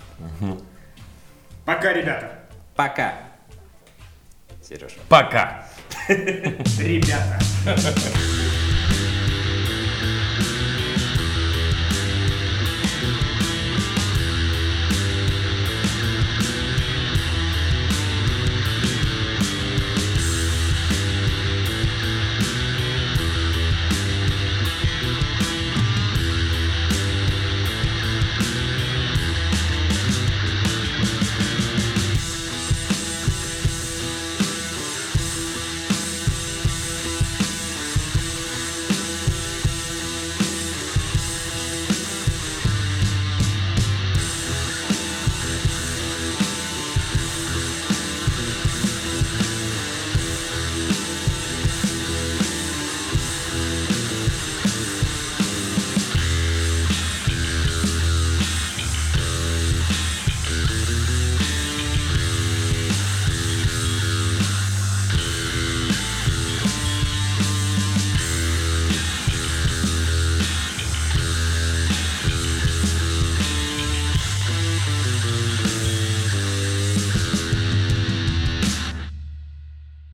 Пока, 1.64 1.92
ребята. 1.92 2.40
Пока. 2.74 3.14
Сережа. 4.68 4.96
Пока. 5.08 5.64
Ребята. 6.08 7.38